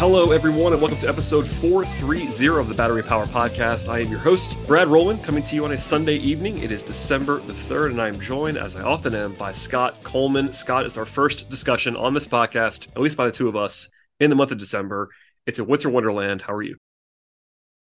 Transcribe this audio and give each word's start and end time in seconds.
Hello, 0.00 0.30
everyone, 0.30 0.72
and 0.72 0.80
welcome 0.80 0.98
to 1.00 1.08
episode 1.10 1.46
430 1.46 2.58
of 2.58 2.68
the 2.68 2.74
Battery 2.74 3.02
Power 3.02 3.26
Podcast. 3.26 3.86
I 3.86 3.98
am 3.98 4.08
your 4.08 4.18
host, 4.18 4.56
Brad 4.66 4.88
Rowland, 4.88 5.22
coming 5.22 5.42
to 5.42 5.54
you 5.54 5.66
on 5.66 5.72
a 5.72 5.76
Sunday 5.76 6.14
evening. 6.14 6.56
It 6.56 6.72
is 6.72 6.82
December 6.82 7.38
the 7.40 7.52
3rd, 7.52 7.90
and 7.90 8.00
I 8.00 8.08
am 8.08 8.18
joined, 8.18 8.56
as 8.56 8.76
I 8.76 8.80
often 8.80 9.14
am, 9.14 9.34
by 9.34 9.52
Scott 9.52 10.02
Coleman. 10.02 10.54
Scott 10.54 10.86
is 10.86 10.96
our 10.96 11.04
first 11.04 11.50
discussion 11.50 11.96
on 11.96 12.14
this 12.14 12.26
podcast, 12.26 12.88
at 12.88 13.02
least 13.02 13.18
by 13.18 13.26
the 13.26 13.30
two 13.30 13.46
of 13.46 13.56
us, 13.56 13.90
in 14.20 14.30
the 14.30 14.36
month 14.36 14.52
of 14.52 14.56
December. 14.56 15.10
It's 15.44 15.58
a 15.58 15.64
winter 15.64 15.90
wonderland. 15.90 16.40
How 16.40 16.54
are 16.54 16.62
you? 16.62 16.78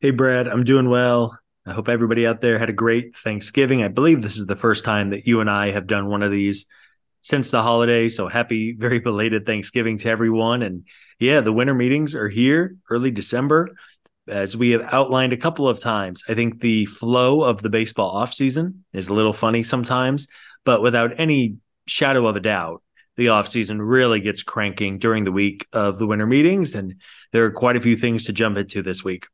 Hey, 0.01 0.11
Brad, 0.11 0.49
I'm 0.49 0.65
doing 0.65 0.91
well. 0.91 1.39
I 1.65 1.73
hope 1.73 1.89
everybody 1.89 2.27
out 2.27 2.41
there 2.41 2.59
had 2.59 2.69
a 2.69 2.73
great 2.73 3.15
Thanksgiving. 3.15 3.85
I 3.85 3.89
believe 3.89 4.23
this 4.23 4.39
is 4.39 4.47
the 4.47 4.57
first 4.57 4.85
time 4.85 5.11
that 5.11 5.29
you 5.29 5.39
and 5.39 5.49
I 5.49 5.71
have 5.71 5.87
done 5.87 6.09
one 6.09 6.25
of 6.25 6.33
these 6.33 6.67
since 7.23 7.53
the 7.53 7.63
holiday. 7.63 8.09
So 8.09 8.27
happy, 8.27 8.75
very 8.77 8.99
belated 8.99 9.47
Thanksgiving 9.47 9.99
to 9.99 10.09
everyone. 10.09 10.63
And 10.63 10.85
yeah, 11.23 11.41
the 11.41 11.53
winter 11.53 11.73
meetings 11.73 12.17
are 12.17 12.29
here 12.29 12.77
early 12.91 13.13
December. 13.13 13.69
As 14.27 14.57
we 14.57 14.71
have 14.71 14.93
outlined 14.93 15.33
a 15.33 15.37
couple 15.37 15.69
of 15.69 15.79
times, 15.79 16.25
I 16.29 16.35
think 16.35 16.61
the 16.61 16.87
flow 16.87 17.43
of 17.43 17.63
the 17.63 17.71
baseball 17.71 18.15
offseason 18.15 18.81
is 18.93 19.07
a 19.07 19.13
little 19.13 19.33
funny 19.33 19.63
sometimes, 19.63 20.27
but 20.65 20.83
without 20.83 21.19
any 21.19 21.59
shadow 21.87 22.27
of 22.27 22.35
a 22.35 22.41
doubt, 22.41 22.83
the 23.17 23.27
offseason 23.27 23.79
really 23.81 24.19
gets 24.19 24.43
cranking 24.43 24.99
during 24.99 25.25
the 25.25 25.33
week 25.33 25.67
of 25.73 25.99
the 25.99 26.07
winter 26.07 26.27
meetings. 26.27 26.75
And 26.75 26.97
there 27.31 27.45
are 27.45 27.53
quite 27.53 27.77
a 27.77 27.81
few 27.81 27.97
things 27.97 28.25
to 28.25 28.33
jump 28.33 28.57
into 28.57 28.83
this 28.83 29.05
week. 29.05 29.27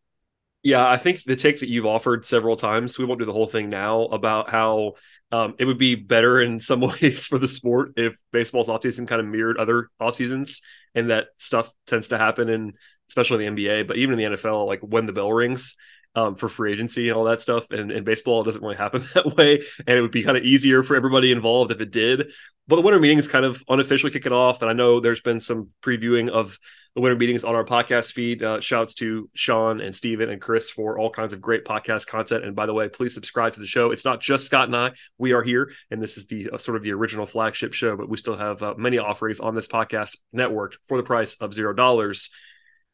Yeah, 0.62 0.86
I 0.86 0.98
think 0.98 1.22
the 1.22 1.36
take 1.36 1.60
that 1.60 1.70
you've 1.70 1.86
offered 1.86 2.26
several 2.26 2.56
times, 2.56 2.98
we 2.98 3.04
won't 3.06 3.20
do 3.20 3.26
the 3.26 3.32
whole 3.32 3.46
thing 3.46 3.70
now 3.70 4.02
about 4.02 4.50
how 4.50 4.94
um, 5.32 5.54
it 5.58 5.64
would 5.64 5.78
be 5.78 5.94
better 5.94 6.40
in 6.40 6.60
some 6.60 6.80
ways 7.02 7.26
for 7.26 7.38
the 7.38 7.48
sport 7.48 7.92
if 7.96 8.14
baseball's 8.30 8.68
offseason 8.68 9.06
kind 9.06 9.20
of 9.20 9.26
mirrored 9.26 9.56
other 9.56 9.88
off 10.00 10.16
seasons 10.16 10.60
and 10.94 11.10
that 11.10 11.28
stuff 11.36 11.70
tends 11.86 12.08
to 12.08 12.18
happen 12.18 12.48
in 12.48 12.74
especially 13.08 13.46
the 13.46 13.50
NBA, 13.56 13.86
but 13.86 13.96
even 13.96 14.18
in 14.18 14.32
the 14.32 14.36
NFL, 14.36 14.66
like 14.66 14.80
when 14.80 15.06
the 15.06 15.12
bell 15.12 15.32
rings 15.32 15.76
um, 16.18 16.34
for 16.34 16.48
free 16.48 16.72
agency 16.72 17.08
and 17.08 17.16
all 17.16 17.24
that 17.24 17.40
stuff. 17.40 17.70
And 17.70 18.04
baseball, 18.04 18.42
doesn't 18.42 18.62
really 18.62 18.76
happen 18.76 19.02
that 19.14 19.36
way. 19.36 19.62
And 19.86 19.96
it 19.96 20.02
would 20.02 20.10
be 20.10 20.22
kind 20.22 20.36
of 20.36 20.44
easier 20.44 20.82
for 20.82 20.96
everybody 20.96 21.32
involved 21.32 21.70
if 21.70 21.80
it 21.80 21.90
did. 21.90 22.30
But 22.66 22.76
the 22.76 22.82
winter 22.82 23.00
meetings 23.00 23.26
kind 23.26 23.46
of 23.46 23.62
unofficially 23.68 24.12
kicking 24.12 24.32
off. 24.32 24.60
And 24.60 24.70
I 24.70 24.74
know 24.74 25.00
there's 25.00 25.22
been 25.22 25.40
some 25.40 25.70
previewing 25.82 26.28
of 26.28 26.58
the 26.94 27.00
winter 27.00 27.16
meetings 27.16 27.42
on 27.42 27.54
our 27.54 27.64
podcast 27.64 28.12
feed. 28.12 28.42
Uh, 28.42 28.60
shouts 28.60 28.94
to 28.94 29.30
Sean 29.32 29.80
and 29.80 29.96
Steven 29.96 30.28
and 30.28 30.40
Chris 30.40 30.68
for 30.68 30.98
all 30.98 31.08
kinds 31.08 31.32
of 31.32 31.40
great 31.40 31.64
podcast 31.64 32.06
content. 32.06 32.44
And 32.44 32.54
by 32.54 32.66
the 32.66 32.74
way, 32.74 32.88
please 32.90 33.14
subscribe 33.14 33.54
to 33.54 33.60
the 33.60 33.66
show. 33.66 33.90
It's 33.90 34.04
not 34.04 34.20
just 34.20 34.44
Scott 34.44 34.68
and 34.68 34.76
I. 34.76 34.90
We 35.16 35.32
are 35.32 35.42
here, 35.42 35.70
and 35.90 36.02
this 36.02 36.18
is 36.18 36.26
the 36.26 36.50
uh, 36.50 36.58
sort 36.58 36.76
of 36.76 36.82
the 36.82 36.92
original 36.92 37.24
flagship 37.24 37.72
show, 37.72 37.96
but 37.96 38.08
we 38.08 38.18
still 38.18 38.36
have 38.36 38.62
uh, 38.62 38.74
many 38.76 38.98
offerings 38.98 39.40
on 39.40 39.54
this 39.54 39.68
podcast 39.68 40.18
network 40.32 40.76
for 40.88 40.98
the 40.98 41.02
price 41.02 41.36
of 41.36 41.54
zero 41.54 41.72
dollars. 41.72 42.30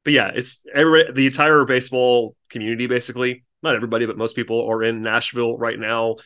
But 0.04 0.12
yeah, 0.12 0.30
it's 0.34 0.60
every, 0.74 1.10
the 1.12 1.26
entire 1.26 1.64
baseball 1.64 2.36
community 2.50 2.86
basically. 2.86 3.44
Not 3.62 3.74
everybody, 3.74 4.04
but 4.04 4.18
most 4.18 4.36
people 4.36 4.66
are 4.68 4.82
in 4.82 5.00
Nashville 5.00 5.56
right 5.56 5.78
now 5.78 6.16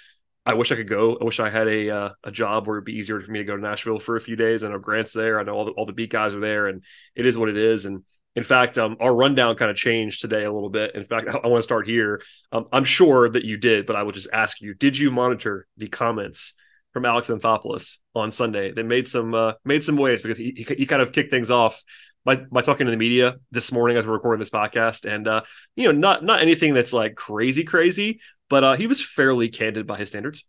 I 0.48 0.54
wish 0.54 0.72
I 0.72 0.76
could 0.76 0.88
go. 0.88 1.18
I 1.20 1.24
wish 1.24 1.40
I 1.40 1.50
had 1.50 1.68
a 1.68 1.90
uh, 1.90 2.08
a 2.24 2.30
job 2.30 2.66
where 2.66 2.78
it'd 2.78 2.86
be 2.86 2.96
easier 2.96 3.20
for 3.20 3.30
me 3.30 3.40
to 3.40 3.44
go 3.44 3.54
to 3.54 3.60
Nashville 3.60 3.98
for 3.98 4.16
a 4.16 4.20
few 4.20 4.34
days. 4.34 4.64
I 4.64 4.68
know 4.68 4.78
Grant's 4.78 5.12
there. 5.12 5.38
I 5.38 5.42
know 5.42 5.52
all 5.52 5.66
the 5.66 5.72
all 5.72 5.84
the 5.84 5.92
beat 5.92 6.10
guys 6.10 6.32
are 6.32 6.40
there, 6.40 6.68
and 6.68 6.82
it 7.14 7.26
is 7.26 7.36
what 7.36 7.50
it 7.50 7.58
is. 7.58 7.84
And 7.84 8.02
in 8.34 8.44
fact, 8.44 8.78
um, 8.78 8.96
our 8.98 9.14
rundown 9.14 9.56
kind 9.56 9.70
of 9.70 9.76
changed 9.76 10.22
today 10.22 10.44
a 10.44 10.52
little 10.52 10.70
bit. 10.70 10.94
In 10.94 11.04
fact, 11.04 11.28
I, 11.28 11.38
I 11.44 11.48
want 11.48 11.58
to 11.58 11.64
start 11.64 11.86
here. 11.86 12.22
Um, 12.50 12.64
I'm 12.72 12.84
sure 12.84 13.28
that 13.28 13.44
you 13.44 13.58
did, 13.58 13.84
but 13.84 13.94
I 13.94 14.04
will 14.04 14.12
just 14.12 14.30
ask 14.32 14.62
you: 14.62 14.72
Did 14.72 14.96
you 14.96 15.10
monitor 15.10 15.66
the 15.76 15.88
comments 15.88 16.54
from 16.94 17.04
Alex 17.04 17.28
Anthopoulos 17.28 17.98
on 18.14 18.30
Sunday? 18.30 18.72
They 18.72 18.82
made 18.82 19.06
some 19.06 19.34
uh, 19.34 19.52
made 19.66 19.84
some 19.84 19.98
waves 19.98 20.22
because 20.22 20.38
he, 20.38 20.54
he, 20.56 20.76
he 20.76 20.86
kind 20.86 21.02
of 21.02 21.12
kicked 21.12 21.30
things 21.30 21.50
off 21.50 21.82
by, 22.28 22.36
by 22.36 22.60
talking 22.60 22.84
to 22.84 22.90
the 22.90 22.98
media 22.98 23.36
this 23.52 23.72
morning 23.72 23.96
as 23.96 24.06
we're 24.06 24.12
recording 24.12 24.38
this 24.38 24.50
podcast, 24.50 25.10
and 25.10 25.26
uh, 25.26 25.40
you 25.76 25.86
know, 25.86 25.92
not 25.92 26.22
not 26.22 26.42
anything 26.42 26.74
that's 26.74 26.92
like 26.92 27.14
crazy 27.14 27.64
crazy, 27.64 28.20
but 28.50 28.62
uh, 28.62 28.74
he 28.74 28.86
was 28.86 29.02
fairly 29.02 29.48
candid 29.48 29.86
by 29.86 29.96
his 29.96 30.10
standards. 30.10 30.44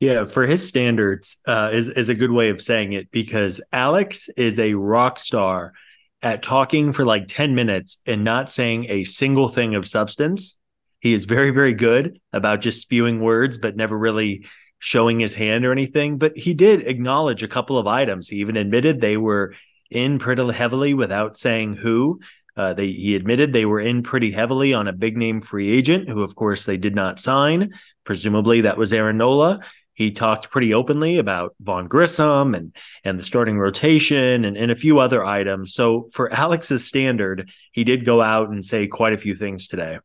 Yeah, 0.00 0.24
for 0.24 0.46
his 0.46 0.66
standards 0.66 1.36
uh, 1.46 1.68
is 1.70 1.90
is 1.90 2.08
a 2.08 2.14
good 2.14 2.30
way 2.30 2.48
of 2.48 2.62
saying 2.62 2.94
it 2.94 3.10
because 3.10 3.60
Alex 3.74 4.30
is 4.38 4.58
a 4.58 4.72
rock 4.72 5.18
star 5.18 5.74
at 6.22 6.42
talking 6.42 6.94
for 6.94 7.04
like 7.04 7.28
ten 7.28 7.54
minutes 7.54 8.00
and 8.06 8.24
not 8.24 8.48
saying 8.48 8.86
a 8.88 9.04
single 9.04 9.48
thing 9.48 9.74
of 9.74 9.86
substance. 9.86 10.56
He 11.00 11.12
is 11.12 11.26
very 11.26 11.50
very 11.50 11.74
good 11.74 12.20
about 12.32 12.62
just 12.62 12.80
spewing 12.80 13.20
words, 13.20 13.58
but 13.58 13.76
never 13.76 13.98
really 13.98 14.46
showing 14.78 15.20
his 15.20 15.34
hand 15.34 15.66
or 15.66 15.72
anything. 15.72 16.16
But 16.16 16.38
he 16.38 16.54
did 16.54 16.86
acknowledge 16.86 17.42
a 17.42 17.48
couple 17.48 17.76
of 17.76 17.86
items. 17.86 18.30
He 18.30 18.36
even 18.36 18.56
admitted 18.56 19.02
they 19.02 19.18
were 19.18 19.54
in 19.90 20.18
pretty 20.18 20.52
heavily 20.52 20.94
without 20.94 21.36
saying 21.36 21.74
who. 21.74 22.20
Uh, 22.56 22.74
they, 22.74 22.90
he 22.90 23.14
admitted 23.14 23.52
they 23.52 23.64
were 23.64 23.80
in 23.80 24.02
pretty 24.02 24.32
heavily 24.32 24.74
on 24.74 24.88
a 24.88 24.92
big 24.92 25.16
name 25.16 25.40
free 25.40 25.70
agent, 25.70 26.08
who 26.08 26.22
of 26.22 26.34
course 26.34 26.64
they 26.64 26.76
did 26.76 26.94
not 26.94 27.20
sign. 27.20 27.72
Presumably 28.04 28.62
that 28.62 28.76
was 28.76 28.92
Aaron 28.92 29.16
Nola. 29.16 29.60
He 29.94 30.10
talked 30.12 30.50
pretty 30.50 30.74
openly 30.74 31.18
about 31.18 31.54
Vaughn 31.60 31.88
Grissom 31.88 32.54
and 32.54 32.74
and 33.04 33.18
the 33.18 33.24
starting 33.24 33.58
rotation 33.58 34.44
and, 34.44 34.56
and 34.56 34.70
a 34.70 34.76
few 34.76 34.98
other 34.98 35.24
items. 35.24 35.74
So 35.74 36.08
for 36.12 36.32
Alex's 36.32 36.84
standard, 36.84 37.50
he 37.72 37.84
did 37.84 38.04
go 38.04 38.22
out 38.22 38.48
and 38.48 38.64
say 38.64 38.86
quite 38.86 39.12
a 39.12 39.18
few 39.18 39.34
things 39.34 39.66
today. 39.66 39.98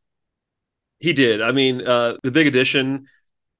He 0.98 1.12
did. 1.12 1.42
I 1.42 1.52
mean, 1.52 1.86
uh, 1.86 2.16
the 2.22 2.30
big 2.30 2.46
addition. 2.46 3.06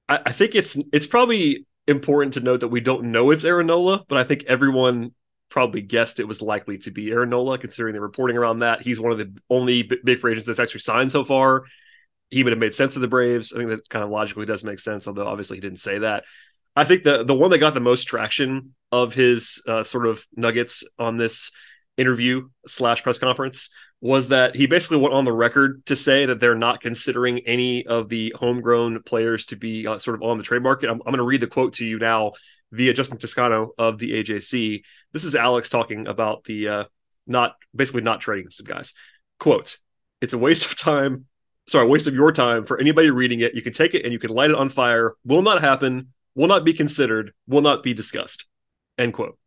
I, 0.07 0.19
I 0.25 0.31
think 0.31 0.55
it's 0.55 0.77
it's 0.91 1.07
probably 1.07 1.65
important 1.87 2.33
to 2.33 2.39
note 2.39 2.61
that 2.61 2.69
we 2.69 2.81
don't 2.81 3.11
know 3.11 3.31
it's 3.31 3.45
Aaron 3.45 3.67
Nola, 3.67 4.03
but 4.07 4.17
I 4.17 4.23
think 4.23 4.43
everyone 4.45 5.13
probably 5.49 5.81
guessed 5.81 6.19
it 6.19 6.27
was 6.27 6.41
likely 6.41 6.77
to 6.79 6.91
be 6.91 7.11
Aaron 7.11 7.29
Nola, 7.29 7.57
considering 7.57 7.93
the 7.93 8.01
reporting 8.01 8.37
around 8.37 8.59
that. 8.59 8.81
He's 8.81 8.99
one 8.99 9.11
of 9.11 9.17
the 9.17 9.33
only 9.49 9.83
big 9.83 10.19
free 10.19 10.31
agents 10.31 10.47
that's 10.47 10.59
actually 10.59 10.81
signed 10.81 11.11
so 11.11 11.23
far. 11.23 11.63
He 12.29 12.43
would 12.43 12.51
have 12.51 12.59
made 12.59 12.73
sense 12.73 12.93
to 12.95 12.99
the 12.99 13.07
Braves. 13.07 13.53
I 13.53 13.57
think 13.57 13.69
that 13.69 13.87
kind 13.89 14.03
of 14.03 14.09
logically 14.09 14.45
does 14.45 14.63
make 14.63 14.79
sense, 14.79 15.07
although 15.07 15.27
obviously 15.27 15.57
he 15.57 15.61
didn't 15.61 15.79
say 15.79 15.99
that. 15.99 16.23
I 16.75 16.83
think 16.83 17.03
the 17.03 17.23
the 17.23 17.35
one 17.35 17.51
that 17.51 17.59
got 17.59 17.73
the 17.73 17.79
most 17.79 18.05
traction 18.05 18.75
of 18.91 19.13
his 19.13 19.63
uh, 19.67 19.83
sort 19.83 20.07
of 20.07 20.25
nuggets 20.35 20.83
on 20.99 21.17
this 21.17 21.51
interview 21.97 22.49
slash 22.67 23.03
press 23.03 23.19
conference 23.19 23.69
was 24.01 24.27
that 24.27 24.55
he 24.55 24.67
basically 24.67 24.97
went 24.97 25.13
on 25.13 25.25
the 25.25 25.31
record 25.31 25.85
to 25.85 25.95
say 25.95 26.25
that 26.25 26.39
they're 26.39 26.53
not 26.53 26.81
considering 26.81 27.39
any 27.47 27.85
of 27.87 28.09
the 28.09 28.33
homegrown 28.37 29.01
players 29.03 29.45
to 29.47 29.55
be 29.55 29.87
uh, 29.87 29.97
sort 29.97 30.15
of 30.15 30.21
on 30.21 30.37
the 30.37 30.43
trade 30.43 30.61
market. 30.61 30.89
I'm, 30.89 31.01
I'm 31.05 31.11
going 31.11 31.17
to 31.17 31.23
read 31.23 31.41
the 31.41 31.47
quote 31.47 31.73
to 31.73 31.85
you 31.85 31.97
now 31.97 32.33
via 32.71 32.93
Justin 32.93 33.17
Toscano 33.17 33.71
of 33.77 33.97
the 33.97 34.11
AJC. 34.11 34.81
This 35.15 35.23
is 35.23 35.33
Alex 35.33 35.69
talking 35.69 36.07
about 36.07 36.43
the 36.43 36.67
uh, 36.67 36.83
not 37.25 37.55
basically 37.73 38.01
not 38.01 38.19
trading 38.19 38.49
some 38.49 38.65
guys. 38.65 38.91
Quote: 39.39 39.77
It's 40.19 40.33
a 40.33 40.37
waste 40.37 40.65
of 40.65 40.77
time. 40.77 41.27
Sorry, 41.67 41.87
waste 41.87 42.07
of 42.07 42.13
your 42.13 42.33
time 42.33 42.65
for 42.65 42.77
anybody 42.77 43.11
reading 43.11 43.39
it. 43.39 43.55
You 43.55 43.61
can 43.61 43.71
take 43.71 43.93
it 43.93 44.03
and 44.03 44.11
you 44.11 44.19
can 44.19 44.29
light 44.29 44.49
it 44.49 44.57
on 44.57 44.67
fire. 44.67 45.13
Will 45.23 45.41
not 45.41 45.61
happen. 45.61 46.11
Will 46.35 46.49
not 46.49 46.65
be 46.65 46.73
considered. 46.73 47.31
Will 47.47 47.61
not 47.61 47.81
be 47.81 47.93
discussed. 47.93 48.45
End 48.97 49.13
quote. 49.13 49.39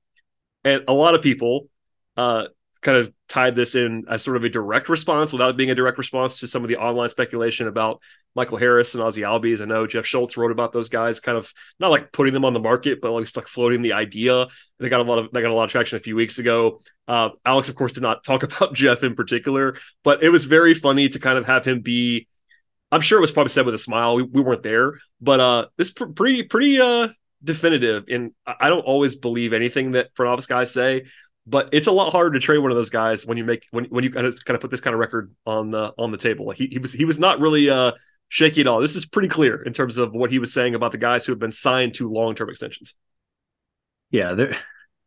And 0.64 0.84
a 0.88 0.94
lot 0.94 1.14
of 1.14 1.20
people 1.20 1.68
uh, 2.16 2.46
kind 2.80 2.96
of 2.96 3.12
tied 3.28 3.56
this 3.56 3.74
in 3.74 4.04
as 4.08 4.22
sort 4.22 4.36
of 4.36 4.44
a 4.44 4.48
direct 4.48 4.88
response 4.88 5.32
without 5.32 5.50
it 5.50 5.56
being 5.56 5.70
a 5.70 5.74
direct 5.74 5.98
response 5.98 6.40
to 6.40 6.48
some 6.48 6.62
of 6.62 6.68
the 6.68 6.76
online 6.76 7.10
speculation 7.10 7.66
about 7.66 8.00
Michael 8.34 8.56
Harris 8.56 8.94
and 8.94 9.02
Ozzy 9.02 9.22
Albies. 9.22 9.60
I 9.60 9.64
know 9.64 9.86
Jeff 9.86 10.06
Schultz 10.06 10.36
wrote 10.36 10.52
about 10.52 10.72
those 10.72 10.88
guys, 10.88 11.20
kind 11.20 11.36
of 11.36 11.52
not 11.80 11.90
like 11.90 12.12
putting 12.12 12.34
them 12.34 12.44
on 12.44 12.52
the 12.52 12.60
market, 12.60 13.00
but 13.00 13.12
least 13.12 13.36
like 13.36 13.48
floating 13.48 13.82
the 13.82 13.94
idea. 13.94 14.46
They 14.78 14.88
got 14.88 15.00
a 15.00 15.04
lot 15.04 15.18
of 15.18 15.32
they 15.32 15.42
got 15.42 15.50
a 15.50 15.54
lot 15.54 15.64
of 15.64 15.70
traction 15.70 15.96
a 15.98 16.02
few 16.02 16.14
weeks 16.14 16.38
ago. 16.38 16.80
Uh, 17.06 17.30
Alex, 17.44 17.68
of 17.68 17.74
course, 17.74 17.92
did 17.92 18.02
not 18.02 18.22
talk 18.24 18.42
about 18.44 18.74
Jeff 18.74 19.02
in 19.02 19.14
particular, 19.14 19.76
but 20.04 20.22
it 20.22 20.30
was 20.30 20.44
very 20.44 20.74
funny 20.74 21.08
to 21.08 21.18
kind 21.18 21.38
of 21.38 21.46
have 21.46 21.64
him 21.64 21.80
be. 21.80 22.28
I'm 22.90 23.02
sure 23.02 23.18
it 23.18 23.20
was 23.20 23.32
probably 23.32 23.50
said 23.50 23.66
with 23.66 23.74
a 23.74 23.78
smile. 23.78 24.14
We, 24.14 24.22
we 24.22 24.40
weren't 24.40 24.62
there, 24.62 24.98
but 25.20 25.40
uh, 25.40 25.66
this 25.76 25.90
pr- 25.90 26.06
pretty 26.06 26.44
pretty 26.44 26.80
uh 26.80 27.08
definitive. 27.42 28.04
And 28.08 28.32
I 28.46 28.68
don't 28.68 28.80
always 28.80 29.14
believe 29.14 29.52
anything 29.52 29.92
that 29.92 30.14
front 30.14 30.32
office 30.32 30.46
guys 30.46 30.72
say, 30.72 31.04
but 31.48 31.68
it's 31.72 31.86
a 31.86 31.92
lot 31.92 32.12
harder 32.12 32.32
to 32.32 32.40
trade 32.40 32.58
one 32.58 32.70
of 32.70 32.76
those 32.76 32.90
guys 32.90 33.24
when 33.24 33.38
you 33.38 33.44
make 33.44 33.66
when 33.70 33.84
when 33.86 34.04
you 34.04 34.10
kind 34.10 34.26
of 34.26 34.44
kind 34.44 34.54
of 34.54 34.60
put 34.60 34.70
this 34.70 34.80
kind 34.80 34.94
of 34.94 35.00
record 35.00 35.34
on 35.46 35.70
the 35.70 35.92
on 35.98 36.12
the 36.12 36.18
table. 36.18 36.50
He, 36.50 36.66
he 36.66 36.78
was 36.78 36.92
he 36.92 37.04
was 37.04 37.18
not 37.18 37.40
really 37.40 37.70
uh 37.70 37.92
shaky 38.28 38.60
at 38.60 38.66
all. 38.66 38.80
This 38.80 38.96
is 38.96 39.06
pretty 39.06 39.28
clear 39.28 39.62
in 39.62 39.72
terms 39.72 39.96
of 39.96 40.12
what 40.12 40.30
he 40.30 40.38
was 40.38 40.52
saying 40.52 40.74
about 40.74 40.92
the 40.92 40.98
guys 40.98 41.24
who 41.24 41.32
have 41.32 41.38
been 41.38 41.52
signed 41.52 41.94
to 41.94 42.10
long 42.10 42.34
term 42.34 42.50
extensions. 42.50 42.94
Yeah, 44.10 44.34
there 44.34 44.56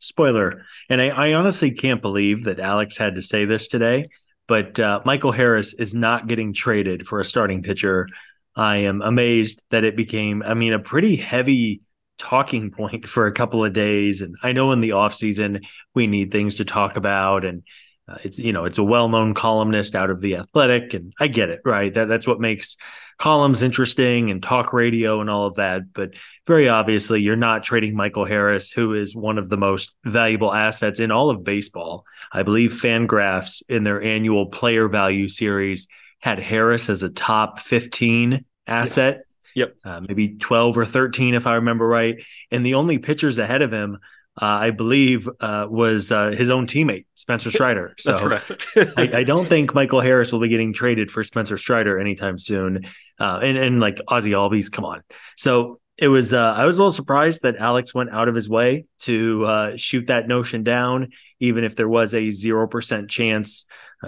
spoiler. 0.01 0.65
And 0.89 1.01
I, 1.01 1.09
I, 1.09 1.33
honestly 1.33 1.71
can't 1.71 2.01
believe 2.01 2.45
that 2.45 2.59
Alex 2.59 2.97
had 2.97 3.15
to 3.15 3.21
say 3.21 3.45
this 3.45 3.67
today, 3.67 4.09
but 4.47 4.79
uh, 4.79 5.01
Michael 5.05 5.31
Harris 5.31 5.73
is 5.73 5.93
not 5.93 6.27
getting 6.27 6.53
traded 6.53 7.07
for 7.07 7.19
a 7.19 7.25
starting 7.25 7.61
pitcher. 7.61 8.07
I 8.55 8.77
am 8.77 9.01
amazed 9.01 9.61
that 9.69 9.83
it 9.83 9.95
became, 9.95 10.43
I 10.43 10.55
mean, 10.55 10.73
a 10.73 10.79
pretty 10.79 11.15
heavy 11.15 11.81
talking 12.21 12.71
point 12.71 13.07
for 13.13 13.25
a 13.25 13.33
couple 13.33 13.65
of 13.65 13.73
days. 13.73 14.21
And 14.21 14.35
I 14.43 14.53
know 14.53 14.71
in 14.71 14.79
the 14.79 14.93
off 14.93 15.15
season 15.15 15.61
we 15.93 16.07
need 16.07 16.31
things 16.31 16.55
to 16.55 16.65
talk 16.65 16.95
about, 16.95 17.43
and 17.43 17.63
uh, 18.07 18.17
it's 18.23 18.39
you 18.39 18.53
know 18.53 18.65
it's 18.65 18.77
a 18.77 18.83
well 18.83 19.09
known 19.09 19.33
columnist 19.33 19.95
out 19.95 20.09
of 20.09 20.21
the 20.21 20.37
Athletic, 20.37 20.93
and 20.93 21.13
I 21.19 21.27
get 21.27 21.49
it, 21.49 21.61
right? 21.65 21.93
That 21.93 22.07
that's 22.07 22.27
what 22.27 22.39
makes 22.39 22.77
columns 23.17 23.61
interesting 23.61 24.31
and 24.31 24.41
talk 24.41 24.73
radio 24.73 25.21
and 25.21 25.29
all 25.29 25.45
of 25.45 25.55
that. 25.55 25.93
But 25.93 26.11
very 26.47 26.69
obviously, 26.69 27.21
you're 27.21 27.35
not 27.35 27.63
trading 27.63 27.95
Michael 27.95 28.25
Harris, 28.25 28.71
who 28.71 28.93
is 28.93 29.15
one 29.15 29.37
of 29.37 29.49
the 29.49 29.57
most 29.57 29.93
valuable 30.03 30.53
assets 30.53 30.99
in 30.99 31.11
all 31.11 31.29
of 31.29 31.43
baseball. 31.43 32.05
I 32.31 32.43
believe 32.43 32.71
Fangraphs 32.71 33.61
in 33.69 33.83
their 33.83 34.01
annual 34.01 34.47
player 34.47 34.87
value 34.87 35.27
series 35.27 35.87
had 36.19 36.39
Harris 36.39 36.89
as 36.89 37.03
a 37.03 37.09
top 37.09 37.59
15 37.59 38.45
asset. 38.67 39.23
Yep. 39.55 39.75
Uh, 39.83 40.01
maybe 40.01 40.35
12 40.37 40.77
or 40.77 40.85
13, 40.85 41.33
if 41.33 41.47
I 41.47 41.55
remember 41.55 41.87
right. 41.87 42.21
And 42.49 42.65
the 42.65 42.75
only 42.75 42.97
pitchers 42.97 43.37
ahead 43.37 43.61
of 43.61 43.71
him, 43.71 43.99
uh, 44.41 44.45
I 44.45 44.71
believe, 44.71 45.27
uh, 45.39 45.67
was 45.69 46.11
uh, 46.11 46.31
his 46.31 46.49
own 46.49 46.67
teammate, 46.67 47.05
Spencer 47.15 47.51
Strider. 47.51 47.95
So 47.99 48.11
That's 48.11 48.21
correct. 48.21 48.51
I, 48.97 49.19
I, 49.19 49.23
don't 49.23 49.45
think 49.45 49.73
Michael 49.73 50.01
Harris 50.01 50.31
will 50.31 50.39
be 50.39 50.47
getting 50.47 50.73
traded 50.73 51.11
for 51.11 51.23
Spencer 51.23 51.57
Strider 51.57 51.99
anytime 51.99 52.37
soon. 52.37 52.85
Uh, 53.19 53.39
and, 53.43 53.57
and 53.57 53.79
like 53.79 53.97
Ozzy 54.07 54.31
Albies, 54.31 54.71
come 54.71 54.85
on. 54.85 55.03
So 55.37 55.79
it 55.97 56.07
was, 56.07 56.33
uh, 56.33 56.53
I 56.53 56.65
was 56.65 56.77
a 56.77 56.79
little 56.79 56.93
surprised 56.93 57.43
that 57.43 57.57
Alex 57.57 57.93
went 57.93 58.11
out 58.11 58.29
of 58.29 58.35
his 58.35 58.49
way 58.49 58.85
to 58.99 59.73
shoot 59.75 60.07
that 60.07 60.27
notion 60.27 60.63
down, 60.63 61.09
even 61.39 61.63
if 61.63 61.75
there 61.75 61.89
was 61.89 62.13
a 62.13 62.29
0% 62.29 63.09
chance 63.09 63.65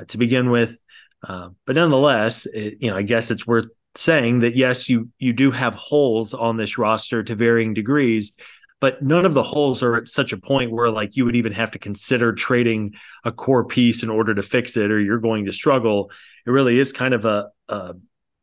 to 0.07 0.17
begin 0.17 0.49
with. 0.49 0.77
but 1.21 1.53
nonetheless, 1.67 2.47
it, 2.47 2.77
you 2.79 2.89
know, 2.89 2.97
I 2.97 3.03
guess 3.03 3.29
it's 3.29 3.45
worth 3.45 3.67
saying 3.95 4.39
that 4.39 4.55
yes, 4.55 4.89
you 4.89 5.09
you 5.19 5.33
do 5.33 5.51
have 5.51 5.75
holes 5.75 6.33
on 6.33 6.57
this 6.57 6.77
roster 6.77 7.23
to 7.23 7.35
varying 7.35 7.73
degrees, 7.73 8.31
but 8.79 9.01
none 9.01 9.25
of 9.25 9.33
the 9.33 9.43
holes 9.43 9.83
are 9.83 9.95
at 9.95 10.07
such 10.07 10.33
a 10.33 10.37
point 10.37 10.71
where 10.71 10.89
like 10.89 11.15
you 11.15 11.25
would 11.25 11.35
even 11.35 11.53
have 11.53 11.71
to 11.71 11.79
consider 11.79 12.33
trading 12.33 12.93
a 13.23 13.31
core 13.31 13.65
piece 13.65 14.03
in 14.03 14.09
order 14.09 14.33
to 14.33 14.43
fix 14.43 14.77
it, 14.77 14.91
or 14.91 14.99
you're 14.99 15.19
going 15.19 15.45
to 15.45 15.53
struggle. 15.53 16.11
It 16.45 16.51
really 16.51 16.79
is 16.79 16.91
kind 16.91 17.13
of 17.13 17.25
a, 17.25 17.49
a 17.69 17.93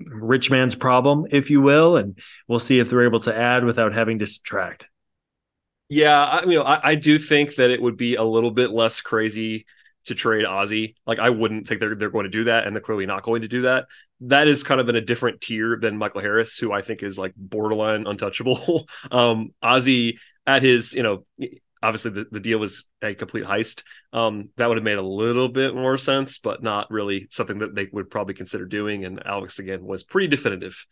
rich 0.01 0.51
man's 0.51 0.75
problem, 0.75 1.27
if 1.31 1.51
you 1.51 1.61
will, 1.61 1.97
and 1.97 2.19
we'll 2.49 2.59
see 2.59 2.79
if 2.79 2.89
they're 2.89 3.05
able 3.05 3.21
to 3.21 3.37
add 3.37 3.65
without 3.65 3.93
having 3.93 4.21
to 4.21 4.27
subtract. 4.27 4.89
Yeah, 5.89 6.25
I 6.25 6.43
you 6.45 6.59
know 6.59 6.63
I, 6.63 6.91
I 6.91 6.95
do 6.95 7.19
think 7.19 7.57
that 7.57 7.71
it 7.71 7.83
would 7.83 7.97
be 7.97 8.15
a 8.15 8.23
little 8.23 8.53
bit 8.53 8.71
less 8.71 9.01
crazy 9.01 9.67
to 10.07 10.15
trade 10.15 10.45
Ozzy. 10.45 10.95
Like 11.07 11.19
I 11.19 11.31
wouldn't 11.31 11.67
think 11.67 11.81
they're 11.81 11.95
they're 11.95 12.11
going 12.11 12.25
to 12.25 12.31
do 12.31 12.45
that, 12.45 12.67
and 12.67 12.75
they're 12.75 12.83
clearly 12.83 13.07
not 13.07 13.23
going 13.23 13.43
to 13.43 13.49
do 13.49 13.63
that. 13.63 13.87
That 14.21 14.49
is 14.49 14.63
kind 14.63 14.81
of 14.81 14.89
in 14.89 14.97
a 14.97 15.01
different 15.01 15.41
tier 15.41 15.79
than 15.81 15.97
Michael 15.97 16.21
Harris, 16.21 16.57
who 16.57 16.73
I 16.73 16.83
think 16.83 17.03
is 17.03 17.19
like 17.19 17.33
borderline 17.37 18.07
untouchable. 18.07 18.89
um, 19.11 19.51
Ozzy 19.63 20.19
at 20.47 20.63
his, 20.63 20.93
you 20.93 21.03
know, 21.03 21.25
obviously 21.83 22.11
the, 22.11 22.27
the 22.31 22.41
deal 22.41 22.59
was 22.59 22.85
a 23.03 23.15
complete 23.15 23.45
heist. 23.45 23.83
Um, 24.13 24.51
that 24.57 24.69
would 24.69 24.77
have 24.77 24.85
made 24.85 24.99
a 24.99 25.03
little 25.03 25.49
bit 25.49 25.75
more 25.75 25.97
sense, 25.97 26.39
but 26.39 26.63
not 26.63 26.91
really 26.91 27.27
something 27.31 27.59
that 27.61 27.75
they 27.75 27.89
would 27.93 28.11
probably 28.11 28.35
consider 28.35 28.67
doing. 28.67 29.05
And 29.05 29.25
Alex 29.27 29.59
again 29.59 29.83
was 29.85 30.03
pretty 30.03 30.29
definitive 30.29 30.85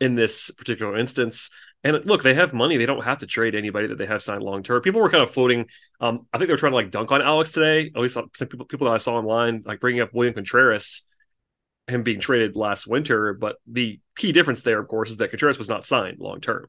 in 0.00 0.14
this 0.14 0.50
particular 0.50 0.96
instance. 0.96 1.50
And 1.82 2.04
look, 2.04 2.22
they 2.22 2.34
have 2.34 2.52
money. 2.52 2.76
They 2.76 2.86
don't 2.86 3.04
have 3.04 3.18
to 3.18 3.26
trade 3.26 3.54
anybody 3.54 3.86
that 3.86 3.96
they 3.96 4.06
have 4.06 4.22
signed 4.22 4.42
long 4.42 4.62
term. 4.62 4.82
People 4.82 5.00
were 5.00 5.08
kind 5.08 5.22
of 5.22 5.30
floating. 5.30 5.66
Um, 6.00 6.26
I 6.32 6.38
think 6.38 6.48
they 6.48 6.54
were 6.54 6.58
trying 6.58 6.72
to 6.72 6.76
like 6.76 6.90
dunk 6.90 7.10
on 7.10 7.22
Alex 7.22 7.52
today. 7.52 7.90
At 7.94 8.02
least 8.02 8.14
some 8.14 8.48
people, 8.48 8.66
people 8.66 8.86
that 8.86 8.94
I 8.94 8.98
saw 8.98 9.14
online, 9.16 9.62
like 9.64 9.80
bringing 9.80 10.02
up 10.02 10.10
William 10.12 10.34
Contreras, 10.34 11.06
him 11.86 12.02
being 12.02 12.20
traded 12.20 12.54
last 12.54 12.86
winter. 12.86 13.32
But 13.32 13.56
the 13.66 13.98
key 14.16 14.32
difference 14.32 14.60
there, 14.60 14.78
of 14.78 14.88
course, 14.88 15.10
is 15.10 15.16
that 15.18 15.30
Contreras 15.30 15.56
was 15.56 15.70
not 15.70 15.86
signed 15.86 16.18
long 16.18 16.40
term. 16.40 16.66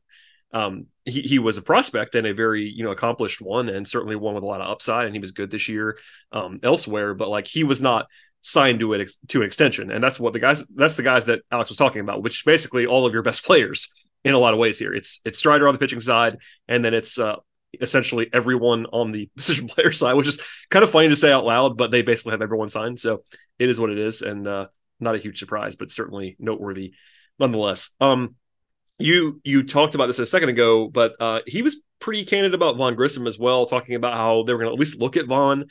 Um, 0.54 0.88
he 1.04 1.22
he 1.22 1.40
was 1.40 1.58
a 1.58 1.62
prospect 1.62 2.16
and 2.16 2.25
a 2.25 2.34
very 2.34 2.63
you 2.63 2.84
know 2.84 2.92
accomplished 2.92 3.42
one, 3.42 3.68
and 3.68 3.86
certainly 3.86 4.16
one 4.16 4.36
with 4.36 4.44
a 4.44 4.48
lot 4.48 4.62
of 4.62 4.69
upside. 4.69 5.08
And 5.08 5.16
he 5.16 5.19
was 5.19 5.31
good 5.31 5.52
this 5.52 5.68
year 5.68 5.98
um, 6.31 6.60
elsewhere. 6.63 7.13
But 7.13 7.28
like 7.28 7.48
he 7.48 7.66
was 7.66 7.81
not 7.81 8.08
signed 8.44 8.80
to 8.80 8.94
it 8.94 9.12
to 9.28 9.42
an 9.42 9.46
extension, 9.46 9.92
and 9.92 10.02
that's 10.02 10.22
what 10.22 10.31
the 10.31 10.40
guys 10.40 10.63
that's 10.74 10.96
the 10.96 11.04
guys 11.04 11.25
that 11.25 11.42
Alex 11.52 11.69
was 11.69 11.78
talking 11.78 12.00
about, 12.00 12.24
which 12.24 12.46
basically 12.46 12.86
all 12.86 13.06
of 13.06 13.12
your 13.12 13.24
best 13.24 13.44
players 13.44 13.94
in 14.23 14.33
a 14.33 14.39
lot 14.39 14.53
of 14.53 14.59
ways 14.59 14.77
here. 14.77 14.94
It's 14.94 15.19
it's 15.25 15.39
Strider 15.39 15.68
on 15.68 15.73
the 15.73 15.79
pitching 15.79 16.00
side, 16.00 16.38
and 16.68 16.83
then 16.83 16.94
it's 16.94 17.18
uh, 17.18 17.38
essentially 17.79 18.29
everyone 18.33 18.85
on 18.88 19.12
the 19.12 19.29
position 19.35 19.68
player 19.68 19.91
side, 19.91 20.15
which 20.15 20.27
is 20.27 20.39
kind 20.69 20.83
of 20.83 20.91
funny 20.91 21.09
to 21.09 21.15
say 21.15 21.31
out 21.31 21.45
loud, 21.45 21.77
but 21.77 21.91
they 21.91 22.01
basically 22.01 22.31
have 22.31 22.41
everyone 22.41 22.69
signed. 22.69 23.00
So 23.00 23.23
it 23.59 23.69
is 23.69 23.79
what 23.79 23.89
it 23.89 23.97
is, 23.97 24.21
and 24.21 24.47
uh, 24.47 24.68
not 25.00 25.15
a 25.15 25.19
huge 25.19 25.39
surprise, 25.39 25.75
but 25.75 25.91
certainly 25.91 26.35
noteworthy 26.39 26.94
nonetheless. 27.39 27.89
Um, 28.00 28.35
you 29.00 29.41
you 29.44 29.63
talked 29.63 29.95
about 29.95 30.07
this 30.07 30.19
a 30.19 30.25
second 30.25 30.50
ago, 30.50 30.88
but 30.88 31.13
uh, 31.19 31.41
he 31.47 31.62
was 31.62 31.81
pretty 32.00 32.24
candid 32.24 32.53
about 32.53 32.77
Vaughn 32.77 32.95
Grissom 32.95 33.27
as 33.27 33.38
well, 33.38 33.65
talking 33.65 33.95
about 33.95 34.13
how 34.13 34.44
they 34.44 34.53
were 34.53 34.59
going 34.59 34.69
to 34.69 34.74
at 34.74 34.79
least 34.79 35.00
look 35.00 35.17
at 35.17 35.27
Vaughn 35.27 35.65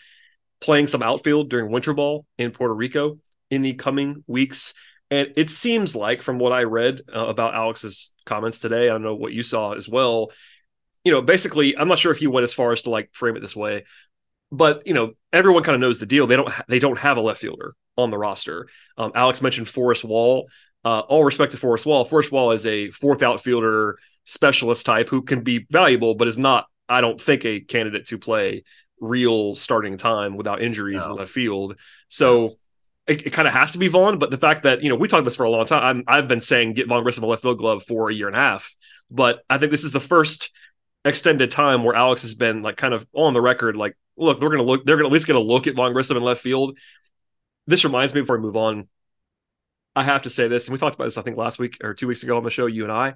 playing 0.60 0.86
some 0.86 1.02
outfield 1.02 1.48
during 1.48 1.70
winter 1.70 1.94
ball 1.94 2.26
in 2.38 2.50
Puerto 2.50 2.74
Rico 2.74 3.18
in 3.50 3.62
the 3.62 3.74
coming 3.74 4.24
weeks. 4.26 4.74
And 5.10 5.32
it 5.36 5.50
seems 5.50 5.96
like, 5.96 6.22
from 6.22 6.38
what 6.38 6.52
I 6.52 6.62
read 6.62 7.02
uh, 7.14 7.26
about 7.26 7.54
Alex's 7.54 8.12
comments 8.24 8.60
today, 8.60 8.84
I 8.84 8.92
don't 8.92 9.02
know 9.02 9.16
what 9.16 9.32
you 9.32 9.42
saw 9.42 9.72
as 9.72 9.88
well. 9.88 10.30
You 11.04 11.12
know, 11.12 11.22
basically, 11.22 11.76
I'm 11.76 11.88
not 11.88 11.98
sure 11.98 12.12
if 12.12 12.18
he 12.18 12.26
went 12.26 12.44
as 12.44 12.52
far 12.52 12.72
as 12.72 12.82
to 12.82 12.90
like 12.90 13.10
frame 13.12 13.36
it 13.36 13.40
this 13.40 13.56
way, 13.56 13.84
but 14.52 14.86
you 14.86 14.94
know, 14.94 15.12
everyone 15.32 15.62
kind 15.62 15.74
of 15.74 15.80
knows 15.80 15.98
the 15.98 16.06
deal. 16.06 16.26
They 16.26 16.36
don't 16.36 16.50
ha- 16.50 16.64
they 16.68 16.78
don't 16.78 16.98
have 16.98 17.16
a 17.16 17.20
left 17.20 17.40
fielder 17.40 17.72
on 17.96 18.10
the 18.10 18.18
roster. 18.18 18.68
Um, 18.96 19.12
Alex 19.14 19.42
mentioned 19.42 19.68
Forrest 19.68 20.04
Wall. 20.04 20.48
Uh, 20.84 21.00
all 21.00 21.24
respect 21.24 21.52
to 21.52 21.58
Forrest 21.58 21.86
Wall. 21.86 22.04
Forrest 22.04 22.32
Wall 22.32 22.52
is 22.52 22.64
a 22.66 22.90
fourth 22.90 23.22
outfielder 23.22 23.98
specialist 24.24 24.86
type 24.86 25.08
who 25.08 25.22
can 25.22 25.42
be 25.42 25.66
valuable, 25.70 26.14
but 26.14 26.28
is 26.28 26.38
not, 26.38 26.66
I 26.88 27.00
don't 27.00 27.20
think, 27.20 27.44
a 27.44 27.60
candidate 27.60 28.06
to 28.06 28.18
play 28.18 28.64
real 29.00 29.54
starting 29.54 29.96
time 29.96 30.36
without 30.36 30.62
injuries 30.62 31.04
no. 31.04 31.12
in 31.12 31.18
left 31.18 31.32
field. 31.32 31.76
So 32.08 32.48
it, 33.10 33.26
it 33.26 33.30
kind 33.30 33.48
of 33.48 33.54
has 33.54 33.72
to 33.72 33.78
be 33.78 33.88
Vaughn. 33.88 34.18
But 34.18 34.30
the 34.30 34.38
fact 34.38 34.62
that, 34.62 34.82
you 34.82 34.88
know, 34.88 34.94
we 34.94 35.08
talked 35.08 35.24
this 35.24 35.34
for 35.34 35.42
a 35.42 35.50
long 35.50 35.66
time. 35.66 36.04
i 36.06 36.16
have 36.16 36.28
been 36.28 36.40
saying 36.40 36.74
get 36.74 36.86
Vaughn 36.86 37.02
Grissom 37.02 37.24
a 37.24 37.26
left 37.26 37.42
field 37.42 37.58
glove 37.58 37.82
for 37.82 38.08
a 38.08 38.14
year 38.14 38.28
and 38.28 38.36
a 38.36 38.40
half. 38.40 38.74
But 39.10 39.42
I 39.50 39.58
think 39.58 39.72
this 39.72 39.82
is 39.82 39.92
the 39.92 40.00
first 40.00 40.52
extended 41.04 41.50
time 41.50 41.82
where 41.82 41.96
Alex 41.96 42.22
has 42.22 42.34
been 42.34 42.62
like 42.62 42.76
kind 42.76 42.94
of 42.94 43.06
on 43.12 43.34
the 43.34 43.40
record, 43.40 43.76
like, 43.76 43.96
look, 44.16 44.38
they're 44.38 44.48
going 44.48 44.60
to 44.60 44.66
look, 44.66 44.86
they're 44.86 44.96
going 44.96 45.04
to 45.04 45.10
at 45.10 45.12
least 45.12 45.26
get 45.26 45.34
a 45.34 45.40
look 45.40 45.66
at 45.66 45.74
Vaughn 45.74 45.92
Grissom 45.92 46.16
in 46.16 46.22
left 46.22 46.40
field. 46.40 46.78
This 47.66 47.84
reminds 47.84 48.14
me 48.14 48.20
before 48.20 48.38
I 48.38 48.40
move 48.40 48.56
on. 48.56 48.88
I 49.96 50.04
have 50.04 50.22
to 50.22 50.30
say 50.30 50.46
this, 50.46 50.68
and 50.68 50.72
we 50.72 50.78
talked 50.78 50.94
about 50.94 51.04
this, 51.04 51.18
I 51.18 51.22
think, 51.22 51.36
last 51.36 51.58
week 51.58 51.78
or 51.82 51.94
two 51.94 52.06
weeks 52.06 52.22
ago 52.22 52.36
on 52.36 52.44
the 52.44 52.50
show, 52.50 52.66
you 52.66 52.84
and 52.84 52.92
I. 52.92 53.14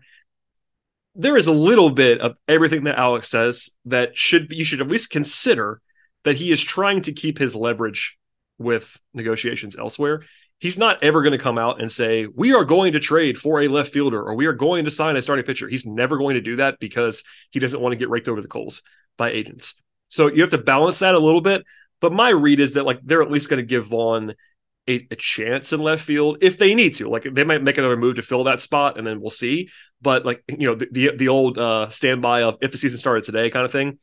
There 1.15 1.37
is 1.37 1.47
a 1.47 1.53
little 1.53 1.91
bit 1.91 2.21
of 2.21 2.35
everything 2.49 2.85
that 2.85 2.99
Alex 2.99 3.29
says 3.29 3.71
that 3.85 4.17
should 4.17 4.51
you 4.51 4.65
should 4.65 4.81
at 4.81 4.89
least 4.89 5.11
consider 5.11 5.81
that 6.25 6.37
he 6.37 6.51
is 6.51 6.61
trying 6.61 7.03
to 7.03 7.13
keep 7.13 7.39
his 7.39 7.55
leverage 7.55 8.19
with 8.59 8.99
negotiations 9.13 9.77
elsewhere. 9.77 10.23
He's 10.59 10.79
not 10.79 11.03
ever 11.03 11.23
going 11.23 11.33
to 11.33 11.39
come 11.39 11.59
out 11.59 11.81
and 11.81 11.91
say, 11.91 12.27
We 12.27 12.55
are 12.55 12.65
going 12.65 12.93
to 12.93 13.01
trade 13.01 13.37
for 13.37 13.61
a 13.61 13.69
left 13.69 13.93
fielder 13.93 14.23
or 14.23 14.35
we 14.35 14.47
are 14.47 14.53
going 14.53 14.85
to 14.85 14.91
sign 14.91 15.17
a 15.17 15.23
starting 15.23 15.45
pitcher. 15.45 15.69
He's 15.69 15.85
never 15.85 16.17
going 16.17 16.35
to 16.35 16.41
do 16.41 16.57
that 16.57 16.79
because 16.79 17.25
he 17.51 17.59
doesn't 17.59 17.81
want 17.81 17.93
to 17.93 17.97
get 17.97 18.09
raked 18.09 18.29
over 18.29 18.41
the 18.41 18.49
coals 18.49 18.83
by 19.17 19.31
agents. 19.31 19.75
So 20.09 20.29
you 20.29 20.43
have 20.43 20.51
to 20.51 20.59
balance 20.59 21.01
that 21.01 21.15
a 21.15 21.19
little 21.19 21.41
bit. 21.41 21.65
But 22.01 22.13
my 22.13 22.31
read 22.31 22.61
is 22.61 22.73
that 22.73 22.85
like 22.85 23.01
they're 23.03 23.23
at 23.23 23.31
least 23.31 23.49
going 23.49 23.63
to 23.63 23.67
give 23.67 23.87
Vaughn 23.87 24.35
a, 24.87 25.07
a, 25.11 25.17
chance 25.17 25.73
in 25.73 25.81
left 25.81 26.05
field 26.05 26.39
if 26.43 26.59
they 26.59 26.75
need 26.75 26.95
to. 26.97 27.09
Like 27.09 27.23
they 27.23 27.45
might 27.45 27.63
make 27.63 27.79
another 27.79 27.97
move 27.97 28.17
to 28.17 28.23
fill 28.23 28.45
that 28.45 28.61
spot, 28.61 28.99
and 28.99 29.07
then 29.07 29.21
we'll 29.21 29.31
see. 29.31 29.71
But 30.03 30.27
like 30.27 30.43
you 30.47 30.67
know 30.67 30.75
the 30.75 30.89
the, 30.93 31.17
the 31.17 31.29
old 31.29 31.59
uh, 31.59 31.89
standby 31.89 32.43
of 32.43 32.59
if 32.61 32.73
the 32.73 32.79
season 32.79 32.99
started 32.99 33.25
today 33.25 33.51
kind 33.51 33.65
of 33.65 33.73
thing, 33.73 33.99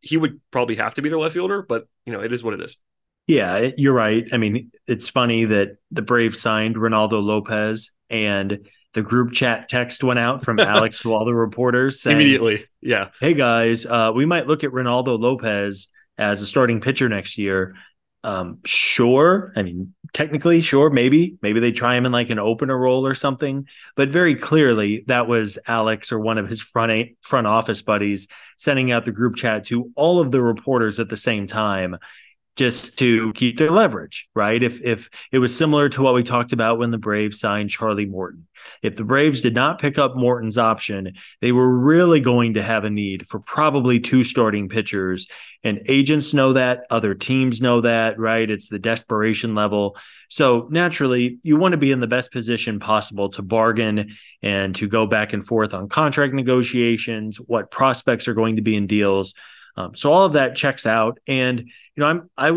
he 0.00 0.16
would 0.16 0.40
probably 0.50 0.76
have 0.76 0.94
to 0.94 1.02
be 1.02 1.08
the 1.08 1.18
left 1.18 1.34
fielder. 1.34 1.62
But 1.62 1.86
you 2.04 2.12
know 2.12 2.20
it 2.20 2.32
is 2.32 2.44
what 2.44 2.54
it 2.54 2.60
is. 2.60 2.78
Yeah, 3.26 3.70
you're 3.76 3.92
right. 3.92 4.26
I 4.32 4.36
mean, 4.36 4.70
it's 4.86 5.08
funny 5.08 5.46
that 5.46 5.76
the 5.90 6.02
Braves 6.02 6.40
signed 6.40 6.76
Reynaldo 6.76 7.22
Lopez 7.22 7.90
and 8.08 8.68
the 8.94 9.02
group 9.02 9.32
chat 9.32 9.68
text 9.68 10.04
went 10.04 10.18
out 10.18 10.44
from 10.44 10.58
Alex 10.60 11.00
to 11.00 11.12
all 11.12 11.24
the 11.24 11.34
reporters 11.34 12.00
saying, 12.00 12.16
immediately. 12.16 12.66
Yeah. 12.80 13.10
Hey 13.20 13.34
guys, 13.34 13.84
uh, 13.84 14.12
we 14.14 14.26
might 14.26 14.46
look 14.46 14.64
at 14.64 14.70
Reynaldo 14.70 15.18
Lopez 15.18 15.88
as 16.16 16.40
a 16.40 16.46
starting 16.46 16.80
pitcher 16.80 17.08
next 17.08 17.36
year. 17.36 17.74
Um, 18.22 18.58
sure. 18.64 19.52
I 19.54 19.62
mean, 19.62 19.94
technically, 20.12 20.60
sure, 20.60 20.90
maybe. 20.90 21.36
Maybe 21.42 21.60
they 21.60 21.70
try 21.70 21.96
him 21.96 22.06
in 22.06 22.12
like 22.12 22.30
an 22.30 22.40
opener 22.40 22.76
role 22.76 23.06
or 23.06 23.14
something. 23.14 23.66
But 23.94 24.08
very 24.08 24.34
clearly, 24.34 25.04
that 25.06 25.28
was 25.28 25.58
Alex 25.66 26.10
or 26.10 26.18
one 26.18 26.38
of 26.38 26.48
his 26.48 26.60
front 26.60 27.10
front 27.22 27.46
office 27.46 27.82
buddies 27.82 28.26
sending 28.56 28.90
out 28.90 29.04
the 29.04 29.12
group 29.12 29.36
chat 29.36 29.66
to 29.66 29.92
all 29.94 30.20
of 30.20 30.30
the 30.30 30.42
reporters 30.42 30.98
at 30.98 31.08
the 31.08 31.16
same 31.16 31.46
time 31.46 31.98
just 32.56 32.98
to 32.98 33.32
keep 33.34 33.58
their 33.58 33.70
leverage, 33.70 34.28
right? 34.34 34.62
If 34.62 34.82
if 34.82 35.10
it 35.30 35.38
was 35.38 35.56
similar 35.56 35.88
to 35.90 36.02
what 36.02 36.14
we 36.14 36.22
talked 36.22 36.52
about 36.52 36.78
when 36.78 36.90
the 36.90 36.98
Braves 36.98 37.38
signed 37.38 37.70
Charlie 37.70 38.06
Morton. 38.06 38.46
If 38.82 38.96
the 38.96 39.04
Braves 39.04 39.42
did 39.42 39.54
not 39.54 39.80
pick 39.80 39.98
up 39.98 40.16
Morton's 40.16 40.58
option, 40.58 41.14
they 41.40 41.52
were 41.52 41.68
really 41.68 42.20
going 42.20 42.54
to 42.54 42.62
have 42.62 42.84
a 42.84 42.90
need 42.90 43.28
for 43.28 43.38
probably 43.38 44.00
two 44.00 44.24
starting 44.24 44.68
pitchers. 44.68 45.28
And 45.62 45.82
agents 45.86 46.34
know 46.34 46.54
that, 46.54 46.84
other 46.90 47.14
teams 47.14 47.60
know 47.60 47.82
that, 47.82 48.18
right? 48.18 48.50
It's 48.50 48.68
the 48.68 48.78
desperation 48.78 49.54
level. 49.54 49.96
So 50.28 50.68
naturally, 50.70 51.38
you 51.42 51.56
want 51.56 51.72
to 51.72 51.78
be 51.78 51.92
in 51.92 52.00
the 52.00 52.06
best 52.06 52.32
position 52.32 52.80
possible 52.80 53.28
to 53.30 53.42
bargain 53.42 54.16
and 54.42 54.74
to 54.76 54.88
go 54.88 55.06
back 55.06 55.32
and 55.32 55.44
forth 55.44 55.74
on 55.74 55.88
contract 55.88 56.34
negotiations, 56.34 57.36
what 57.36 57.70
prospects 57.70 58.26
are 58.26 58.34
going 58.34 58.56
to 58.56 58.62
be 58.62 58.76
in 58.76 58.86
deals. 58.86 59.34
Um, 59.76 59.94
so 59.94 60.10
all 60.10 60.24
of 60.24 60.34
that 60.34 60.56
checks 60.56 60.86
out. 60.86 61.18
And 61.26 61.60
you 61.60 61.68
know, 61.96 62.06
I'm 62.06 62.30
I 62.36 62.48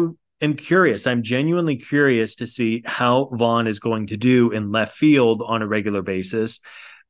am 0.44 0.56
curious. 0.56 1.08
I'm 1.08 1.24
genuinely 1.24 1.76
curious 1.76 2.36
to 2.36 2.48
see 2.48 2.84
how 2.86 3.30
Vaughn 3.34 3.68
is 3.68 3.80
going 3.80 4.08
to 4.08 4.18
do 4.18 4.52
in 4.52 4.72
left 4.72 4.96
field 4.96 5.42
on 5.46 5.62
a 5.62 5.68
regular 5.68 6.02
basis. 6.02 6.60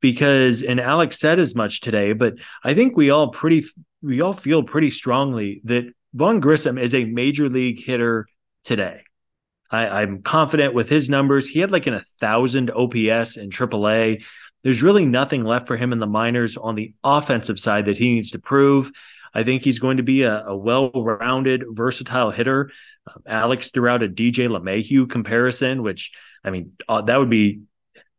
Because 0.00 0.62
and 0.62 0.80
Alex 0.80 1.18
said 1.18 1.38
as 1.38 1.54
much 1.54 1.80
today, 1.80 2.14
but 2.14 2.34
I 2.64 2.72
think 2.72 2.96
we 2.96 3.10
all 3.10 3.28
pretty 3.28 3.64
we 4.02 4.22
all 4.22 4.32
feel 4.32 4.62
pretty 4.62 4.88
strongly 4.88 5.60
that 5.64 5.92
Vaughn 6.14 6.40
Grissom 6.40 6.78
is 6.78 6.94
a 6.94 7.04
major 7.04 7.48
league 7.48 7.84
hitter 7.84 8.26
today. 8.64 9.02
I, 9.70 10.02
am 10.02 10.22
confident 10.22 10.74
with 10.74 10.88
his 10.88 11.08
numbers. 11.08 11.46
He 11.46 11.60
had 11.60 11.70
like 11.70 11.86
an 11.86 11.94
a 11.94 12.04
thousand 12.18 12.70
OPS 12.70 13.36
in 13.36 13.50
AAA. 13.50 14.24
There's 14.64 14.82
really 14.82 15.06
nothing 15.06 15.44
left 15.44 15.68
for 15.68 15.76
him 15.76 15.92
in 15.92 16.00
the 16.00 16.06
minors 16.06 16.56
on 16.56 16.74
the 16.74 16.92
offensive 17.04 17.60
side 17.60 17.86
that 17.86 17.96
he 17.96 18.14
needs 18.14 18.32
to 18.32 18.38
prove. 18.38 18.90
I 19.34 19.44
think 19.44 19.62
he's 19.62 19.78
going 19.78 19.98
to 19.98 20.02
be 20.02 20.22
a, 20.22 20.44
a 20.46 20.56
well-rounded, 20.56 21.64
versatile 21.70 22.30
hitter. 22.30 22.70
Um, 23.06 23.22
Alex 23.26 23.70
threw 23.70 23.88
out 23.88 24.02
a 24.02 24.08
DJ 24.08 24.48
LeMahieu 24.48 25.08
comparison, 25.08 25.82
which 25.82 26.12
I 26.44 26.50
mean 26.50 26.72
uh, 26.88 27.02
that 27.02 27.18
would 27.18 27.30
be 27.30 27.62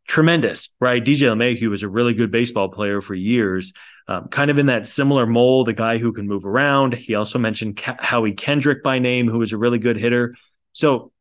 tremendous, 0.06 0.70
right? 0.80 1.02
DJ 1.04 1.28
LeMahieu 1.34 1.70
was 1.70 1.82
a 1.82 1.88
really 1.88 2.14
good 2.14 2.30
baseball 2.30 2.68
player 2.68 3.00
for 3.00 3.14
years, 3.14 3.72
um, 4.08 4.28
kind 4.28 4.50
of 4.50 4.58
in 4.58 4.66
that 4.66 4.86
similar 4.86 5.26
mold, 5.26 5.68
a 5.68 5.72
guy 5.72 5.98
who 5.98 6.12
can 6.12 6.26
move 6.26 6.44
around. 6.44 6.94
He 6.94 7.14
also 7.14 7.38
mentioned 7.38 7.76
Ka- 7.76 7.96
Howie 7.98 8.32
Kendrick 8.32 8.82
by 8.82 8.98
name, 8.98 9.28
who 9.28 9.38
was 9.38 9.52
a 9.52 9.58
really 9.58 9.78
good 9.78 9.96
hitter. 9.96 10.34
So, 10.72 11.12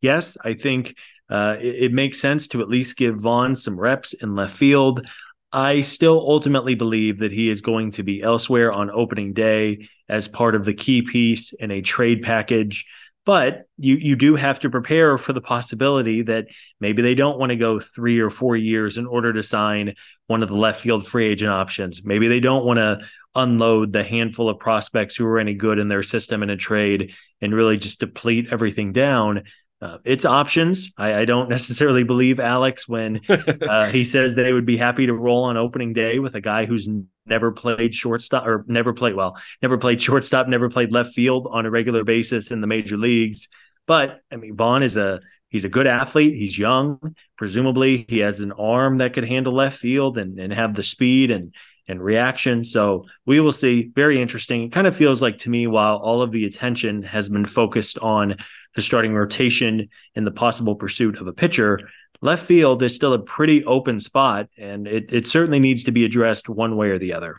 yes, 0.00 0.36
I 0.44 0.54
think 0.54 0.96
uh, 1.30 1.56
it, 1.58 1.84
it, 1.84 1.92
makes 1.92 2.20
sense 2.20 2.48
to 2.48 2.60
at 2.60 2.68
least 2.68 2.96
give 2.96 3.16
Vaughn 3.16 3.54
some 3.54 3.78
reps 3.78 4.12
in 4.12 4.34
left 4.34 4.54
field. 4.54 5.06
I 5.52 5.82
still 5.82 6.18
ultimately 6.18 6.74
believe 6.74 7.18
that 7.18 7.32
he 7.32 7.50
is 7.50 7.60
going 7.60 7.92
to 7.92 8.02
be 8.02 8.22
elsewhere 8.22 8.72
on 8.72 8.90
opening 8.90 9.34
day 9.34 9.88
as 10.08 10.28
part 10.28 10.54
of 10.54 10.64
the 10.64 10.74
key 10.74 11.02
piece 11.02 11.52
in 11.52 11.70
a 11.70 11.82
trade 11.82 12.22
package. 12.22 12.86
But 13.24 13.64
you 13.76 13.96
you 13.96 14.16
do 14.16 14.34
have 14.34 14.60
to 14.60 14.70
prepare 14.70 15.16
for 15.16 15.32
the 15.32 15.40
possibility 15.40 16.22
that 16.22 16.46
maybe 16.80 17.02
they 17.02 17.14
don't 17.14 17.38
want 17.38 17.50
to 17.50 17.56
go 17.56 17.78
three 17.78 18.18
or 18.18 18.30
four 18.30 18.56
years 18.56 18.98
in 18.98 19.06
order 19.06 19.32
to 19.32 19.42
sign 19.42 19.94
one 20.26 20.42
of 20.42 20.48
the 20.48 20.56
left 20.56 20.80
field 20.80 21.06
free 21.06 21.28
agent 21.28 21.50
options. 21.50 22.02
Maybe 22.04 22.26
they 22.26 22.40
don't 22.40 22.64
want 22.64 22.78
to 22.78 23.00
unload 23.34 23.92
the 23.92 24.02
handful 24.02 24.48
of 24.48 24.58
prospects 24.58 25.14
who 25.14 25.26
are 25.26 25.38
any 25.38 25.54
good 25.54 25.78
in 25.78 25.88
their 25.88 26.02
system 26.02 26.42
in 26.42 26.50
a 26.50 26.56
trade 26.56 27.14
and 27.40 27.54
really 27.54 27.76
just 27.76 28.00
deplete 28.00 28.48
everything 28.50 28.92
down 28.92 29.44
uh, 29.82 29.98
it's 30.04 30.24
options. 30.24 30.92
I, 30.96 31.14
I, 31.14 31.24
don't 31.24 31.48
necessarily 31.48 32.04
believe 32.04 32.38
Alex 32.38 32.86
when 32.86 33.20
uh, 33.28 33.86
he 33.86 34.04
says 34.04 34.34
they 34.34 34.52
would 34.52 34.64
be 34.64 34.76
happy 34.76 35.06
to 35.06 35.12
roll 35.12 35.44
on 35.44 35.56
opening 35.56 35.92
day 35.92 36.20
with 36.20 36.36
a 36.36 36.40
guy 36.40 36.66
who's 36.66 36.88
never 37.26 37.50
played 37.50 37.92
shortstop 37.92 38.46
or 38.46 38.64
never 38.68 38.92
played 38.92 39.16
well, 39.16 39.36
never 39.60 39.76
played 39.78 40.00
shortstop, 40.00 40.46
never 40.46 40.70
played 40.70 40.92
left 40.92 41.14
field 41.14 41.48
on 41.50 41.66
a 41.66 41.70
regular 41.70 42.04
basis 42.04 42.52
in 42.52 42.60
the 42.60 42.68
major 42.68 42.96
leagues. 42.96 43.48
But 43.88 44.20
I 44.30 44.36
mean, 44.36 44.54
Vaughn 44.54 44.84
is 44.84 44.96
a 44.96 45.20
he's 45.48 45.64
a 45.64 45.68
good 45.68 45.88
athlete. 45.88 46.36
He's 46.36 46.56
young. 46.56 47.16
Presumably, 47.36 48.06
he 48.08 48.20
has 48.20 48.38
an 48.38 48.52
arm 48.52 48.98
that 48.98 49.14
could 49.14 49.26
handle 49.26 49.52
left 49.52 49.78
field 49.78 50.16
and 50.16 50.38
and 50.38 50.52
have 50.52 50.76
the 50.76 50.84
speed 50.84 51.32
and 51.32 51.52
and 51.88 52.00
reaction. 52.00 52.64
So 52.64 53.06
we 53.26 53.40
will 53.40 53.50
see. 53.50 53.90
Very 53.96 54.22
interesting. 54.22 54.62
It 54.62 54.72
kind 54.72 54.86
of 54.86 54.94
feels 54.94 55.20
like 55.20 55.38
to 55.38 55.50
me, 55.50 55.66
while 55.66 55.96
all 55.96 56.22
of 56.22 56.30
the 56.30 56.44
attention 56.44 57.02
has 57.02 57.28
been 57.28 57.46
focused 57.46 57.98
on 57.98 58.36
the 58.74 58.82
starting 58.82 59.14
rotation 59.14 59.88
in 60.14 60.24
the 60.24 60.30
possible 60.30 60.74
pursuit 60.74 61.20
of 61.20 61.26
a 61.26 61.32
pitcher. 61.32 61.80
Left 62.20 62.46
field 62.46 62.82
is 62.82 62.94
still 62.94 63.12
a 63.12 63.18
pretty 63.18 63.64
open 63.64 63.98
spot, 64.00 64.48
and 64.56 64.86
it, 64.86 65.12
it 65.12 65.26
certainly 65.26 65.58
needs 65.58 65.82
to 65.84 65.92
be 65.92 66.04
addressed 66.04 66.48
one 66.48 66.76
way 66.76 66.90
or 66.90 66.98
the 66.98 67.12
other. 67.12 67.36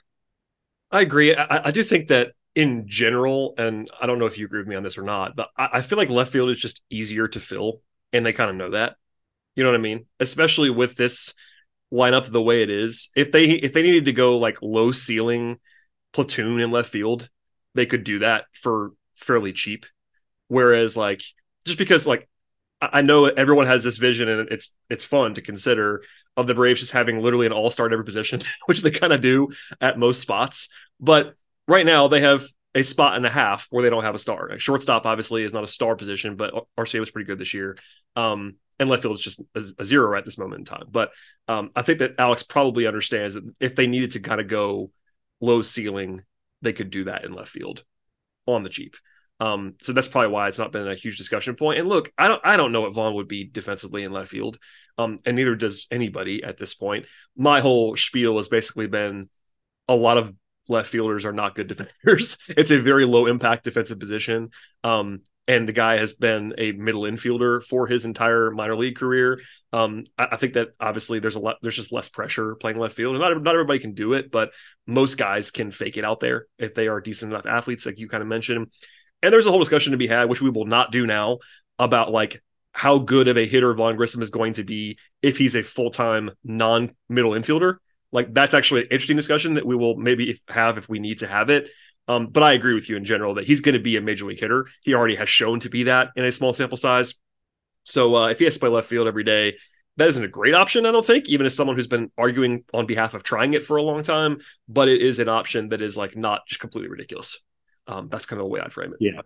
I 0.91 1.01
agree. 1.01 1.35
I, 1.35 1.67
I 1.67 1.71
do 1.71 1.83
think 1.83 2.09
that 2.09 2.33
in 2.55 2.87
general, 2.87 3.55
and 3.57 3.89
I 3.99 4.05
don't 4.05 4.19
know 4.19 4.25
if 4.25 4.37
you 4.37 4.45
agree 4.45 4.59
with 4.59 4.67
me 4.67 4.75
on 4.75 4.83
this 4.83 4.97
or 4.97 5.03
not, 5.03 5.35
but 5.35 5.49
I, 5.57 5.69
I 5.73 5.81
feel 5.81 5.97
like 5.97 6.09
left 6.09 6.31
field 6.31 6.49
is 6.49 6.59
just 6.59 6.81
easier 6.89 7.27
to 7.29 7.39
fill, 7.39 7.81
and 8.11 8.25
they 8.25 8.33
kind 8.33 8.49
of 8.49 8.55
know 8.55 8.71
that. 8.71 8.95
You 9.55 9.63
know 9.63 9.69
what 9.71 9.79
I 9.79 9.81
mean? 9.81 10.05
Especially 10.19 10.69
with 10.69 10.95
this 10.95 11.33
lineup 11.91 12.29
the 12.29 12.41
way 12.41 12.63
it 12.63 12.69
is. 12.69 13.09
If 13.15 13.31
they 13.31 13.45
if 13.45 13.73
they 13.73 13.83
needed 13.83 14.05
to 14.05 14.13
go 14.13 14.37
like 14.37 14.61
low 14.61 14.91
ceiling 14.91 15.59
platoon 16.11 16.59
in 16.59 16.71
left 16.71 16.91
field, 16.91 17.29
they 17.75 17.85
could 17.85 18.03
do 18.03 18.19
that 18.19 18.45
for 18.53 18.91
fairly 19.15 19.53
cheap. 19.53 19.85
Whereas 20.53 20.95
like 20.95 21.23
just 21.65 21.79
because 21.79 22.05
like 22.05 22.29
I 22.79 23.01
know 23.01 23.25
everyone 23.25 23.65
has 23.65 23.83
this 23.83 23.97
vision 23.97 24.29
and 24.29 24.49
it's 24.51 24.71
it's 24.87 25.03
fun 25.03 25.33
to 25.33 25.41
consider 25.41 26.03
of 26.37 26.45
the 26.45 26.53
Braves 26.53 26.79
just 26.79 26.91
having 26.91 27.19
literally 27.19 27.47
an 27.47 27.53
all-star 27.53 27.87
at 27.87 27.91
every 27.91 28.05
position, 28.05 28.39
which 28.67 28.83
they 28.83 28.91
kind 28.91 29.13
of 29.13 29.21
do 29.21 29.49
at 29.81 29.97
most 29.97 30.21
spots. 30.21 30.69
But 30.99 31.33
right 31.67 31.87
now 31.87 32.07
they 32.07 32.21
have 32.21 32.45
a 32.75 32.83
spot 32.83 33.15
and 33.15 33.25
a 33.25 33.31
half 33.31 33.65
where 33.71 33.81
they 33.81 33.89
don't 33.89 34.03
have 34.03 34.13
a 34.13 34.19
star. 34.19 34.49
Like 34.49 34.59
shortstop 34.59 35.07
obviously 35.07 35.41
is 35.41 35.53
not 35.53 35.63
a 35.63 35.67
star 35.67 35.95
position, 35.95 36.35
but 36.35 36.53
Arcia 36.77 36.99
was 36.99 37.09
pretty 37.09 37.25
good 37.25 37.39
this 37.39 37.55
year. 37.55 37.75
Um, 38.15 38.57
and 38.79 38.89
left 38.89 39.01
field 39.01 39.15
is 39.15 39.23
just 39.23 39.41
a, 39.55 39.63
a, 39.79 39.85
zero 39.85 40.15
at 40.15 40.23
this 40.23 40.37
moment 40.37 40.59
in 40.59 40.65
time. 40.65 40.85
But 40.91 41.09
um, 41.47 41.71
I 41.75 41.81
think 41.81 41.97
that 41.99 42.15
Alex 42.19 42.43
probably 42.43 42.85
understands 42.85 43.33
that 43.33 43.43
if 43.59 43.75
they 43.75 43.87
needed 43.87 44.11
to 44.11 44.19
kind 44.19 44.39
of 44.39 44.47
go 44.47 44.91
low 45.41 45.63
ceiling, 45.63 46.21
they 46.61 46.73
could 46.73 46.91
do 46.91 47.05
that 47.05 47.25
in 47.25 47.33
left 47.33 47.49
field 47.49 47.83
on 48.45 48.61
the 48.61 48.69
cheap. 48.69 48.95
Um, 49.39 49.75
so 49.81 49.93
that's 49.93 50.07
probably 50.07 50.31
why 50.31 50.47
it's 50.47 50.59
not 50.59 50.71
been 50.71 50.87
a 50.87 50.95
huge 50.95 51.17
discussion 51.17 51.55
point. 51.55 51.79
And 51.79 51.89
look, 51.89 52.11
I 52.17 52.27
don't 52.27 52.41
I 52.43 52.55
don't 52.57 52.71
know 52.71 52.81
what 52.81 52.93
Vaughn 52.93 53.15
would 53.15 53.27
be 53.27 53.45
defensively 53.45 54.03
in 54.03 54.11
left 54.11 54.29
field. 54.29 54.57
Um, 54.97 55.17
and 55.25 55.35
neither 55.35 55.55
does 55.55 55.87
anybody 55.91 56.43
at 56.43 56.57
this 56.57 56.73
point. 56.73 57.07
My 57.35 57.59
whole 57.59 57.95
spiel 57.95 58.37
has 58.37 58.47
basically 58.47 58.87
been 58.87 59.29
a 59.87 59.95
lot 59.95 60.17
of 60.17 60.33
left 60.69 60.89
fielders 60.89 61.25
are 61.25 61.33
not 61.33 61.55
good 61.55 61.67
defenders. 62.03 62.37
it's 62.47 62.71
a 62.71 62.79
very 62.79 63.05
low 63.05 63.25
impact 63.25 63.63
defensive 63.63 63.99
position. 63.99 64.49
Um, 64.83 65.21
and 65.47 65.67
the 65.67 65.73
guy 65.73 65.97
has 65.97 66.13
been 66.13 66.53
a 66.57 66.71
middle 66.71 67.01
infielder 67.03 67.63
for 67.63 67.85
his 67.85 68.05
entire 68.05 68.49
minor 68.51 68.77
league 68.77 68.95
career. 68.95 69.41
Um, 69.73 70.05
I, 70.17 70.29
I, 70.31 70.37
think 70.37 70.53
that 70.53 70.69
obviously 70.79 71.19
there's 71.19 71.35
a 71.35 71.39
lot, 71.39 71.57
there's 71.61 71.75
just 71.75 71.91
less 71.91 72.07
pressure 72.07 72.55
playing 72.55 72.79
left 72.79 72.95
field, 72.95 73.15
and 73.15 73.21
not 73.21 73.43
not 73.43 73.53
everybody 73.53 73.79
can 73.79 73.93
do 73.93 74.13
it, 74.13 74.31
but 74.31 74.51
most 74.87 75.17
guys 75.17 75.51
can 75.51 75.71
fake 75.71 75.97
it 75.97 76.05
out 76.05 76.21
there 76.21 76.45
if 76.57 76.73
they 76.75 76.87
are 76.87 77.01
decent 77.01 77.33
enough 77.33 77.45
athletes, 77.45 77.85
like 77.85 77.99
you 77.99 78.07
kind 78.07 78.21
of 78.21 78.29
mentioned. 78.29 78.67
And 79.23 79.33
there's 79.33 79.47
a 79.47 79.49
whole 79.49 79.59
discussion 79.59 79.91
to 79.91 79.97
be 79.97 80.05
had, 80.05 80.29
which 80.29 80.41
we 80.41 80.49
will 80.49 80.65
not 80.65 80.91
do 80.91 81.07
now, 81.07 81.39
about 81.79 82.11
like 82.11 82.43
how 82.73 82.99
good 82.99 83.27
of 83.27 83.37
a 83.37 83.45
hitter 83.45 83.73
Vaughn 83.73 83.95
Grissom 83.95 84.21
is 84.21 84.29
going 84.29 84.53
to 84.53 84.63
be 84.63 84.97
if 85.21 85.37
he's 85.37 85.55
a 85.55 85.63
full 85.63 85.89
time 85.89 86.31
non 86.43 86.93
middle 87.09 87.31
infielder. 87.31 87.77
Like 88.11 88.33
that's 88.33 88.53
actually 88.53 88.81
an 88.81 88.87
interesting 88.91 89.17
discussion 89.17 89.55
that 89.55 89.65
we 89.65 89.75
will 89.75 89.95
maybe 89.95 90.39
have 90.49 90.77
if 90.77 90.89
we 90.89 90.99
need 90.99 91.19
to 91.19 91.27
have 91.27 91.49
it. 91.49 91.69
Um, 92.07 92.27
but 92.27 92.43
I 92.43 92.51
agree 92.53 92.73
with 92.73 92.89
you 92.89 92.97
in 92.97 93.05
general 93.05 93.35
that 93.35 93.45
he's 93.45 93.61
going 93.61 93.73
to 93.73 93.79
be 93.79 93.95
a 93.95 94.01
major 94.01 94.25
league 94.25 94.39
hitter. 94.39 94.67
He 94.83 94.93
already 94.93 95.15
has 95.15 95.29
shown 95.29 95.61
to 95.61 95.69
be 95.69 95.83
that 95.83 96.09
in 96.15 96.25
a 96.25 96.31
small 96.31 96.51
sample 96.51 96.77
size. 96.77 97.13
So 97.85 98.15
uh, 98.15 98.27
if 98.27 98.39
he 98.39 98.45
has 98.45 98.55
to 98.55 98.59
play 98.59 98.69
left 98.69 98.87
field 98.87 99.07
every 99.07 99.23
day, 99.23 99.55
that 99.97 100.09
isn't 100.09 100.23
a 100.23 100.27
great 100.27 100.53
option, 100.53 100.85
I 100.85 100.91
don't 100.91 101.05
think, 101.05 101.29
even 101.29 101.45
as 101.45 101.55
someone 101.55 101.75
who's 101.75 101.87
been 101.87 102.11
arguing 102.17 102.63
on 102.73 102.87
behalf 102.87 103.13
of 103.13 103.23
trying 103.23 103.53
it 103.53 103.63
for 103.63 103.77
a 103.77 103.83
long 103.83 104.03
time. 104.03 104.39
But 104.67 104.89
it 104.89 105.01
is 105.01 105.19
an 105.19 105.29
option 105.29 105.69
that 105.69 105.81
is 105.81 105.95
like 105.95 106.17
not 106.17 106.45
just 106.47 106.59
completely 106.59 106.89
ridiculous. 106.89 107.39
Um, 107.87 108.09
that's 108.09 108.25
kind 108.25 108.39
of 108.39 108.45
the 108.45 108.49
way 108.49 108.59
I'd 108.59 108.73
frame 108.73 108.93
it. 108.93 108.97
Yeah. 108.99 109.21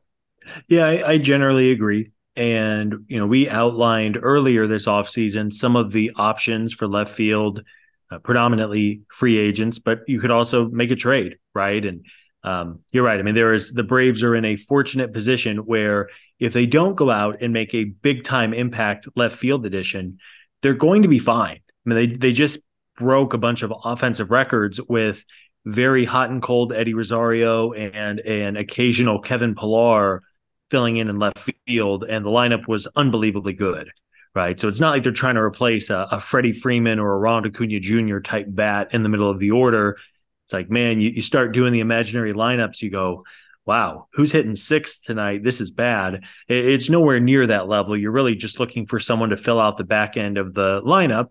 Yeah, 0.68 0.86
I, 0.86 1.12
I 1.12 1.18
generally 1.18 1.72
agree. 1.72 2.12
And, 2.36 3.06
you 3.08 3.20
know, 3.20 3.28
we 3.28 3.50
outlined 3.50 4.18
earlier 4.22 4.68
this 4.68 4.86
offseason 4.86 5.52
some 5.52 5.76
of 5.76 5.92
the 5.92 6.12
options 6.16 6.74
for 6.74 6.88
left 6.88 7.12
field, 7.12 7.64
uh, 8.12 8.20
predominantly 8.20 9.02
free 9.10 9.38
agents, 9.38 9.80
but 9.80 10.02
you 10.08 10.20
could 10.20 10.32
also 10.32 10.70
make 10.70 10.92
a 10.92 10.96
trade, 10.96 11.38
right? 11.54 11.84
And 11.84 12.06
um, 12.44 12.80
you're 12.92 13.04
right. 13.04 13.20
I 13.20 13.24
mean, 13.24 13.36
there 13.36 13.54
is 13.54 13.74
the 13.74 13.84
Braves 13.84 14.24
are 14.24 14.36
in 14.36 14.46
a 14.46 14.56
fortunate 14.56 15.12
position 15.12 15.58
where 15.58 16.10
if 16.40 16.54
they 16.54 16.66
don't 16.66 16.96
go 16.96 17.10
out 17.10 17.42
and 17.42 17.52
make 17.52 17.74
a 17.74 17.86
big 17.86 18.24
time 18.24 18.54
impact 18.54 19.08
left 19.16 19.36
field 19.36 19.66
addition, 19.66 20.20
they're 20.62 20.74
going 20.74 21.02
to 21.02 21.10
be 21.10 21.20
fine. 21.20 21.60
I 21.86 21.90
mean, 21.90 21.98
they 21.98 22.16
they 22.16 22.32
just 22.32 22.60
broke 22.98 23.34
a 23.34 23.38
bunch 23.38 23.64
of 23.64 23.74
offensive 23.84 24.32
records 24.32 24.80
with 24.82 25.26
very 25.68 26.06
hot 26.06 26.30
and 26.30 26.42
cold 26.42 26.72
Eddie 26.72 26.94
Rosario 26.94 27.74
and 27.74 28.20
an 28.22 28.56
occasional 28.56 29.20
Kevin 29.20 29.54
Pillar 29.54 30.24
filling 30.72 30.98
in 30.98 31.10
in 31.10 31.20
left 31.20 31.40
field, 31.68 32.06
and 32.08 32.26
the 32.26 32.30
lineup 32.30 32.68
was 32.68 32.88
unbelievably 32.96 33.54
good. 33.54 33.92
Right. 34.34 34.60
So 34.60 34.68
it's 34.68 34.80
not 34.80 34.92
like 34.92 35.04
they're 35.04 35.12
trying 35.12 35.36
to 35.36 35.42
replace 35.42 35.90
a, 35.90 36.08
a 36.12 36.20
Freddie 36.20 36.54
Freeman 36.54 37.00
or 37.00 37.14
a 37.14 37.18
Ronald 37.18 37.48
Acuna 37.48 37.80
Jr. 37.80 38.20
type 38.20 38.46
bat 38.48 38.90
in 38.92 39.02
the 39.02 39.10
middle 39.10 39.32
of 39.32 39.40
the 39.40 39.52
order. 39.52 39.98
It's 40.46 40.54
like, 40.54 40.70
man, 40.70 41.02
you, 41.02 41.10
you 41.10 41.22
start 41.24 41.54
doing 41.54 41.74
the 41.74 41.80
imaginary 41.80 42.34
lineups, 42.34 42.84
you 42.84 42.92
go, 42.92 43.26
wow, 43.66 44.08
who's 44.14 44.32
hitting 44.32 44.56
sixth 44.56 45.04
tonight? 45.04 45.44
This 45.44 45.60
is 45.60 45.72
bad. 45.72 46.24
It, 46.48 46.66
it's 46.66 46.90
nowhere 46.90 47.20
near 47.20 47.48
that 47.48 47.68
level. 47.68 47.98
You're 47.98 48.12
really 48.12 48.36
just 48.36 48.60
looking 48.60 48.86
for 48.86 49.00
someone 49.00 49.30
to 49.30 49.38
fill 49.38 49.60
out 49.60 49.78
the 49.78 49.84
back 49.84 50.18
end 50.18 50.38
of 50.38 50.54
the 50.54 50.82
lineup. 50.84 51.30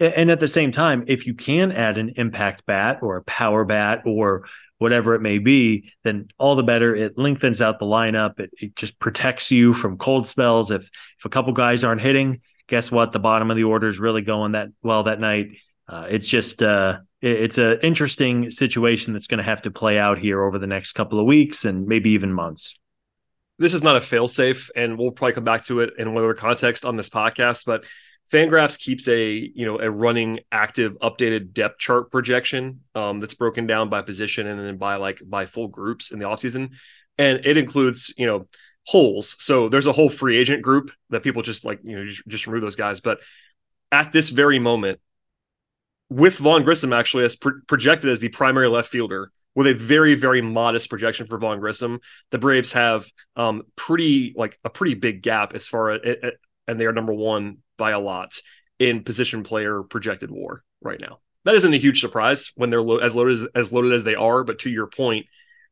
And 0.00 0.30
at 0.30 0.40
the 0.40 0.48
same 0.48 0.70
time, 0.70 1.04
if 1.08 1.26
you 1.26 1.34
can 1.34 1.72
add 1.72 1.98
an 1.98 2.10
impact 2.16 2.64
bat 2.66 3.00
or 3.02 3.16
a 3.16 3.24
power 3.24 3.64
bat 3.64 4.02
or 4.06 4.44
whatever 4.78 5.14
it 5.14 5.20
may 5.20 5.38
be, 5.38 5.92
then 6.04 6.28
all 6.38 6.54
the 6.54 6.62
better. 6.62 6.94
It 6.94 7.18
lengthens 7.18 7.60
out 7.60 7.80
the 7.80 7.86
lineup. 7.86 8.38
It, 8.38 8.50
it 8.58 8.76
just 8.76 8.98
protects 8.98 9.50
you 9.50 9.74
from 9.74 9.98
cold 9.98 10.28
spells. 10.28 10.70
If 10.70 10.88
if 11.18 11.24
a 11.24 11.28
couple 11.28 11.52
guys 11.52 11.82
aren't 11.82 12.00
hitting, 12.00 12.42
guess 12.68 12.90
what? 12.90 13.12
The 13.12 13.18
bottom 13.18 13.50
of 13.50 13.56
the 13.56 13.64
order 13.64 13.88
is 13.88 13.98
really 13.98 14.22
going 14.22 14.52
that 14.52 14.68
well 14.82 15.04
that 15.04 15.20
night. 15.20 15.48
Uh, 15.88 16.06
it's 16.08 16.28
just 16.28 16.62
uh, 16.62 16.98
it, 17.20 17.42
it's 17.42 17.58
an 17.58 17.80
interesting 17.82 18.50
situation 18.50 19.12
that's 19.12 19.26
going 19.26 19.38
to 19.38 19.44
have 19.44 19.62
to 19.62 19.70
play 19.70 19.98
out 19.98 20.18
here 20.18 20.42
over 20.42 20.58
the 20.58 20.66
next 20.66 20.92
couple 20.92 21.18
of 21.18 21.26
weeks 21.26 21.64
and 21.64 21.86
maybe 21.86 22.10
even 22.10 22.32
months. 22.32 22.78
This 23.58 23.74
is 23.74 23.82
not 23.82 23.96
a 23.96 24.00
failsafe, 24.00 24.70
and 24.76 24.96
we'll 24.96 25.10
probably 25.10 25.32
come 25.32 25.42
back 25.42 25.64
to 25.64 25.80
it 25.80 25.94
in 25.98 26.06
another 26.06 26.34
context 26.34 26.84
on 26.84 26.96
this 26.96 27.08
podcast, 27.08 27.64
but 27.66 27.84
Fangraphs 28.32 28.78
keeps 28.78 29.08
a 29.08 29.32
you 29.32 29.64
know 29.64 29.78
a 29.80 29.90
running 29.90 30.40
active 30.52 30.98
updated 30.98 31.52
depth 31.52 31.78
chart 31.78 32.10
projection 32.10 32.80
um, 32.94 33.20
that's 33.20 33.34
broken 33.34 33.66
down 33.66 33.88
by 33.88 34.02
position 34.02 34.46
and 34.46 34.60
then 34.60 34.76
by 34.76 34.96
like 34.96 35.20
by 35.26 35.46
full 35.46 35.68
groups 35.68 36.12
in 36.12 36.18
the 36.18 36.26
offseason. 36.26 36.70
and 37.16 37.44
it 37.44 37.56
includes 37.56 38.12
you 38.16 38.26
know 38.26 38.46
holes. 38.86 39.36
So 39.38 39.68
there's 39.68 39.86
a 39.86 39.92
whole 39.92 40.08
free 40.08 40.36
agent 40.36 40.62
group 40.62 40.90
that 41.10 41.22
people 41.22 41.42
just 41.42 41.64
like 41.64 41.80
you 41.82 41.96
know 41.96 42.04
just, 42.04 42.26
just 42.28 42.46
remove 42.46 42.62
those 42.62 42.76
guys. 42.76 43.00
But 43.00 43.20
at 43.92 44.12
this 44.12 44.28
very 44.28 44.58
moment, 44.58 45.00
with 46.10 46.38
Vaughn 46.38 46.64
Grissom 46.64 46.92
actually 46.92 47.24
as 47.24 47.36
pro- 47.36 47.60
projected 47.66 48.10
as 48.10 48.20
the 48.20 48.28
primary 48.28 48.68
left 48.68 48.88
fielder 48.90 49.30
with 49.54 49.66
a 49.66 49.74
very 49.74 50.14
very 50.14 50.42
modest 50.42 50.90
projection 50.90 51.26
for 51.26 51.38
Vaughn 51.38 51.60
Grissom, 51.60 52.00
the 52.30 52.38
Braves 52.38 52.72
have 52.72 53.06
um 53.36 53.62
pretty 53.76 54.34
like 54.36 54.58
a 54.64 54.70
pretty 54.70 54.94
big 54.94 55.22
gap 55.22 55.54
as 55.54 55.66
far 55.66 55.90
as 55.90 56.00
and 56.66 56.78
they 56.78 56.86
are 56.86 56.92
number 56.92 57.14
one 57.14 57.58
by 57.78 57.92
a 57.92 57.98
lot 57.98 58.34
in 58.78 59.02
position 59.02 59.42
player 59.42 59.82
projected 59.82 60.30
WAR 60.30 60.62
right 60.82 61.00
now. 61.00 61.20
That 61.44 61.54
isn't 61.54 61.72
a 61.72 61.78
huge 61.78 62.00
surprise 62.00 62.52
when 62.56 62.68
they're 62.68 62.82
lo- 62.82 62.98
as 62.98 63.16
loaded 63.16 63.34
as, 63.34 63.46
as 63.54 63.72
loaded 63.72 63.92
as 63.92 64.04
they 64.04 64.14
are. 64.14 64.44
But 64.44 64.60
to 64.60 64.70
your 64.70 64.86
point, 64.86 65.26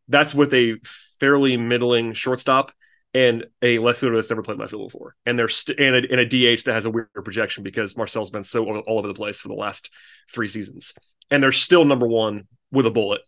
that's 0.09 0.35
with 0.35 0.55
a 0.55 0.77
fairly 1.21 1.57
middling 1.57 2.15
shortstop 2.15 2.73
and 3.17 3.47
a 3.63 3.79
left 3.79 4.01
fielder 4.01 4.17
that's 4.17 4.31
never 4.31 4.43
played 4.43 4.59
left 4.59 4.71
field 4.71 4.91
before, 4.93 5.17
and 5.25 5.39
they're 5.39 5.49
st- 5.49 5.79
and, 5.81 5.97
a, 5.97 6.11
and 6.11 6.21
a 6.21 6.27
DH 6.27 6.65
that 6.65 6.75
has 6.75 6.85
a 6.85 6.91
weird 6.91 7.09
projection 7.15 7.65
because 7.65 7.97
Marcell's 7.97 8.29
been 8.29 8.45
so 8.45 8.67
all 8.81 8.99
over 8.99 9.09
the 9.09 9.15
place 9.15 9.41
for 9.41 9.49
the 9.49 9.55
last 9.55 9.91
three 10.31 10.49
seasons, 10.49 10.93
and 11.31 11.43
they're 11.43 11.51
still 11.51 11.87
number 11.87 12.07
one 12.07 12.47
with 12.71 12.85
a 12.85 12.91
bullet 12.91 13.23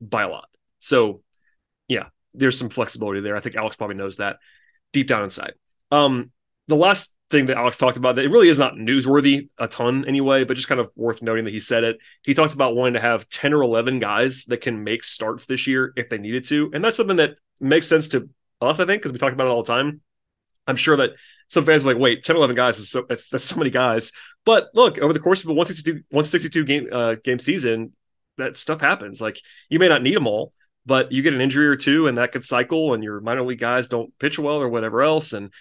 by 0.00 0.22
a 0.22 0.28
lot. 0.28 0.48
So, 0.78 1.22
yeah, 1.88 2.06
there's 2.34 2.56
some 2.56 2.68
flexibility 2.68 3.20
there. 3.20 3.34
I 3.34 3.40
think 3.40 3.56
Alex 3.56 3.74
probably 3.74 3.96
knows 3.96 4.18
that 4.18 4.36
deep 4.92 5.08
down 5.08 5.24
inside. 5.24 5.54
Um, 5.90 6.30
the 6.68 6.76
last 6.76 7.12
thing 7.32 7.46
that 7.46 7.56
Alex 7.56 7.76
talked 7.76 7.96
about 7.96 8.16
that 8.16 8.24
it 8.24 8.30
really 8.30 8.48
is 8.48 8.58
not 8.58 8.74
newsworthy 8.74 9.48
a 9.58 9.66
ton 9.66 10.04
anyway, 10.06 10.44
but 10.44 10.54
just 10.54 10.68
kind 10.68 10.80
of 10.80 10.90
worth 10.94 11.22
noting 11.22 11.44
that 11.44 11.50
he 11.50 11.58
said 11.58 11.82
it. 11.82 11.98
He 12.22 12.34
talked 12.34 12.54
about 12.54 12.76
wanting 12.76 12.94
to 12.94 13.00
have 13.00 13.28
10 13.28 13.52
or 13.52 13.62
11 13.62 13.98
guys 13.98 14.44
that 14.44 14.60
can 14.60 14.84
make 14.84 15.02
starts 15.02 15.46
this 15.46 15.66
year 15.66 15.92
if 15.96 16.08
they 16.08 16.18
needed 16.18 16.44
to. 16.44 16.70
And 16.72 16.84
that's 16.84 16.96
something 16.96 17.16
that 17.16 17.36
makes 17.60 17.88
sense 17.88 18.08
to 18.08 18.28
us, 18.60 18.78
I 18.78 18.84
think, 18.84 19.02
because 19.02 19.12
we 19.12 19.18
talk 19.18 19.32
about 19.32 19.48
it 19.48 19.50
all 19.50 19.64
the 19.64 19.72
time. 19.72 20.00
I'm 20.66 20.76
sure 20.76 20.96
that 20.98 21.10
some 21.48 21.64
fans 21.64 21.82
are 21.82 21.86
like, 21.86 21.98
wait, 21.98 22.22
10, 22.22 22.36
11 22.36 22.54
guys 22.54 22.78
is 22.78 22.90
so 22.90 23.04
that's, 23.08 23.28
that's 23.28 23.44
so 23.44 23.56
many 23.56 23.70
guys. 23.70 24.12
But 24.44 24.68
look, 24.74 24.98
over 24.98 25.12
the 25.12 25.18
course 25.18 25.42
of 25.42 25.48
a 25.48 25.54
162, 25.54 26.04
162 26.10 26.64
game 26.64 26.88
uh, 26.92 27.16
game 27.22 27.38
season, 27.38 27.92
that 28.38 28.56
stuff 28.56 28.80
happens. 28.80 29.20
Like 29.20 29.40
you 29.68 29.78
may 29.78 29.88
not 29.88 30.02
need 30.02 30.14
them 30.14 30.26
all, 30.26 30.52
but 30.86 31.12
you 31.12 31.22
get 31.22 31.34
an 31.34 31.40
injury 31.40 31.66
or 31.66 31.76
two 31.76 32.06
and 32.06 32.18
that 32.18 32.32
could 32.32 32.44
cycle 32.44 32.94
and 32.94 33.04
your 33.04 33.20
minor 33.20 33.42
league 33.42 33.58
guys 33.58 33.88
don't 33.88 34.16
pitch 34.18 34.38
well 34.38 34.60
or 34.60 34.68
whatever 34.68 35.02
else. 35.02 35.32
And 35.32 35.52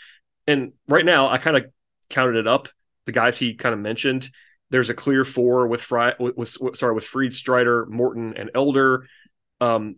and 0.48 0.74
right 0.88 1.06
now 1.06 1.30
I 1.30 1.38
kind 1.38 1.58
of 1.58 1.66
counted 2.10 2.36
it 2.36 2.48
up. 2.48 2.68
The 3.06 3.12
guys 3.12 3.38
he 3.38 3.56
kind 3.56 3.74
of 3.74 3.80
mentioned, 3.80 4.30
there's 4.70 4.90
a 4.90 4.94
clear 4.94 5.26
four 5.26 5.68
with 5.68 5.82
Fry, 5.82 6.14
with, 6.20 6.38
with 6.60 6.78
sorry 6.78 6.94
with 6.94 7.06
Fried, 7.06 7.34
Strider, 7.34 7.86
Morton, 7.88 8.36
and 8.38 8.52
Elder. 8.54 9.08
Um, 9.60 9.98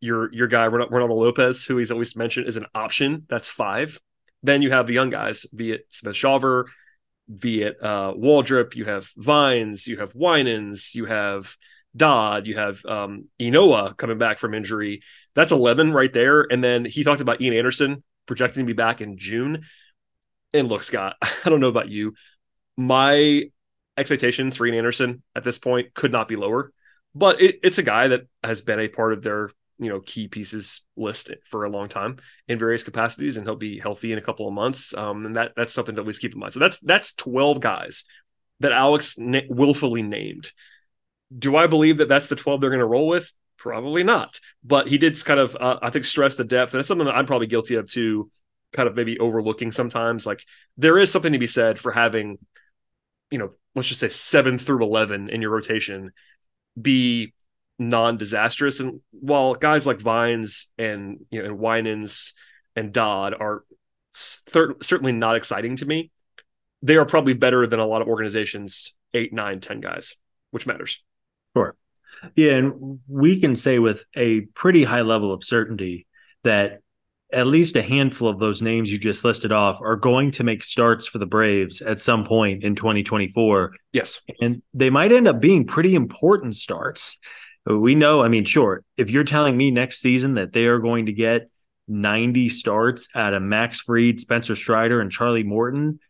your 0.00 0.32
your 0.32 0.48
guy 0.48 0.68
Reynaldo 0.68 1.16
Lopez, 1.16 1.64
who 1.64 1.76
he's 1.76 1.90
always 1.90 2.16
mentioned, 2.16 2.48
is 2.48 2.56
an 2.56 2.66
option. 2.74 3.26
That's 3.28 3.48
five. 3.48 4.00
Then 4.42 4.60
you 4.60 4.70
have 4.70 4.86
the 4.86 4.92
young 4.92 5.10
guys, 5.10 5.46
be 5.46 5.72
it 5.72 5.86
Smith 5.88 6.14
Shawver, 6.14 6.64
be 7.40 7.62
it 7.62 7.76
uh, 7.80 8.12
Waldrep. 8.12 8.74
You 8.74 8.84
have 8.86 9.08
Vines, 9.16 9.86
you 9.86 9.98
have 9.98 10.14
Winans, 10.14 10.94
you 10.94 11.04
have 11.04 11.56
Dodd, 11.96 12.46
you 12.46 12.56
have 12.56 12.84
um, 12.84 13.26
Ynoa 13.38 13.96
coming 13.96 14.18
back 14.18 14.38
from 14.38 14.54
injury. 14.54 15.02
That's 15.34 15.52
eleven 15.52 15.92
right 15.92 16.12
there. 16.12 16.42
And 16.42 16.62
then 16.62 16.84
he 16.84 17.04
talked 17.04 17.20
about 17.20 17.40
Ian 17.40 17.54
Anderson 17.54 18.02
projecting 18.26 18.64
to 18.64 18.66
be 18.66 18.72
back 18.72 19.00
in 19.00 19.16
June. 19.16 19.64
And 20.52 20.68
look, 20.68 20.82
Scott, 20.82 21.16
I 21.22 21.50
don't 21.50 21.60
know 21.60 21.68
about 21.68 21.88
you. 21.88 22.14
My 22.76 23.44
expectations 23.96 24.56
for 24.56 24.66
Ian 24.66 24.76
Anderson 24.76 25.22
at 25.36 25.44
this 25.44 25.58
point 25.58 25.94
could 25.94 26.12
not 26.12 26.28
be 26.28 26.36
lower, 26.36 26.72
but 27.14 27.40
it, 27.40 27.60
it's 27.62 27.78
a 27.78 27.82
guy 27.82 28.08
that 28.08 28.22
has 28.42 28.60
been 28.60 28.80
a 28.80 28.88
part 28.88 29.12
of 29.12 29.22
their 29.22 29.50
you 29.78 29.88
know 29.88 30.00
key 30.00 30.28
pieces 30.28 30.82
list 30.96 31.30
for 31.44 31.64
a 31.64 31.70
long 31.70 31.88
time 31.88 32.18
in 32.48 32.58
various 32.58 32.84
capacities, 32.84 33.36
and 33.36 33.46
he'll 33.46 33.56
be 33.56 33.78
healthy 33.78 34.12
in 34.12 34.18
a 34.18 34.22
couple 34.22 34.46
of 34.46 34.54
months. 34.54 34.94
Um, 34.94 35.26
and 35.26 35.36
that 35.36 35.52
that's 35.56 35.74
something 35.74 35.94
to 35.96 36.00
always 36.00 36.18
keep 36.18 36.32
in 36.32 36.40
mind. 36.40 36.52
So 36.52 36.60
that's 36.60 36.78
that's 36.78 37.12
twelve 37.14 37.60
guys 37.60 38.04
that 38.60 38.72
Alex 38.72 39.18
na- 39.18 39.40
willfully 39.48 40.02
named. 40.02 40.52
Do 41.36 41.56
I 41.56 41.66
believe 41.66 41.98
that 41.98 42.08
that's 42.08 42.28
the 42.28 42.36
twelve 42.36 42.60
they're 42.60 42.70
going 42.70 42.80
to 42.80 42.86
roll 42.86 43.08
with? 43.08 43.32
Probably 43.56 44.02
not. 44.02 44.40
But 44.64 44.88
he 44.88 44.98
did 44.98 45.22
kind 45.24 45.38
of, 45.38 45.56
uh, 45.58 45.78
I 45.80 45.90
think, 45.90 46.04
stress 46.04 46.34
the 46.34 46.44
depth, 46.44 46.74
and 46.74 46.80
it's 46.80 46.88
something 46.88 47.06
that 47.06 47.14
I'm 47.16 47.26
probably 47.26 47.46
guilty 47.46 47.76
of 47.76 47.90
too 47.90 48.30
kind 48.72 48.88
of 48.88 48.96
maybe 48.96 49.18
overlooking 49.18 49.72
sometimes. 49.72 50.26
Like 50.26 50.44
there 50.76 50.98
is 50.98 51.10
something 51.10 51.32
to 51.32 51.38
be 51.38 51.46
said 51.46 51.78
for 51.78 51.92
having, 51.92 52.38
you 53.30 53.38
know, 53.38 53.52
let's 53.74 53.88
just 53.88 54.00
say 54.00 54.08
seven 54.08 54.58
through 54.58 54.82
11 54.82 55.28
in 55.30 55.42
your 55.42 55.50
rotation 55.50 56.12
be 56.80 57.34
non-disastrous. 57.78 58.80
And 58.80 59.00
while 59.10 59.54
guys 59.54 59.86
like 59.86 60.00
Vines 60.00 60.68
and, 60.78 61.24
you 61.30 61.40
know, 61.40 61.48
and 61.48 61.58
Winans 61.58 62.34
and 62.76 62.92
Dodd 62.92 63.34
are 63.34 63.64
cer- 64.12 64.76
certainly 64.80 65.12
not 65.12 65.36
exciting 65.36 65.76
to 65.76 65.86
me, 65.86 66.10
they 66.82 66.96
are 66.96 67.06
probably 67.06 67.34
better 67.34 67.66
than 67.66 67.80
a 67.80 67.86
lot 67.86 68.02
of 68.02 68.08
organizations, 68.08 68.94
eight, 69.14 69.32
nine, 69.32 69.60
ten 69.60 69.80
guys, 69.80 70.16
which 70.50 70.66
matters. 70.66 71.02
Sure. 71.56 71.76
Yeah. 72.34 72.56
And 72.56 73.00
we 73.08 73.40
can 73.40 73.54
say 73.54 73.78
with 73.78 74.04
a 74.16 74.42
pretty 74.54 74.84
high 74.84 75.02
level 75.02 75.32
of 75.32 75.44
certainty 75.44 76.06
that 76.44 76.81
at 77.32 77.46
least 77.46 77.76
a 77.76 77.82
handful 77.82 78.28
of 78.28 78.38
those 78.38 78.60
names 78.62 78.90
you 78.90 78.98
just 78.98 79.24
listed 79.24 79.52
off 79.52 79.80
are 79.80 79.96
going 79.96 80.30
to 80.32 80.44
make 80.44 80.62
starts 80.62 81.06
for 81.06 81.18
the 81.18 81.26
Braves 81.26 81.80
at 81.80 82.00
some 82.00 82.24
point 82.24 82.62
in 82.62 82.74
2024. 82.74 83.72
Yes. 83.92 84.20
And 84.40 84.62
they 84.74 84.90
might 84.90 85.12
end 85.12 85.26
up 85.26 85.40
being 85.40 85.66
pretty 85.66 85.94
important 85.94 86.54
starts. 86.54 87.18
We 87.64 87.94
know, 87.94 88.22
I 88.22 88.28
mean, 88.28 88.44
sure, 88.44 88.84
if 88.96 89.10
you're 89.10 89.24
telling 89.24 89.56
me 89.56 89.70
next 89.70 90.00
season 90.00 90.34
that 90.34 90.52
they 90.52 90.66
are 90.66 90.78
going 90.78 91.06
to 91.06 91.12
get 91.12 91.48
90 91.88 92.48
starts 92.48 93.08
out 93.14 93.34
of 93.34 93.42
Max 93.42 93.80
Fried, 93.80 94.20
Spencer 94.20 94.56
Strider, 94.56 95.00
and 95.00 95.10
Charlie 95.10 95.44
Morton, 95.44 96.00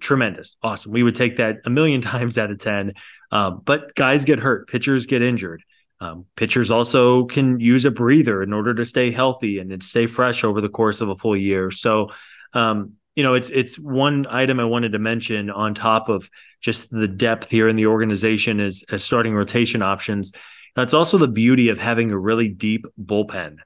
tremendous. 0.00 0.56
Awesome. 0.62 0.92
We 0.92 1.02
would 1.02 1.14
take 1.14 1.36
that 1.36 1.58
a 1.64 1.70
million 1.70 2.00
times 2.02 2.38
out 2.38 2.50
of 2.50 2.58
10. 2.58 2.94
Um, 3.30 3.62
but 3.64 3.94
guys 3.94 4.24
get 4.24 4.38
hurt, 4.38 4.68
pitchers 4.68 5.06
get 5.06 5.22
injured. 5.22 5.62
Um, 6.00 6.26
pitchers 6.36 6.70
also 6.70 7.24
can 7.26 7.60
use 7.60 7.84
a 7.84 7.90
breather 7.90 8.42
in 8.42 8.52
order 8.52 8.74
to 8.74 8.84
stay 8.84 9.10
healthy 9.10 9.58
and 9.58 9.82
stay 9.82 10.06
fresh 10.06 10.44
over 10.44 10.60
the 10.60 10.68
course 10.68 11.00
of 11.00 11.08
a 11.08 11.16
full 11.16 11.36
year. 11.36 11.70
So, 11.70 12.10
um, 12.52 12.94
you 13.16 13.22
know, 13.22 13.34
it's 13.34 13.48
it's 13.50 13.78
one 13.78 14.26
item 14.28 14.58
I 14.58 14.64
wanted 14.64 14.92
to 14.92 14.98
mention 14.98 15.50
on 15.50 15.74
top 15.74 16.08
of 16.08 16.28
just 16.60 16.90
the 16.90 17.08
depth 17.08 17.48
here 17.48 17.68
in 17.68 17.76
the 17.76 17.86
organization 17.86 18.58
as, 18.58 18.82
as 18.90 19.04
starting 19.04 19.34
rotation 19.34 19.82
options. 19.82 20.32
That's 20.74 20.94
also 20.94 21.18
the 21.18 21.28
beauty 21.28 21.68
of 21.68 21.78
having 21.78 22.10
a 22.10 22.18
really 22.18 22.48
deep 22.48 22.84
bullpen. 23.00 23.58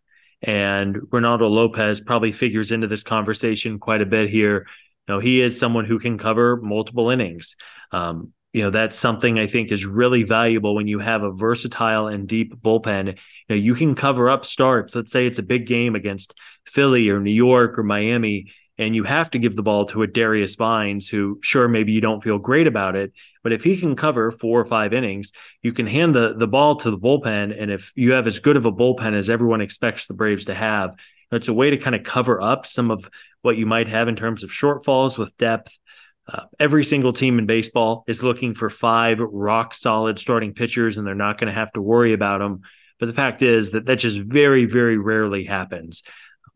And 0.43 0.97
Reynaldo 0.97 1.51
Lopez 1.51 2.01
probably 2.01 2.33
figures 2.33 2.71
into 2.71 2.87
this 2.87 3.03
conversation 3.03 3.79
quite 3.79 4.03
a 4.03 4.07
bit 4.07 4.29
here. 4.29 4.67
You 5.07 5.14
know, 5.14 5.19
he 5.21 5.41
is 5.41 5.59
someone 5.59 5.87
who 5.87 5.99
can 5.99 6.19
cover 6.19 6.59
multiple 6.59 7.11
innings. 7.11 7.57
Um, 7.91 8.33
you 8.59 8.64
know, 8.64 8.71
that's 8.71 8.99
something 8.99 9.38
I 9.38 9.47
think 9.47 9.71
is 9.71 9.87
really 9.87 10.25
valuable 10.25 10.75
when 10.75 10.88
you 10.88 10.99
have 10.99 11.23
a 11.23 11.31
versatile 11.31 12.09
and 12.09 12.27
deep 12.27 12.61
bullpen. 12.61 13.07
You 13.07 13.14
know, 13.49 13.55
you 13.55 13.77
can 13.77 13.94
cover 13.94 14.29
up 14.29 14.44
starts. 14.44 14.97
Let's 14.97 15.12
say 15.12 15.29
it's 15.29 15.38
a 15.38 15.44
big 15.44 15.64
game 15.64 15.94
against 15.94 16.35
Philly 16.66 17.09
or 17.09 17.21
New 17.21 17.31
York 17.31 17.79
or 17.79 17.85
Miami, 17.85 18.53
and 18.77 18.97
you 18.97 19.05
have 19.05 19.31
to 19.31 19.38
give 19.38 19.55
the 19.55 19.62
ball 19.62 19.87
to 19.87 20.03
a 20.03 20.09
Darius 20.09 20.57
Vines, 20.57 21.09
who 21.09 21.38
sure 21.40 21.68
maybe 21.68 21.92
you 21.92 22.01
don't 22.01 22.21
feel 22.21 22.38
great 22.38 22.66
about 22.66 22.97
it, 22.97 23.12
but 23.44 23.53
if 23.53 23.62
he 23.62 23.77
can 23.77 23.94
cover 23.94 24.33
four 24.33 24.61
or 24.61 24.64
five 24.64 24.92
innings, 24.92 25.31
you 25.62 25.73
can 25.73 25.87
hand 25.87 26.16
the 26.16 26.35
the 26.37 26.49
ball 26.49 26.75
to 26.81 26.90
the 26.90 26.99
bullpen. 26.99 27.57
And 27.57 27.71
if 27.71 27.92
you 27.94 28.11
have 28.14 28.27
as 28.27 28.40
good 28.40 28.57
of 28.57 28.66
a 28.66 28.73
bullpen 28.73 29.14
as 29.14 29.31
everyone 29.31 29.61
expects 29.61 30.09
the 30.09 30.14
Braves 30.14 30.47
to 30.47 30.55
have, 30.55 30.97
it's 31.31 31.47
a 31.47 31.55
way 31.55 31.71
to 31.71 31.77
kind 31.77 31.94
of 31.94 32.03
cover 32.03 32.42
up 32.42 32.66
some 32.66 32.90
of 32.90 33.09
what 33.42 33.57
you 33.57 33.66
might 33.66 33.87
have 33.87 34.09
in 34.09 34.16
terms 34.16 34.42
of 34.42 34.51
shortfalls 34.51 35.16
with 35.16 35.37
depth. 35.37 35.79
Uh, 36.31 36.45
every 36.61 36.85
single 36.85 37.12
team 37.12 37.38
in 37.38 37.47
baseball 37.47 38.05
is 38.07 38.23
looking 38.23 38.55
for 38.55 38.69
five 38.69 39.19
rock 39.19 39.75
solid 39.75 40.19
starting 40.19 40.53
pitchers, 40.53 40.97
and 40.99 41.07
they're 41.07 41.14
not 41.14 41.38
going 41.38 41.49
to 41.49 41.59
have 41.59 41.73
to 41.73 41.81
worry 41.81 42.12
about 42.12 42.38
them. 42.38 42.61
But 43.01 43.07
the 43.07 43.14
fact 43.14 43.43
is 43.43 43.71
that 43.71 43.87
that 43.87 43.97
just 43.97 44.21
very, 44.21 44.67
very 44.67 44.99
rarely 44.99 45.45
happens. 45.45 46.03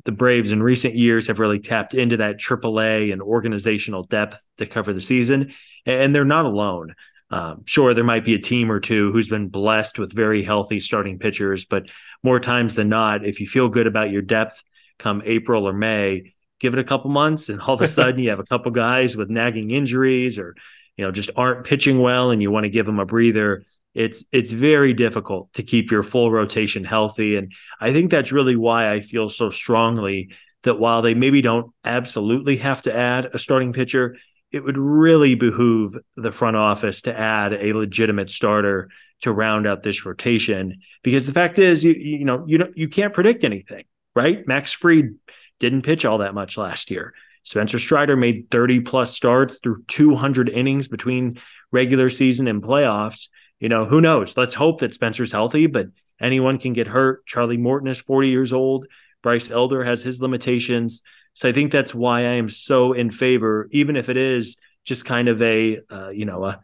The 0.04 0.12
Braves 0.12 0.52
in 0.52 0.62
recent 0.62 0.94
years 0.94 1.28
have 1.28 1.38
really 1.38 1.60
tapped 1.60 1.94
into 1.94 2.18
that 2.18 2.38
AAA 2.38 3.12
and 3.12 3.22
organizational 3.22 4.02
depth 4.02 4.42
to 4.58 4.66
cover 4.66 4.92
the 4.92 5.00
season, 5.00 5.54
and 5.86 6.14
they're 6.14 6.24
not 6.24 6.44
alone. 6.44 6.94
Um, 7.30 7.62
sure, 7.64 7.94
there 7.94 8.04
might 8.04 8.26
be 8.26 8.34
a 8.34 8.40
team 8.40 8.70
or 8.70 8.80
two 8.80 9.10
who's 9.10 9.28
been 9.28 9.48
blessed 9.48 9.98
with 9.98 10.12
very 10.12 10.42
healthy 10.42 10.80
starting 10.80 11.18
pitchers, 11.18 11.64
but 11.64 11.86
more 12.22 12.40
times 12.40 12.74
than 12.74 12.90
not, 12.90 13.24
if 13.24 13.40
you 13.40 13.46
feel 13.46 13.68
good 13.68 13.86
about 13.86 14.10
your 14.10 14.22
depth 14.22 14.62
come 14.98 15.22
April 15.24 15.66
or 15.66 15.72
May, 15.72 16.34
give 16.62 16.72
it 16.72 16.78
a 16.78 16.84
couple 16.84 17.10
months, 17.10 17.48
and 17.48 17.60
all 17.60 17.74
of 17.74 17.82
a 17.82 17.88
sudden 17.98 18.20
you 18.20 18.30
have 18.30 18.38
a 18.38 18.44
couple 18.44 18.70
guys 18.70 19.16
with 19.16 19.28
nagging 19.28 19.70
injuries 19.70 20.38
or 20.38 20.54
you 20.96 21.04
know 21.04 21.10
just 21.10 21.30
aren't 21.36 21.66
pitching 21.66 22.00
well, 22.00 22.30
and 22.30 22.40
you 22.40 22.50
want 22.50 22.64
to 22.64 22.70
give 22.70 22.86
them 22.86 23.00
a 23.00 23.04
breather. 23.04 23.64
It's 23.94 24.24
it's 24.32 24.52
very 24.52 24.94
difficult 24.94 25.52
to 25.54 25.62
keep 25.62 25.90
your 25.90 26.02
full 26.02 26.30
rotation 26.30 26.84
healthy, 26.84 27.36
and 27.36 27.52
I 27.80 27.92
think 27.92 28.10
that's 28.10 28.32
really 28.32 28.56
why 28.56 28.90
I 28.90 29.00
feel 29.00 29.28
so 29.28 29.50
strongly 29.50 30.30
that 30.62 30.78
while 30.78 31.02
they 31.02 31.14
maybe 31.14 31.42
don't 31.42 31.72
absolutely 31.84 32.58
have 32.58 32.82
to 32.82 32.96
add 32.96 33.30
a 33.34 33.38
starting 33.38 33.72
pitcher, 33.72 34.16
it 34.52 34.62
would 34.62 34.78
really 34.78 35.34
behoove 35.34 35.96
the 36.16 36.30
front 36.30 36.56
office 36.56 37.02
to 37.02 37.18
add 37.18 37.52
a 37.52 37.72
legitimate 37.72 38.30
starter 38.30 38.90
to 39.22 39.32
round 39.32 39.66
out 39.66 39.82
this 39.82 40.04
rotation 40.04 40.80
because 41.02 41.26
the 41.26 41.32
fact 41.32 41.58
is 41.58 41.84
you 41.84 41.92
you 41.92 42.24
know 42.24 42.44
you 42.46 42.58
don't 42.58 42.76
you 42.76 42.88
can't 42.88 43.14
predict 43.14 43.44
anything 43.44 43.84
right 44.14 44.46
max 44.46 44.72
fried 44.72 45.14
didn't 45.62 45.82
pitch 45.82 46.04
all 46.04 46.18
that 46.18 46.34
much 46.34 46.58
last 46.58 46.90
year. 46.90 47.14
Spencer 47.44 47.78
strider 47.78 48.16
made 48.16 48.50
30 48.50 48.80
plus 48.80 49.14
starts 49.14 49.58
through 49.62 49.84
200 49.86 50.48
innings 50.48 50.88
between 50.88 51.40
regular 51.70 52.10
season 52.10 52.48
and 52.48 52.62
playoffs. 52.62 53.28
You 53.60 53.68
know 53.68 53.84
who 53.84 54.00
knows? 54.00 54.36
Let's 54.36 54.56
hope 54.56 54.80
that 54.80 54.92
spencer's 54.92 55.30
healthy 55.30 55.68
but 55.68 55.86
anyone 56.20 56.58
can 56.58 56.72
get 56.72 56.88
hurt. 56.88 57.24
Charlie 57.26 57.56
morton 57.56 57.88
is 57.88 58.00
40 58.00 58.28
years 58.28 58.52
old. 58.52 58.86
Bryce 59.22 59.52
elder 59.52 59.84
has 59.84 60.02
his 60.02 60.20
limitations. 60.20 61.00
So 61.34 61.48
i 61.48 61.52
think 61.52 61.70
that's 61.72 61.94
why 61.94 62.20
i 62.20 62.34
am 62.34 62.50
so 62.50 62.92
in 62.92 63.10
favor 63.10 63.68
even 63.70 63.96
if 63.96 64.10
it 64.10 64.18
is 64.18 64.56
just 64.84 65.06
kind 65.06 65.28
of 65.28 65.40
a 65.40 65.80
uh, 65.88 66.10
you 66.10 66.26
know 66.26 66.44
a, 66.44 66.60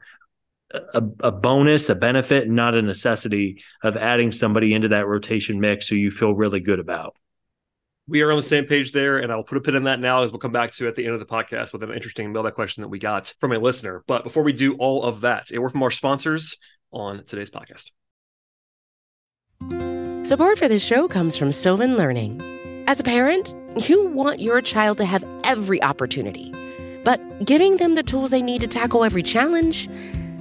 a, 0.75 1.03
a, 1.21 1.33
bonus, 1.33 1.89
a 1.89 1.95
benefit, 1.95 2.51
not 2.51 2.75
a 2.75 2.83
necessity 2.83 3.63
of 3.83 3.97
adding 3.97 4.33
somebody 4.33 4.75
into 4.75 4.89
that 4.89 5.07
rotation 5.07 5.61
mix 5.61 5.89
who 5.89 5.97
you 5.97 6.11
feel 6.11 6.35
really 6.35 6.61
good 6.61 6.79
about. 6.79 7.17
We 8.09 8.23
are 8.23 8.31
on 8.31 8.39
the 8.39 8.43
same 8.43 8.65
page 8.65 8.93
there, 8.93 9.19
and 9.19 9.31
I'll 9.31 9.43
put 9.43 9.59
a 9.59 9.61
pin 9.61 9.75
in 9.75 9.85
that 9.85 10.01
now 10.01 10.23
as 10.23 10.33
we'll 10.33 10.39
come 10.39 10.51
back 10.51 10.73
to 10.73 10.89
at 10.89 10.95
the 10.95 11.05
end 11.05 11.13
of 11.13 11.21
the 11.21 11.27
podcast 11.27 11.75
with 11.75 11.83
an 11.83 11.93
interesting 11.93 12.33
mailbag 12.33 12.55
question 12.55 12.83
that 12.83 12.89
we 12.89 12.99
got 12.99 13.35
from 13.39 13.53
a 13.53 13.59
listener. 13.59 14.03
But 14.07 14.25
before 14.25 14.43
we 14.43 14.55
do 14.55 14.77
all 14.77 15.03
of 15.03 15.21
that, 15.21 15.51
a 15.53 15.61
word 15.61 15.73
from 15.73 15.83
our 15.83 15.91
sponsors 15.91 16.57
on 16.91 17.23
today's 17.25 17.51
podcast. 17.51 17.91
Support 20.27 20.59
for 20.59 20.69
this 20.69 20.83
show 20.83 21.07
comes 21.07 21.37
from 21.37 21.53
Sylvan 21.53 21.99
Learning. 21.99 22.41
As 22.87 22.99
a 22.99 23.05
parent, 23.05 23.55
you 23.87 24.07
want 24.07 24.41
your 24.41 24.63
child 24.63 24.97
to 24.99 25.05
have 25.05 25.23
every 25.45 25.83
opportunity, 25.83 26.55
but 27.05 27.21
giving 27.45 27.77
them 27.77 27.95
the 27.95 28.03
tools 28.03 28.31
they 28.31 28.41
need 28.41 28.63
to 28.63 28.67
tackle 28.67 29.05
every 29.05 29.23
challenge 29.23 29.87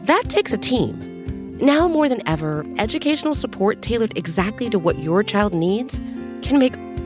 that 0.06 0.30
takes 0.30 0.54
a 0.54 0.58
team. 0.58 1.58
Now 1.58 1.90
more 1.90 2.08
than 2.08 2.26
ever, 2.30 2.66
educational 2.78 3.34
support 3.34 3.82
tailored 3.82 4.18
exactly 4.18 4.70
to 4.70 4.80
what 4.80 5.00
your 5.00 5.22
child 5.22 5.54
needs 5.54 6.00
can 6.42 6.60
make 6.60 6.76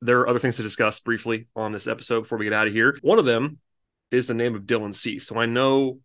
there 0.00 0.20
are 0.20 0.28
other 0.28 0.38
things 0.38 0.56
to 0.56 0.62
discuss 0.62 1.00
briefly 1.00 1.46
on 1.56 1.72
this 1.72 1.86
episode 1.86 2.22
before 2.22 2.38
we 2.38 2.44
get 2.44 2.52
out 2.52 2.66
of 2.66 2.72
here. 2.72 2.98
One 3.02 3.18
of 3.18 3.24
them 3.24 3.58
is 4.10 4.26
the 4.26 4.34
name 4.34 4.54
of 4.54 4.62
Dylan 4.62 4.94
Cease. 4.94 5.26
So 5.26 5.38
I 5.38 5.46
know 5.46 5.98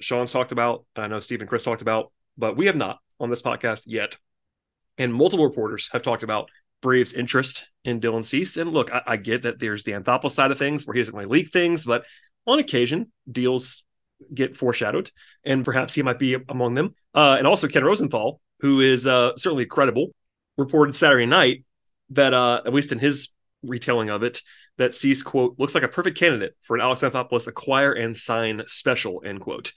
Sean's 0.00 0.32
talked 0.32 0.52
about, 0.52 0.84
I 0.96 1.06
know 1.06 1.20
Steve 1.20 1.40
and 1.40 1.48
Chris 1.48 1.64
talked 1.64 1.82
about, 1.82 2.12
but 2.36 2.56
we 2.56 2.66
have 2.66 2.76
not 2.76 2.98
on 3.20 3.30
this 3.30 3.42
podcast 3.42 3.84
yet. 3.86 4.16
And 4.98 5.12
multiple 5.14 5.46
reporters 5.46 5.88
have 5.92 6.02
talked 6.02 6.22
about 6.22 6.50
Braves' 6.82 7.12
interest 7.12 7.70
in 7.84 8.00
Dylan 8.00 8.24
Cease. 8.24 8.56
And 8.56 8.72
look, 8.72 8.92
I, 8.92 9.02
I 9.06 9.16
get 9.16 9.42
that 9.42 9.58
there's 9.58 9.84
the 9.84 9.92
Anthopoulos 9.92 10.32
side 10.32 10.50
of 10.50 10.58
things 10.58 10.86
where 10.86 10.94
he 10.94 11.00
doesn't 11.00 11.14
really 11.14 11.28
leak 11.28 11.50
things, 11.50 11.84
but 11.84 12.04
on 12.46 12.58
occasion, 12.58 13.12
deals 13.30 13.84
get 14.32 14.56
foreshadowed, 14.56 15.10
and 15.44 15.64
perhaps 15.64 15.94
he 15.94 16.02
might 16.02 16.18
be 16.18 16.36
among 16.48 16.74
them. 16.74 16.94
Uh, 17.14 17.36
and 17.38 17.46
also 17.46 17.68
Ken 17.68 17.84
Rosenthal, 17.84 18.40
who 18.60 18.80
is 18.80 19.06
uh, 19.06 19.36
certainly 19.36 19.66
credible 19.66 20.14
reported 20.56 20.94
Saturday 20.94 21.26
night 21.26 21.64
that, 22.10 22.34
uh, 22.34 22.62
at 22.64 22.74
least 22.74 22.92
in 22.92 22.98
his 22.98 23.30
retelling 23.62 24.10
of 24.10 24.22
it, 24.22 24.42
that 24.78 24.94
Cease, 24.94 25.22
quote, 25.22 25.54
looks 25.58 25.74
like 25.74 25.84
a 25.84 25.88
perfect 25.88 26.18
candidate 26.18 26.54
for 26.62 26.76
an 26.76 26.82
Alex 26.82 27.00
Anthopoulos 27.00 27.46
acquire 27.46 27.92
and 27.92 28.16
sign 28.16 28.62
special, 28.66 29.22
end 29.24 29.40
quote. 29.40 29.72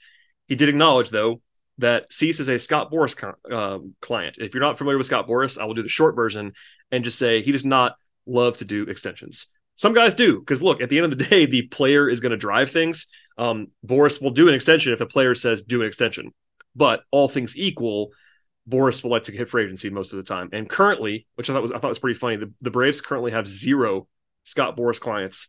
He 0.47 0.55
did 0.55 0.69
acknowledge, 0.69 1.09
though, 1.09 1.41
that 1.77 2.11
Cease 2.11 2.39
is 2.39 2.49
a 2.49 2.59
Scott 2.59 2.91
Boras 2.91 3.15
uh, 3.51 3.79
client. 4.01 4.37
If 4.39 4.53
you're 4.53 4.61
not 4.61 4.77
familiar 4.77 4.97
with 4.97 5.07
Scott 5.07 5.27
Boras, 5.27 5.57
I 5.57 5.65
will 5.65 5.73
do 5.73 5.83
the 5.83 5.89
short 5.89 6.15
version 6.15 6.53
and 6.91 7.03
just 7.03 7.17
say 7.17 7.41
he 7.41 7.53
does 7.53 7.65
not 7.65 7.95
love 8.25 8.57
to 8.57 8.65
do 8.65 8.83
extensions. 8.83 9.47
Some 9.75 9.93
guys 9.93 10.13
do, 10.13 10.39
because 10.39 10.61
look, 10.61 10.81
at 10.81 10.89
the 10.89 10.97
end 10.97 11.11
of 11.11 11.17
the 11.17 11.23
day, 11.23 11.45
the 11.45 11.63
player 11.63 12.09
is 12.09 12.19
going 12.19 12.31
to 12.31 12.37
drive 12.37 12.69
things. 12.69 13.07
Um, 13.37 13.67
Boras 13.85 14.21
will 14.21 14.31
do 14.31 14.49
an 14.49 14.53
extension 14.53 14.91
if 14.91 14.99
the 14.99 15.05
player 15.05 15.33
says 15.35 15.63
do 15.63 15.81
an 15.81 15.87
extension. 15.87 16.33
But 16.75 17.03
all 17.11 17.29
things 17.29 17.57
equal, 17.57 18.09
Boras 18.67 19.03
will 19.03 19.19
to 19.19 19.31
hit 19.31 19.49
free 19.49 19.63
agency 19.63 19.89
most 19.89 20.13
of 20.13 20.17
the 20.17 20.23
time. 20.23 20.49
And 20.51 20.69
currently, 20.69 21.27
which 21.35 21.49
I 21.49 21.53
thought 21.53 21.61
was 21.61 21.71
I 21.71 21.77
thought 21.77 21.89
was 21.89 21.99
pretty 21.99 22.19
funny, 22.19 22.37
the, 22.37 22.51
the 22.61 22.71
Braves 22.71 23.01
currently 23.01 23.31
have 23.31 23.47
zero 23.47 24.07
Scott 24.43 24.77
Boras 24.77 24.99
clients 24.99 25.47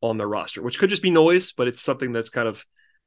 on 0.00 0.16
their 0.16 0.28
roster, 0.28 0.62
which 0.62 0.78
could 0.78 0.90
just 0.90 1.02
be 1.02 1.10
noise, 1.10 1.52
but 1.52 1.68
it's 1.68 1.80
something 1.80 2.12
that's 2.12 2.30
kind 2.30 2.48
of 2.48 2.64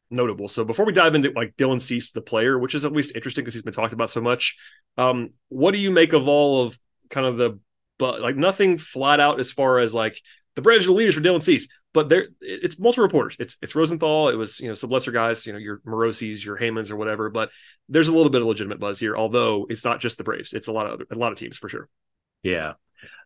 notable. 0.09 0.47
So 0.47 0.63
before 0.63 0.85
we 0.85 0.93
dive 0.93 1.15
into 1.15 1.31
like 1.35 1.55
Dylan 1.57 1.81
Cease, 1.81 2.11
the 2.11 2.21
player, 2.21 2.57
which 2.57 2.75
is 2.75 2.85
at 2.85 2.91
least 2.91 3.15
interesting 3.15 3.43
because 3.43 3.53
he's 3.53 3.63
been 3.63 3.73
talked 3.73 3.93
about 3.93 4.09
so 4.09 4.21
much, 4.21 4.57
um, 4.97 5.31
what 5.49 5.73
do 5.73 5.79
you 5.79 5.91
make 5.91 6.13
of 6.13 6.27
all 6.27 6.65
of 6.65 6.77
kind 7.09 7.25
of 7.25 7.37
the 7.37 7.59
but 7.99 8.21
like 8.21 8.35
nothing 8.35 8.77
flat 8.77 9.19
out 9.19 9.39
as 9.39 9.51
far 9.51 9.79
as 9.79 9.93
like 9.93 10.19
the 10.55 10.61
Braves 10.61 10.85
are 10.85 10.89
the 10.89 10.93
leaders 10.93 11.15
for 11.15 11.21
Dylan 11.21 11.43
Cease, 11.43 11.67
but 11.93 12.09
there 12.09 12.27
it's 12.41 12.79
multiple 12.79 13.03
reporters. 13.03 13.35
It's 13.39 13.57
it's 13.61 13.75
Rosenthal. 13.75 14.29
It 14.29 14.35
was 14.35 14.59
you 14.59 14.67
know 14.67 14.73
some 14.73 14.89
lesser 14.89 15.11
guys, 15.11 15.45
you 15.45 15.53
know 15.53 15.59
your 15.59 15.79
Morosi's, 15.79 16.43
your 16.43 16.57
Heymans 16.57 16.91
or 16.91 16.95
whatever. 16.95 17.29
But 17.29 17.49
there's 17.89 18.07
a 18.07 18.13
little 18.13 18.31
bit 18.31 18.41
of 18.41 18.47
legitimate 18.47 18.79
buzz 18.79 18.99
here, 18.99 19.15
although 19.15 19.65
it's 19.69 19.85
not 19.85 19.99
just 19.99 20.17
the 20.17 20.23
Braves. 20.23 20.53
It's 20.53 20.67
a 20.67 20.71
lot 20.71 20.87
of 20.87 20.93
other, 20.93 21.05
a 21.11 21.15
lot 21.15 21.31
of 21.31 21.37
teams 21.37 21.57
for 21.57 21.69
sure. 21.69 21.89
Yeah, 22.41 22.73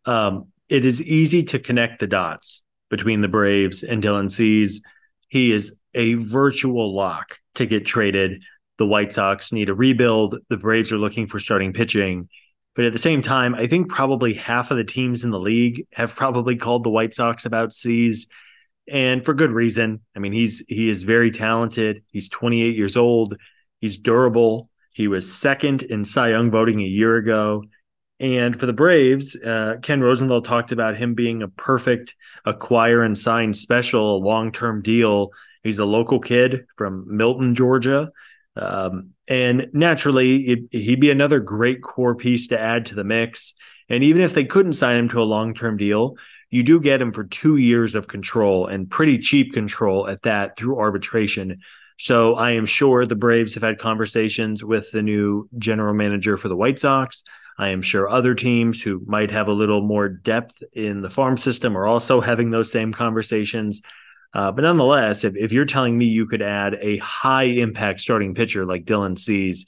um, 0.05 0.47
it 0.69 0.85
is 0.85 1.01
easy 1.01 1.43
to 1.43 1.59
connect 1.59 1.99
the 1.99 2.07
dots 2.07 2.61
between 2.89 3.21
the 3.21 3.27
Braves 3.27 3.83
and 3.83 4.03
Dylan 4.03 4.31
Cease. 4.31 4.81
He 5.29 5.51
is 5.51 5.77
a 5.93 6.13
virtual 6.15 6.95
lock 6.95 7.39
to 7.55 7.65
get 7.65 7.85
traded 7.85 8.43
the 8.77 8.85
White 8.85 9.13
Sox 9.13 9.51
need 9.51 9.69
a 9.69 9.73
rebuild. 9.73 10.37
The 10.49 10.57
Braves 10.57 10.91
are 10.91 10.97
looking 10.97 11.27
for 11.27 11.39
starting 11.39 11.73
pitching. 11.73 12.29
But 12.75 12.85
at 12.85 12.93
the 12.93 12.99
same 12.99 13.23
time, 13.23 13.55
I 13.55 13.65
think 13.65 13.89
probably 13.89 14.35
half 14.35 14.69
of 14.69 14.77
the 14.77 14.83
teams 14.83 15.23
in 15.23 15.31
the 15.31 15.39
league 15.39 15.87
have 15.93 16.15
probably 16.15 16.55
called 16.55 16.83
the 16.83 16.91
White 16.91 17.15
Sox 17.15 17.45
about 17.45 17.73
Cease, 17.73 18.27
and 18.91 19.23
for 19.23 19.33
good 19.33 19.51
reason. 19.51 20.01
I 20.15 20.19
mean, 20.19 20.33
he's 20.33 20.63
he 20.67 20.89
is 20.89 21.03
very 21.03 21.31
talented. 21.31 22.03
He's 22.11 22.29
28 22.29 22.75
years 22.75 22.97
old. 22.97 23.37
He's 23.79 23.97
durable. 23.97 24.69
He 24.91 25.07
was 25.07 25.31
second 25.31 25.83
in 25.83 26.05
Cy 26.05 26.29
Young 26.29 26.49
voting 26.49 26.81
a 26.81 26.85
year 26.85 27.17
ago. 27.17 27.65
And 28.19 28.59
for 28.59 28.65
the 28.65 28.73
Braves, 28.73 29.35
uh, 29.35 29.75
Ken 29.83 30.01
Rosenthal 30.01 30.41
talked 30.41 30.71
about 30.71 30.97
him 30.97 31.13
being 31.13 31.43
a 31.43 31.47
perfect 31.47 32.15
acquire 32.45 33.03
and 33.03 33.17
sign 33.17 33.53
special, 33.53 34.17
a 34.17 34.23
long 34.25 34.51
term 34.51 34.81
deal. 34.81 35.29
He's 35.63 35.79
a 35.79 35.85
local 35.85 36.19
kid 36.19 36.65
from 36.77 37.05
Milton, 37.15 37.53
Georgia. 37.53 38.09
Um, 38.55 39.11
and 39.27 39.67
naturally, 39.73 40.67
he'd 40.71 40.99
be 40.99 41.11
another 41.11 41.39
great 41.39 41.83
core 41.83 42.15
piece 42.15 42.47
to 42.47 42.59
add 42.59 42.87
to 42.87 42.95
the 42.95 43.03
mix. 43.03 43.53
And 43.89 44.03
even 44.03 44.21
if 44.21 44.33
they 44.33 44.45
couldn't 44.45 44.73
sign 44.73 44.97
him 44.97 45.09
to 45.09 45.21
a 45.21 45.23
long 45.23 45.53
term 45.53 45.77
deal, 45.77 46.15
you 46.49 46.63
do 46.63 46.79
get 46.79 47.01
him 47.01 47.11
for 47.11 47.25
two 47.25 47.57
years 47.57 47.95
of 47.95 48.07
control 48.07 48.67
and 48.67 48.89
pretty 48.89 49.19
cheap 49.19 49.53
control 49.53 50.07
at 50.07 50.21
that 50.23 50.57
through 50.57 50.79
arbitration. 50.79 51.59
So 51.99 52.35
I 52.35 52.51
am 52.51 52.65
sure 52.65 53.05
the 53.05 53.15
Braves 53.15 53.55
have 53.55 53.63
had 53.63 53.79
conversations 53.79 54.63
with 54.63 54.91
the 54.91 55.01
new 55.01 55.49
general 55.57 55.93
manager 55.93 56.37
for 56.37 56.47
the 56.47 56.55
White 56.55 56.79
Sox. 56.79 57.23
I 57.57 57.69
am 57.69 57.81
sure 57.81 58.07
other 58.07 58.35
teams 58.35 58.81
who 58.81 59.01
might 59.07 59.31
have 59.31 59.47
a 59.47 59.53
little 59.53 59.81
more 59.81 60.07
depth 60.07 60.61
in 60.73 61.01
the 61.01 61.09
farm 61.09 61.37
system 61.37 61.75
are 61.75 61.87
also 61.87 62.21
having 62.21 62.51
those 62.51 62.71
same 62.71 62.93
conversations. 62.93 63.81
Uh, 64.33 64.51
but 64.51 64.61
nonetheless, 64.61 65.23
if, 65.23 65.35
if 65.35 65.51
you're 65.51 65.65
telling 65.65 65.97
me 65.97 66.05
you 66.05 66.27
could 66.27 66.41
add 66.41 66.77
a 66.81 66.97
high 66.97 67.45
impact 67.45 67.99
starting 67.99 68.35
pitcher 68.35 68.65
like 68.65 68.85
Dylan 68.85 69.17
Cease, 69.17 69.65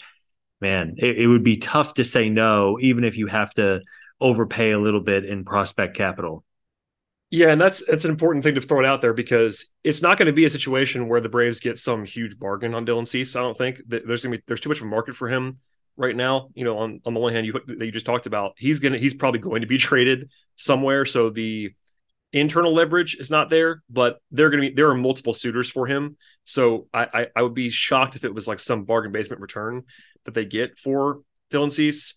man, 0.62 0.96
it, 0.98 1.18
it 1.18 1.28
would 1.28 1.44
be 1.44 1.58
tough 1.58 1.96
to 1.96 2.06
say 2.06 2.30
no, 2.30 2.78
even 2.80 3.04
if 3.04 3.18
you 3.18 3.28
have 3.28 3.54
to 3.56 3.82
overpay 4.22 4.72
a 4.72 4.80
little 4.80 5.02
bit 5.02 5.26
in 5.26 5.46
prospect 5.46 5.96
capital. 5.96 6.44
Yeah, 7.32 7.52
and 7.52 7.62
that's 7.62 7.84
that's 7.86 8.06
an 8.06 8.12
important 8.12 8.44
thing 8.44 8.56
to 8.56 8.62
throw 8.62 8.80
it 8.80 8.86
out 8.86 9.02
there 9.02 9.14
because 9.14 9.68
it's 9.84 10.02
not 10.02 10.18
going 10.18 10.26
to 10.26 10.34
be 10.34 10.46
a 10.46 10.50
situation 10.50 11.08
where 11.08 11.22
the 11.22 11.30
Braves 11.30 11.60
get 11.60 11.78
some 11.78 12.04
huge 12.04 12.40
bargain 12.40 12.74
on 12.74 12.88
Dylan 12.88 13.08
Cease. 13.08 13.36
I 13.36 13.42
don't 13.42 13.58
think 13.58 13.82
there's 13.88 14.24
going 14.24 14.32
to 14.32 14.38
be 14.40 14.44
there's 14.48 14.62
too 14.62 14.70
much 14.70 14.80
of 14.80 14.86
a 14.86 14.88
market 14.88 15.16
for 15.16 15.28
him 15.28 15.60
right 15.96 16.16
now. 16.16 16.50
You 16.56 16.64
know, 16.64 16.80
on 16.80 17.02
on 17.06 17.14
the 17.14 17.20
one 17.20 17.34
hand, 17.34 17.46
you 17.46 17.54
that 17.54 17.86
you 17.86 17.92
just 17.92 18.08
talked 18.08 18.26
about, 18.26 18.54
he's 18.58 18.80
gonna 18.80 18.98
he's 18.98 19.14
probably 19.14 19.40
going 19.40 19.62
to 19.62 19.68
be 19.68 19.78
traded 19.90 20.32
somewhere. 20.56 21.06
So 21.06 21.30
the 21.30 21.72
internal 22.34 22.74
leverage 22.74 23.16
is 23.16 23.30
not 23.30 23.52
there, 23.52 23.84
but 23.92 24.20
they're 24.32 24.50
gonna 24.50 24.62
be 24.62 24.72
there 24.72 24.90
are 24.90 24.96
multiple 24.96 25.34
suitors 25.34 25.70
for 25.70 25.86
him. 25.86 26.18
So 26.46 26.88
I 26.92 27.08
I, 27.14 27.28
I 27.36 27.42
would 27.44 27.54
be 27.54 27.70
shocked 27.70 28.16
if 28.16 28.24
it 28.24 28.34
was 28.34 28.48
like 28.48 28.60
some 28.60 28.86
bargain 28.86 29.12
basement 29.12 29.42
return 29.42 29.84
that 30.26 30.34
they 30.34 30.46
get 30.46 30.80
for 30.80 31.22
Dylan 31.52 31.72
Cease. 31.72 32.16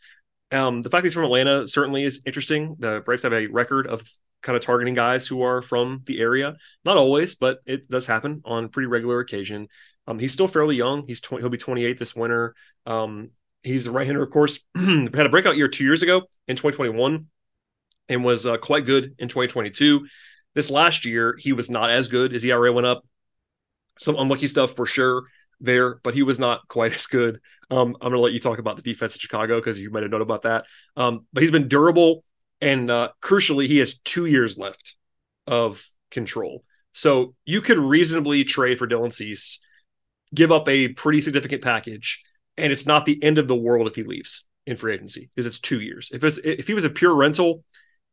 Um, 0.51 0.81
the 0.81 0.89
fact 0.89 1.03
that 1.03 1.09
he's 1.09 1.15
from 1.15 1.25
Atlanta 1.25 1.67
certainly 1.67 2.05
is 2.05 2.23
interesting. 2.25 2.77
The 2.79 3.03
Braves 3.05 3.23
have 3.25 3.33
a 3.35 3.47
record 3.47 3.87
of 3.87 4.03
kind 4.43 4.57
of 4.57 4.63
targeting 4.63 4.95
guys 4.95 5.27
who 5.27 5.43
are 5.43 5.63
from 5.63 6.03
the 6.07 6.21
area. 6.21 6.57
Not 6.85 6.97
always, 6.97 7.35
but 7.35 7.61
it 7.67 7.89
does 7.89 8.07
happen 8.07 8.43
on 8.45 8.69
pretty 8.69 8.87
regular 8.87 9.21
occasion. 9.21 9.69
Um, 10.07 10.19
he's 10.19 10.33
still 10.33 10.49
fairly 10.49 10.77
young. 10.77 11.07
He's 11.07 11.21
20, 11.21 11.43
he'll 11.43 11.51
be 11.51 11.59
28 11.59 11.99
this 11.99 12.15
winter. 12.15 12.55
Um, 12.87 13.31
he's 13.63 13.87
a 13.87 13.93
right-hander, 13.93 14.23
of 14.23 14.31
course. 14.31 14.59
had 14.75 15.15
a 15.15 15.29
breakout 15.29 15.57
year 15.57 15.69
two 15.69 15.85
years 15.85 16.03
ago 16.03 16.23
in 16.49 16.57
2021, 16.57 17.27
and 18.09 18.25
was 18.25 18.47
uh, 18.47 18.57
quite 18.57 18.85
good 18.85 19.15
in 19.19 19.29
2022. 19.29 20.07
This 20.55 20.71
last 20.71 21.05
year, 21.05 21.37
he 21.39 21.53
was 21.53 21.71
not 21.71 21.91
as 21.91 22.09
good. 22.09 22.33
His 22.33 22.45
ERA 22.45 22.73
went 22.73 22.87
up. 22.87 23.07
Some 23.99 24.17
unlucky 24.17 24.49
stuff 24.49 24.75
for 24.75 24.87
sure 24.87 25.23
there, 25.61 25.95
but 26.03 26.15
he 26.15 26.23
was 26.23 26.39
not 26.39 26.67
quite 26.69 26.93
as 26.95 27.07
good. 27.07 27.41
Um, 27.71 27.97
I'm 28.01 28.11
going 28.11 28.13
to 28.15 28.21
let 28.21 28.33
you 28.33 28.41
talk 28.41 28.59
about 28.59 28.77
the 28.77 28.83
defense 28.83 29.15
in 29.15 29.21
Chicago 29.21 29.59
because 29.59 29.81
you 29.81 29.91
might 29.91 30.03
have 30.03 30.11
known 30.11 30.21
about 30.21 30.43
that. 30.43 30.67
Um, 30.97 31.27
but 31.33 31.43
he's 31.43 31.53
been 31.53 31.69
durable 31.69 32.25
and 32.63 32.91
uh, 32.91 33.09
crucially, 33.21 33.67
he 33.67 33.79
has 33.79 33.99
two 33.99 34.27
years 34.27 34.57
left 34.57 34.97
of 35.49 35.85
control. 36.13 36.65
So 36.93 37.35
you 37.45 37.61
could 37.61 37.77
reasonably 37.77 38.45
trade 38.45 38.79
for 38.79 38.87
Dylan 38.87 39.13
Cease, 39.13 39.59
give 40.33 40.53
up 40.53 40.69
a 40.69 40.89
pretty 40.89 41.21
significant 41.21 41.63
package, 41.63 42.23
and 42.57 42.73
it's 42.73 42.87
not 42.87 43.05
the 43.05 43.23
end 43.23 43.39
of 43.39 43.49
the 43.49 43.57
world 43.57 43.89
if 43.89 43.97
he 43.97 44.05
leaves 44.05 44.47
in 44.65 44.77
free 44.77 44.95
agency 44.95 45.29
because 45.35 45.47
it's 45.47 45.59
two 45.59 45.81
years. 45.81 46.11
If 46.13 46.23
it's 46.23 46.39
if 46.39 46.69
he 46.69 46.75
was 46.75 46.85
a 46.85 46.91
pure 46.91 47.15
rental, 47.15 47.65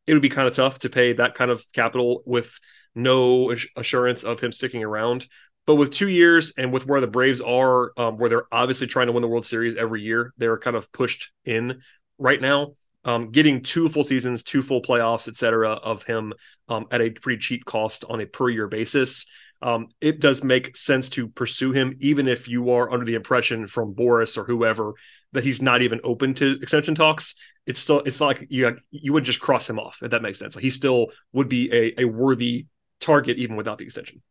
it 0.08 0.14
would 0.14 0.22
be 0.22 0.28
kind 0.28 0.48
of 0.48 0.54
tough 0.54 0.80
to 0.80 0.90
pay 0.90 1.12
that 1.12 1.34
kind 1.34 1.52
of 1.52 1.64
capital 1.72 2.22
with 2.26 2.58
no 2.96 3.54
assurance 3.76 4.24
of 4.24 4.40
him 4.40 4.50
sticking 4.50 4.82
around. 4.82 5.26
But 5.66 5.76
with 5.76 5.92
two 5.92 6.08
years 6.08 6.52
and 6.58 6.72
with 6.72 6.86
where 6.86 7.00
the 7.00 7.06
Braves 7.06 7.40
are, 7.40 7.92
um, 7.96 8.16
where 8.16 8.28
they're 8.28 8.46
obviously 8.52 8.88
trying 8.88 9.06
to 9.06 9.12
win 9.12 9.22
the 9.22 9.28
World 9.28 9.46
Series 9.46 9.76
every 9.76 10.02
year, 10.02 10.32
they're 10.38 10.58
kind 10.58 10.74
of 10.74 10.90
pushed 10.90 11.30
in 11.44 11.82
right 12.18 12.40
now 12.40 12.72
um, 13.04 13.30
getting 13.30 13.62
two 13.62 13.88
full 13.88 14.04
seasons, 14.04 14.42
two 14.42 14.62
full 14.62 14.82
playoffs, 14.82 15.28
et 15.28 15.36
cetera, 15.36 15.70
of 15.70 16.02
him 16.02 16.32
um, 16.68 16.86
at 16.90 17.00
a 17.00 17.10
pretty 17.10 17.38
cheap 17.38 17.64
cost 17.64 18.04
on 18.08 18.20
a 18.20 18.26
per 18.26 18.48
year 18.48 18.68
basis. 18.68 19.26
Um, 19.62 19.88
it 20.00 20.20
does 20.20 20.42
make 20.42 20.76
sense 20.76 21.10
to 21.10 21.28
pursue 21.28 21.72
him, 21.72 21.96
even 22.00 22.28
if 22.28 22.48
you 22.48 22.70
are 22.70 22.90
under 22.90 23.04
the 23.04 23.14
impression 23.14 23.66
from 23.66 23.94
Boras 23.94 24.38
or 24.38 24.44
whoever 24.44 24.94
that 25.32 25.44
he's 25.44 25.60
not 25.60 25.82
even 25.82 26.00
open 26.02 26.34
to 26.34 26.58
extension 26.62 26.94
talks. 26.94 27.34
It's 27.66 27.78
still 27.78 28.00
it's 28.00 28.20
not 28.20 28.26
like 28.26 28.46
you 28.48 28.78
you 28.90 29.12
would 29.12 29.24
just 29.24 29.40
cross 29.40 29.68
him 29.68 29.78
off 29.78 29.98
if 30.02 30.10
that 30.10 30.22
makes 30.22 30.38
sense. 30.38 30.56
Like 30.56 30.64
he 30.64 30.70
still 30.70 31.08
would 31.32 31.48
be 31.48 31.70
a, 31.72 32.02
a 32.02 32.04
worthy 32.06 32.66
target 33.00 33.36
even 33.36 33.56
without 33.56 33.78
the 33.78 33.84
extension. 33.84 34.22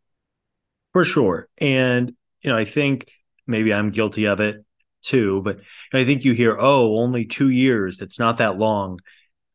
For 0.94 1.06
sure, 1.06 1.48
and 1.60 2.14
you 2.42 2.50
know 2.50 2.58
I 2.58 2.66
think 2.66 3.12
maybe 3.46 3.72
I'm 3.72 3.92
guilty 3.92 4.26
of 4.26 4.40
it 4.40 4.66
too. 5.02 5.42
But 5.44 5.60
I 5.94 6.06
think 6.06 6.24
you 6.24 6.34
hear, 6.34 6.58
oh, 6.60 6.98
only 6.98 7.26
two 7.26 7.50
years. 7.50 8.02
It's 8.02 8.20
not 8.20 8.38
that 8.38 8.58
long. 8.58 9.00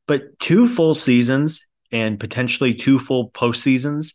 But 0.06 0.38
two 0.38 0.68
full 0.68 0.94
seasons 0.94 1.66
and 1.90 2.20
potentially 2.20 2.74
two 2.74 2.98
full 2.98 3.30
postseasons 3.30 4.14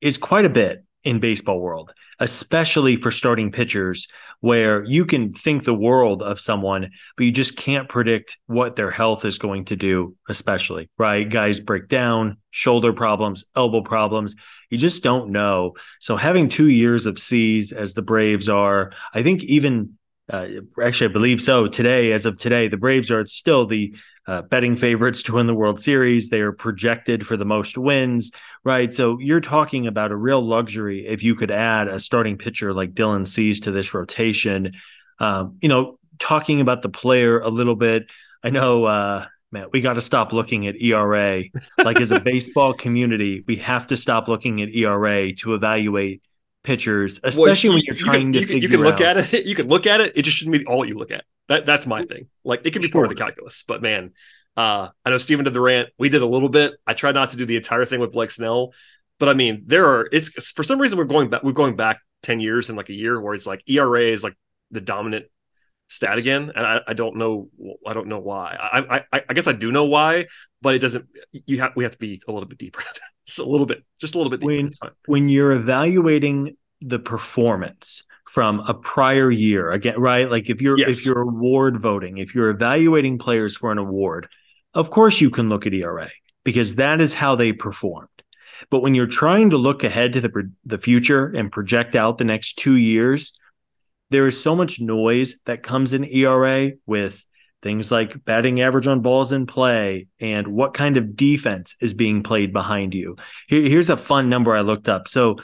is 0.00 0.18
quite 0.18 0.44
a 0.44 0.50
bit 0.50 0.84
in 1.02 1.20
baseball 1.20 1.60
world, 1.60 1.92
especially 2.18 2.96
for 2.96 3.10
starting 3.10 3.52
pitchers 3.52 4.08
where 4.44 4.84
you 4.84 5.06
can 5.06 5.32
think 5.32 5.64
the 5.64 5.72
world 5.72 6.22
of 6.22 6.38
someone, 6.38 6.90
but 7.16 7.24
you 7.24 7.32
just 7.32 7.56
can't 7.56 7.88
predict 7.88 8.36
what 8.46 8.76
their 8.76 8.90
health 8.90 9.24
is 9.24 9.38
going 9.38 9.64
to 9.64 9.74
do, 9.74 10.14
especially, 10.28 10.90
right? 10.98 11.30
Guys 11.30 11.60
break 11.60 11.88
down, 11.88 12.36
shoulder 12.50 12.92
problems, 12.92 13.46
elbow 13.56 13.80
problems. 13.80 14.34
You 14.68 14.76
just 14.76 15.02
don't 15.02 15.30
know. 15.30 15.72
So 15.98 16.18
having 16.18 16.50
two 16.50 16.68
years 16.68 17.06
of 17.06 17.18
Cease 17.18 17.72
as 17.72 17.94
the 17.94 18.02
Braves 18.02 18.50
are, 18.50 18.92
I 19.14 19.22
think 19.22 19.42
even 19.44 19.96
uh, 20.30 20.46
actually, 20.82 21.10
I 21.10 21.12
believe 21.12 21.42
so. 21.42 21.66
Today, 21.66 22.12
as 22.12 22.26
of 22.26 22.38
today, 22.38 22.68
the 22.68 22.76
Braves 22.76 23.10
are 23.10 23.26
still 23.26 23.66
the 23.66 23.94
uh, 24.26 24.42
betting 24.42 24.76
favorites 24.76 25.22
to 25.24 25.34
win 25.34 25.46
the 25.46 25.54
World 25.54 25.80
Series. 25.80 26.30
They 26.30 26.40
are 26.40 26.52
projected 26.52 27.26
for 27.26 27.36
the 27.36 27.44
most 27.44 27.76
wins, 27.76 28.32
right? 28.64 28.92
So 28.92 29.18
you're 29.18 29.40
talking 29.40 29.86
about 29.86 30.12
a 30.12 30.16
real 30.16 30.40
luxury 30.40 31.06
if 31.06 31.22
you 31.22 31.34
could 31.34 31.50
add 31.50 31.88
a 31.88 32.00
starting 32.00 32.38
pitcher 32.38 32.72
like 32.72 32.94
Dylan 32.94 33.28
Cease 33.28 33.60
to 33.60 33.70
this 33.70 33.92
rotation. 33.92 34.72
Um, 35.18 35.58
you 35.60 35.68
know, 35.68 35.98
talking 36.18 36.60
about 36.60 36.80
the 36.80 36.88
player 36.88 37.40
a 37.40 37.48
little 37.48 37.76
bit. 37.76 38.06
I 38.42 38.48
know, 38.48 38.84
uh, 38.84 39.26
man, 39.52 39.66
we 39.72 39.82
got 39.82 39.94
to 39.94 40.02
stop 40.02 40.32
looking 40.32 40.66
at 40.66 40.80
ERA. 40.80 41.44
Like 41.76 42.00
as 42.00 42.10
a 42.10 42.20
baseball 42.24 42.72
community, 42.72 43.44
we 43.46 43.56
have 43.56 43.88
to 43.88 43.96
stop 43.98 44.26
looking 44.26 44.62
at 44.62 44.74
ERA 44.74 45.34
to 45.34 45.54
evaluate 45.54 46.22
pitchers, 46.64 47.20
especially 47.22 47.42
well, 47.42 47.56
you, 47.56 47.70
when 47.70 47.82
you're 47.84 47.94
trying 47.94 48.34
you 48.34 48.40
to 48.40 48.46
can, 48.46 48.62
you 48.62 48.68
can 48.68 48.80
look 48.80 49.00
out. 49.00 49.18
at 49.18 49.34
it. 49.34 49.46
You 49.46 49.54
can 49.54 49.68
look 49.68 49.86
at 49.86 50.00
it. 50.00 50.12
It 50.16 50.22
just 50.22 50.36
shouldn't 50.36 50.58
be 50.58 50.66
all 50.66 50.84
you 50.84 50.98
look 50.98 51.12
at. 51.12 51.24
That 51.48 51.66
that's 51.66 51.86
my 51.86 52.02
thing. 52.02 52.26
Like 52.42 52.62
it 52.64 52.72
can 52.72 52.82
be 52.82 52.88
sure. 52.88 52.92
part 52.92 53.06
of 53.06 53.16
the 53.16 53.22
calculus, 53.22 53.62
but 53.62 53.82
man, 53.82 54.12
uh, 54.56 54.88
I 55.04 55.10
know 55.10 55.18
Stephen 55.18 55.44
did 55.44 55.54
the 55.54 55.60
rant. 55.60 55.90
We 55.98 56.08
did 56.08 56.22
a 56.22 56.26
little 56.26 56.48
bit. 56.48 56.72
I 56.86 56.94
tried 56.94 57.14
not 57.14 57.30
to 57.30 57.36
do 57.36 57.44
the 57.44 57.56
entire 57.56 57.84
thing 57.84 58.00
with 58.00 58.12
Blake 58.12 58.30
Snell, 58.30 58.72
but 59.20 59.28
I 59.28 59.34
mean, 59.34 59.62
there 59.66 59.86
are. 59.86 60.08
It's 60.10 60.50
for 60.50 60.62
some 60.62 60.80
reason 60.80 60.98
we're 60.98 61.04
going 61.04 61.30
back. 61.30 61.42
We're 61.42 61.52
going 61.52 61.76
back 61.76 62.00
ten 62.22 62.40
years 62.40 62.70
in 62.70 62.76
like 62.76 62.88
a 62.88 62.94
year 62.94 63.20
where 63.20 63.34
it's 63.34 63.46
like 63.46 63.62
ERA 63.68 64.02
is 64.02 64.24
like 64.24 64.36
the 64.70 64.80
dominant 64.80 65.26
stat 65.88 66.18
again, 66.18 66.50
and 66.54 66.66
I, 66.66 66.80
I 66.88 66.92
don't 66.94 67.16
know. 67.16 67.50
I 67.86 67.92
don't 67.92 68.08
know 68.08 68.20
why. 68.20 68.56
I, 68.58 69.04
I 69.12 69.22
I 69.28 69.34
guess 69.34 69.46
I 69.46 69.52
do 69.52 69.70
know 69.70 69.84
why, 69.84 70.26
but 70.62 70.74
it 70.74 70.78
doesn't. 70.78 71.06
You 71.32 71.60
have 71.60 71.72
we 71.76 71.84
have 71.84 71.92
to 71.92 71.98
be 71.98 72.22
a 72.26 72.32
little 72.32 72.48
bit 72.48 72.58
deeper. 72.58 72.82
it's 73.24 73.38
a 73.38 73.44
little 73.44 73.66
bit, 73.66 73.84
just 74.00 74.14
a 74.14 74.18
little 74.18 74.30
bit 74.30 74.40
deeper. 74.40 74.46
When, 74.46 74.70
when 75.06 75.28
you're 75.28 75.52
evaluating 75.52 76.56
the 76.80 76.98
performance 76.98 78.04
from 78.34 78.60
a 78.66 78.74
prior 78.74 79.30
year 79.30 79.70
again 79.70 79.98
right 79.98 80.28
like 80.28 80.50
if 80.50 80.60
you're 80.60 80.76
yes. 80.76 80.98
if 80.98 81.06
you're 81.06 81.20
award 81.20 81.78
voting 81.78 82.18
if 82.18 82.34
you're 82.34 82.50
evaluating 82.50 83.16
players 83.16 83.56
for 83.56 83.70
an 83.70 83.78
award 83.78 84.28
of 84.74 84.90
course 84.90 85.20
you 85.20 85.30
can 85.30 85.48
look 85.48 85.66
at 85.66 85.72
ERA 85.72 86.10
because 86.42 86.74
that 86.74 87.00
is 87.00 87.14
how 87.14 87.36
they 87.36 87.52
performed 87.52 88.08
but 88.70 88.80
when 88.80 88.92
you're 88.92 89.06
trying 89.06 89.50
to 89.50 89.56
look 89.56 89.84
ahead 89.84 90.12
to 90.12 90.20
the 90.20 90.52
the 90.64 90.78
future 90.78 91.26
and 91.26 91.52
project 91.52 91.94
out 91.94 92.18
the 92.18 92.24
next 92.24 92.58
2 92.58 92.74
years 92.74 93.38
there 94.10 94.26
is 94.26 94.42
so 94.42 94.56
much 94.56 94.80
noise 94.80 95.36
that 95.46 95.62
comes 95.62 95.92
in 95.92 96.04
ERA 96.04 96.72
with 96.86 97.24
things 97.64 97.90
like 97.90 98.24
batting 98.24 98.60
average 98.60 98.86
on 98.86 99.00
balls 99.00 99.32
in 99.32 99.46
play 99.46 100.06
and 100.20 100.46
what 100.46 100.74
kind 100.74 100.98
of 100.98 101.16
defense 101.16 101.74
is 101.80 101.94
being 101.94 102.22
played 102.22 102.52
behind 102.52 102.94
you. 102.94 103.16
Here, 103.48 103.62
here's 103.62 103.90
a 103.90 103.96
fun 103.96 104.28
number 104.28 104.54
I 104.54 104.60
looked 104.60 104.88
up. 104.88 105.08
So 105.08 105.38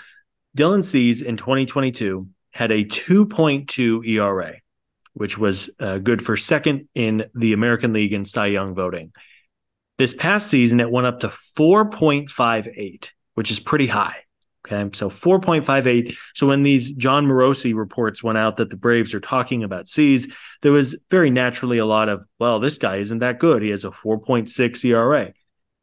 Dylan 0.57 0.85
Cease 0.85 1.23
in 1.23 1.39
2022 1.39 2.29
had 2.53 2.71
a 2.71 2.85
2.2 2.85 4.07
ERA, 4.07 4.55
which 5.15 5.39
was 5.39 5.75
uh, 5.81 5.97
good 5.99 6.23
for 6.23 6.37
second 6.37 6.89
in 6.95 7.25
the 7.35 7.55
American 7.55 7.95
League 7.95 8.13
in 8.13 8.27
Cy 8.27 8.47
Young 8.47 8.75
voting. 8.75 9.13
This 9.97 10.15
past 10.15 10.49
season, 10.49 10.79
it 10.79 10.91
went 10.91 11.07
up 11.07 11.21
to 11.21 11.29
4.58, 11.29 13.09
which 13.35 13.51
is 13.51 13.59
pretty 13.59 13.87
high. 13.87 14.17
Okay. 14.67 14.91
So 14.93 15.09
4.58. 15.09 16.15
So 16.35 16.47
when 16.47 16.63
these 16.63 16.93
Jon 16.93 17.27
Morosi 17.27 17.75
reports 17.75 18.23
went 18.23 18.39
out 18.39 18.59
that 18.59 18.69
the 18.69 18.77
Braves 18.77 19.15
are 19.15 19.21
talking 19.21 19.65
about 19.65 19.89
Cease, 19.89 20.29
there 20.63 20.73
was 20.73 21.01
very 21.11 21.31
naturally 21.31 21.79
a 21.79 21.87
lot 21.87 22.09
of, 22.09 22.23
well, 22.39 22.61
this 22.61 22.77
guy 22.77 22.97
isn't 22.97 23.21
that 23.21 23.39
good. 23.39 23.63
He 23.63 23.71
has 23.71 23.85
a 23.85 23.91
4.6 23.91 24.85
ERA. 24.85 25.33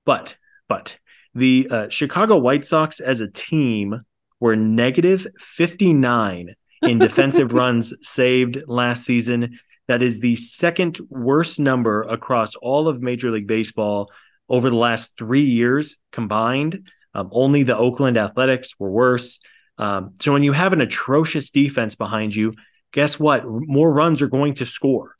But, 0.05 0.35
but 0.69 0.97
the 1.33 1.67
uh, 1.69 1.89
Chicago 1.89 2.37
White 2.37 2.65
Sox 2.65 2.99
as 2.99 3.19
a 3.19 3.29
team 3.29 4.01
were 4.39 4.55
negative 4.55 5.25
59 5.39 6.53
in 6.83 6.99
defensive 6.99 7.53
runs 7.53 7.93
saved 8.01 8.61
last 8.67 9.05
season. 9.05 9.59
That 9.87 10.03
is 10.03 10.19
the 10.19 10.35
second 10.35 10.99
worst 11.09 11.59
number 11.59 12.03
across 12.03 12.55
all 12.55 12.87
of 12.87 13.01
Major 13.01 13.31
League 13.31 13.47
Baseball 13.47 14.11
over 14.49 14.69
the 14.69 14.75
last 14.75 15.17
three 15.17 15.41
years 15.41 15.97
combined. 16.11 16.89
Um, 17.17 17.29
only 17.31 17.63
the 17.63 17.75
Oakland 17.75 18.15
Athletics 18.15 18.75
were 18.77 18.91
worse. 18.91 19.39
Um, 19.79 20.13
so 20.19 20.31
when 20.33 20.43
you 20.43 20.53
have 20.53 20.71
an 20.71 20.81
atrocious 20.81 21.49
defense 21.49 21.95
behind 21.95 22.35
you, 22.35 22.53
guess 22.93 23.19
what? 23.19 23.43
More 23.45 23.91
runs 23.91 24.21
are 24.21 24.27
going 24.27 24.53
to 24.55 24.65
score. 24.67 25.15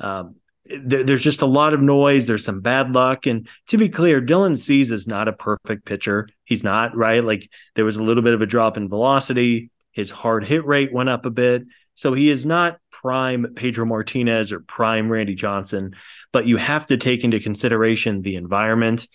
Um, 0.00 0.36
there, 0.64 1.04
there's 1.04 1.22
just 1.22 1.42
a 1.42 1.46
lot 1.46 1.74
of 1.74 1.82
noise. 1.82 2.26
There's 2.26 2.44
some 2.44 2.60
bad 2.60 2.92
luck. 2.92 3.26
And 3.26 3.46
to 3.68 3.76
be 3.76 3.90
clear, 3.90 4.22
Dylan 4.22 4.58
Cease 4.58 4.90
is 4.90 5.06
not 5.06 5.28
a 5.28 5.32
perfect 5.34 5.84
pitcher. 5.84 6.26
He's 6.44 6.64
not, 6.64 6.96
right? 6.96 7.22
Like 7.22 7.50
there 7.74 7.84
was 7.84 7.96
a 7.96 8.02
little 8.02 8.22
bit 8.22 8.34
of 8.34 8.40
a 8.40 8.46
drop 8.46 8.78
in 8.78 8.88
velocity. 8.88 9.70
His 9.92 10.10
hard 10.10 10.44
hit 10.44 10.64
rate 10.64 10.92
went 10.92 11.10
up 11.10 11.26
a 11.26 11.30
bit. 11.30 11.64
So 11.94 12.14
he 12.14 12.30
is 12.30 12.46
not 12.46 12.78
prime 12.90 13.52
Pedro 13.54 13.84
Martinez 13.84 14.52
or 14.52 14.60
prime 14.60 15.10
Randy 15.10 15.34
Johnson, 15.34 15.96
but 16.32 16.46
you 16.46 16.56
have 16.56 16.86
to 16.86 16.96
take 16.96 17.24
into 17.24 17.40
consideration 17.40 18.22
the 18.22 18.36
environment 18.36 19.06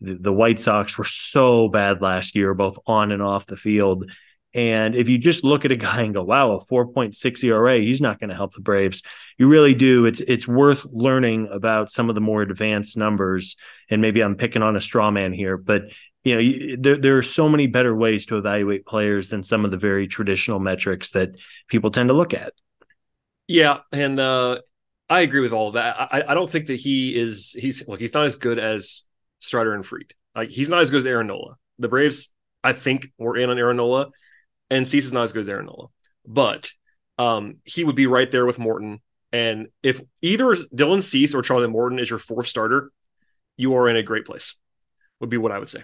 the, 0.00 0.32
White 0.32 0.60
Sox 0.60 0.98
were 0.98 1.04
so 1.04 1.68
bad 1.68 2.02
last 2.02 2.34
year, 2.34 2.54
both 2.54 2.78
on 2.86 3.12
and 3.12 3.22
off 3.22 3.46
the 3.46 3.56
field. 3.56 4.10
And 4.54 4.94
if 4.94 5.08
you 5.08 5.18
just 5.18 5.44
look 5.44 5.64
at 5.64 5.72
a 5.72 5.76
guy 5.88 6.02
and 6.02 6.14
go, 6.14 6.22
wow, 6.22 6.52
a 6.52 6.64
4.6 6.64 7.44
ERA, 7.44 7.78
he's 7.78 8.00
not 8.00 8.20
going 8.20 8.30
to 8.30 8.36
help 8.36 8.54
the 8.54 8.60
Braves. 8.60 9.02
You 9.38 9.48
really 9.48 9.74
do. 9.74 10.06
It's 10.06 10.20
it's 10.20 10.48
worth 10.48 10.86
learning 10.90 11.48
about 11.52 11.90
some 11.90 12.08
of 12.08 12.14
the 12.14 12.20
more 12.20 12.42
advanced 12.42 12.96
numbers. 12.96 13.56
And 13.90 14.00
maybe 14.00 14.22
I'm 14.22 14.36
picking 14.36 14.62
on 14.62 14.76
a 14.76 14.80
straw 14.80 15.10
man 15.10 15.32
here, 15.32 15.56
but 15.56 15.92
you 16.24 16.34
know, 16.34 16.40
you, 16.40 16.76
there, 16.76 16.96
there 16.96 17.18
are 17.18 17.22
so 17.22 17.48
many 17.48 17.68
better 17.68 17.94
ways 17.94 18.26
to 18.26 18.36
evaluate 18.36 18.84
players 18.84 19.28
than 19.28 19.44
some 19.44 19.64
of 19.64 19.70
the 19.70 19.76
very 19.76 20.08
traditional 20.08 20.58
metrics 20.58 21.12
that 21.12 21.30
people 21.68 21.92
tend 21.92 22.08
to 22.08 22.14
look 22.14 22.34
at. 22.34 22.52
Yeah, 23.46 23.78
and 23.92 24.18
uh, 24.18 24.58
I 25.08 25.20
agree 25.20 25.40
with 25.40 25.52
all 25.52 25.68
of 25.68 25.74
that. 25.74 25.96
I, 25.96 26.24
I 26.26 26.34
don't 26.34 26.50
think 26.50 26.66
that 26.66 26.80
he 26.80 27.16
is. 27.16 27.52
He's 27.52 27.86
look. 27.86 28.00
He's 28.00 28.12
not 28.12 28.26
as 28.26 28.34
good 28.34 28.58
as 28.58 29.04
Strider 29.40 29.74
and 29.74 29.84
Fried. 29.84 30.14
Like 30.34 30.50
he's 30.50 30.68
not 30.68 30.80
as 30.80 30.90
good 30.90 30.98
as 30.98 31.06
Aaron 31.06 31.26
Nola. 31.26 31.56
The 31.78 31.88
Braves, 31.88 32.32
I 32.62 32.72
think, 32.72 33.08
were 33.18 33.36
in 33.36 33.50
on 33.50 33.58
Aaron 33.58 33.76
Nola, 33.76 34.10
and 34.70 34.86
Cease 34.86 35.06
is 35.06 35.12
not 35.12 35.24
as 35.24 35.32
good 35.32 35.40
as 35.40 35.48
Aaron 35.48 35.66
Nola. 35.66 35.88
But 36.26 36.70
um, 37.18 37.56
he 37.64 37.84
would 37.84 37.96
be 37.96 38.06
right 38.06 38.30
there 38.30 38.46
with 38.46 38.58
Morton. 38.58 39.00
And 39.32 39.68
if 39.82 40.00
either 40.22 40.54
Dylan 40.54 41.02
Cease 41.02 41.34
or 41.34 41.42
Charlie 41.42 41.68
Morton 41.68 41.98
is 41.98 42.10
your 42.10 42.18
fourth 42.18 42.46
starter, 42.46 42.90
you 43.56 43.74
are 43.74 43.88
in 43.88 43.96
a 43.96 44.02
great 44.02 44.24
place. 44.24 44.56
Would 45.20 45.30
be 45.30 45.38
what 45.38 45.52
I 45.52 45.58
would 45.58 45.68
say. 45.68 45.82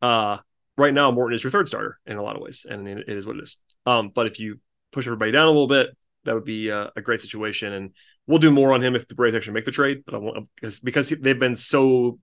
Uh, 0.00 0.38
right 0.76 0.92
now, 0.92 1.10
Morton 1.10 1.34
is 1.34 1.42
your 1.42 1.50
third 1.50 1.68
starter 1.68 1.98
in 2.06 2.16
a 2.16 2.22
lot 2.22 2.36
of 2.36 2.42
ways, 2.42 2.66
and 2.68 2.88
it 2.88 3.08
is 3.08 3.26
what 3.26 3.36
it 3.36 3.42
is. 3.42 3.58
Um, 3.86 4.10
but 4.10 4.26
if 4.26 4.40
you 4.40 4.60
push 4.92 5.06
everybody 5.06 5.30
down 5.30 5.46
a 5.46 5.50
little 5.50 5.68
bit, 5.68 5.96
that 6.24 6.34
would 6.34 6.44
be 6.44 6.68
a, 6.68 6.90
a 6.96 7.00
great 7.00 7.20
situation. 7.20 7.72
And 7.72 7.90
we'll 8.26 8.38
do 8.38 8.50
more 8.50 8.72
on 8.72 8.82
him 8.82 8.94
if 8.94 9.08
the 9.08 9.14
Braves 9.14 9.36
actually 9.36 9.54
make 9.54 9.64
the 9.64 9.70
trade. 9.70 10.02
But 10.04 10.14
I 10.14 10.18
want 10.18 10.48
because 10.56 10.80
because 10.80 11.08
they've 11.08 11.38
been 11.38 11.56
so 11.56 12.18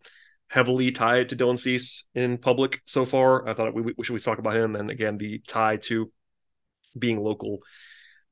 heavily 0.49 0.91
tied 0.91 1.29
to 1.29 1.35
Dylan 1.35 1.57
Cease 1.57 2.05
in 2.13 2.37
public 2.37 2.81
so 2.85 3.05
far. 3.05 3.47
I 3.47 3.53
thought 3.53 3.73
we, 3.73 3.93
we 3.95 4.03
should 4.03 4.13
we 4.13 4.19
talk 4.19 4.39
about 4.39 4.57
him, 4.57 4.75
and 4.75 4.89
again, 4.89 5.17
the 5.17 5.39
tie 5.47 5.77
to 5.83 6.11
being 6.97 7.21
local 7.21 7.59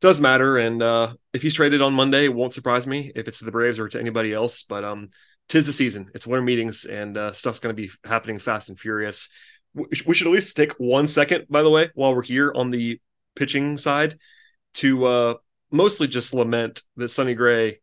does 0.01 0.19
matter. 0.19 0.57
And 0.57 0.81
uh, 0.81 1.13
if 1.33 1.41
he's 1.41 1.53
traded 1.53 1.81
on 1.81 1.93
Monday, 1.93 2.25
it 2.25 2.33
won't 2.33 2.53
surprise 2.53 2.85
me 2.85 3.11
if 3.15 3.27
it's 3.27 3.39
to 3.39 3.45
the 3.45 3.51
Braves 3.51 3.79
or 3.79 3.87
to 3.87 3.99
anybody 3.99 4.33
else. 4.33 4.63
But 4.63 4.83
um, 4.83 5.09
tis 5.47 5.65
the 5.65 5.73
season; 5.73 6.09
it's 6.13 6.27
winter 6.27 6.43
meetings, 6.43 6.85
and 6.85 7.15
uh, 7.17 7.33
stuff's 7.33 7.59
going 7.59 7.75
to 7.75 7.81
be 7.81 7.91
happening 8.03 8.39
fast 8.39 8.69
and 8.69 8.79
furious. 8.79 9.29
We 9.73 10.15
should 10.15 10.27
at 10.27 10.33
least 10.33 10.57
take 10.57 10.73
one 10.73 11.07
second, 11.07 11.45
by 11.49 11.61
the 11.61 11.69
way, 11.69 11.91
while 11.93 12.15
we're 12.15 12.23
here 12.23 12.51
on 12.55 12.71
the 12.71 12.99
pitching 13.35 13.77
side, 13.77 14.17
to 14.75 15.05
uh, 15.05 15.33
mostly 15.69 16.07
just 16.07 16.33
lament 16.33 16.81
that 16.95 17.09
Sonny 17.09 17.35
Gray 17.35 17.79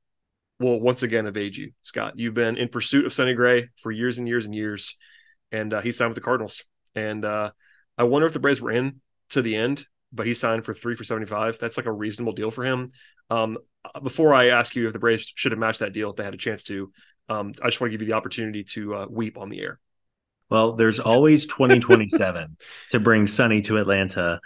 will 0.60 0.80
once 0.80 1.02
again 1.02 1.26
evade 1.26 1.56
you, 1.56 1.72
Scott. 1.82 2.14
You've 2.16 2.34
been 2.34 2.56
in 2.56 2.68
pursuit 2.68 3.06
of 3.06 3.12
Sonny 3.12 3.34
Gray 3.34 3.68
for 3.80 3.90
years 3.90 4.18
and 4.18 4.28
years 4.28 4.46
and 4.46 4.54
years, 4.54 4.96
and 5.52 5.74
uh, 5.74 5.80
he 5.80 5.92
signed 5.92 6.10
with 6.10 6.16
the 6.16 6.20
Cardinals. 6.20 6.62
And 6.94 7.24
uh, 7.24 7.50
I 7.98 8.04
wonder 8.04 8.26
if 8.26 8.32
the 8.32 8.40
Braves 8.40 8.60
were 8.60 8.70
in 8.70 9.00
to 9.30 9.42
the 9.42 9.56
end, 9.56 9.84
but 10.12 10.26
he 10.26 10.34
signed 10.34 10.64
for 10.64 10.74
three 10.74 10.94
for 10.94 11.04
seventy 11.04 11.26
five. 11.26 11.58
That's 11.58 11.76
like 11.76 11.86
a 11.86 11.92
reasonable 11.92 12.32
deal 12.32 12.50
for 12.50 12.64
him. 12.64 12.90
Um, 13.30 13.58
before 14.02 14.34
I 14.34 14.48
ask 14.48 14.76
you 14.76 14.86
if 14.86 14.92
the 14.92 14.98
Braves 14.98 15.32
should 15.34 15.52
have 15.52 15.58
matched 15.58 15.80
that 15.80 15.92
deal 15.92 16.10
if 16.10 16.16
they 16.16 16.24
had 16.24 16.34
a 16.34 16.38
chance 16.38 16.62
to, 16.64 16.92
um, 17.28 17.52
I 17.62 17.66
just 17.66 17.80
want 17.80 17.90
to 17.90 17.98
give 17.98 18.02
you 18.02 18.12
the 18.12 18.16
opportunity 18.16 18.64
to 18.64 18.94
uh, 18.94 19.06
weep 19.08 19.38
on 19.38 19.48
the 19.48 19.60
air. 19.60 19.80
Well, 20.50 20.74
there's 20.74 21.00
always 21.00 21.46
2027 21.46 22.56
to 22.90 23.00
bring 23.00 23.26
Sonny 23.26 23.62
to 23.62 23.78
Atlanta. 23.78 24.40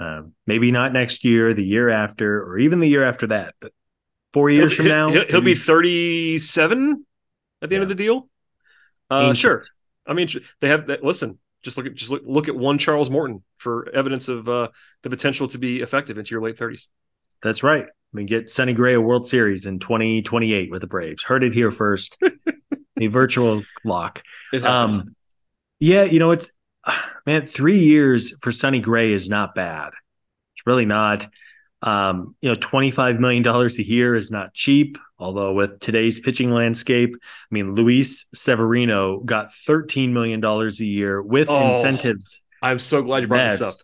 Um, 0.00 0.32
maybe 0.46 0.72
not 0.72 0.92
next 0.92 1.24
year, 1.24 1.54
the 1.54 1.64
year 1.64 1.88
after, 1.88 2.42
or 2.42 2.58
even 2.58 2.80
the 2.80 2.88
year 2.88 3.04
after 3.04 3.28
that. 3.28 3.54
But 3.60 3.72
four 4.34 4.50
years 4.50 4.72
he'll, 4.72 4.84
from 4.84 4.88
now. 4.88 5.08
He'll, 5.08 5.26
he'll 5.26 5.40
be 5.40 5.54
37 5.54 7.06
at 7.62 7.68
the 7.68 7.74
yeah. 7.74 7.80
end 7.80 7.82
of 7.84 7.88
the 7.88 7.94
deal. 7.94 8.28
Uh, 9.08 9.32
sure. 9.32 9.64
I 10.06 10.12
mean, 10.12 10.28
they 10.60 10.68
have 10.68 10.88
that. 10.88 11.02
Listen, 11.02 11.38
just 11.62 11.78
look 11.78 11.86
at 11.86 11.94
just 11.94 12.10
look, 12.10 12.22
look 12.26 12.48
at 12.48 12.56
one 12.56 12.76
Charles 12.76 13.08
Morton 13.08 13.42
for 13.56 13.88
evidence 13.90 14.28
of 14.28 14.48
uh, 14.48 14.68
the 15.02 15.08
potential 15.08 15.48
to 15.48 15.58
be 15.58 15.80
effective 15.80 16.18
into 16.18 16.34
your 16.34 16.42
late 16.42 16.58
30s. 16.58 16.88
That's 17.42 17.62
right. 17.62 17.86
I 17.86 18.16
mean, 18.16 18.26
get 18.26 18.50
Sonny 18.50 18.74
Gray 18.74 18.94
a 18.94 19.00
World 19.00 19.26
Series 19.26 19.66
in 19.66 19.78
2028 19.78 20.70
with 20.70 20.82
the 20.82 20.86
Braves. 20.86 21.22
Heard 21.22 21.42
it 21.42 21.54
here 21.54 21.70
first. 21.70 22.18
a 23.00 23.06
virtual 23.06 23.62
lock. 23.84 24.22
Um, 24.62 25.14
yeah, 25.78 26.04
you 26.04 26.18
know, 26.18 26.32
it's 26.32 26.50
man, 27.26 27.46
three 27.46 27.78
years 27.78 28.36
for 28.40 28.52
Sonny 28.52 28.80
Gray 28.80 29.12
is 29.12 29.28
not 29.28 29.54
bad. 29.54 29.90
It's 30.54 30.66
really 30.66 30.86
not. 30.86 31.26
Um, 31.84 32.34
you 32.40 32.50
know, 32.50 32.56
$25 32.56 33.18
million 33.18 33.46
a 33.46 33.68
year 33.82 34.14
is 34.16 34.30
not 34.30 34.54
cheap, 34.54 34.96
although 35.18 35.52
with 35.52 35.80
today's 35.80 36.18
pitching 36.18 36.50
landscape, 36.50 37.14
I 37.14 37.54
mean, 37.54 37.74
Luis 37.74 38.26
Severino 38.34 39.20
got 39.20 39.48
$13 39.68 40.10
million 40.10 40.42
a 40.42 40.70
year 40.82 41.20
with 41.20 41.48
oh, 41.50 41.74
incentives. 41.74 42.40
I'm 42.62 42.78
so 42.78 43.02
glad 43.02 43.22
you 43.22 43.28
brought 43.28 43.50
this 43.50 43.60
up. 43.60 43.74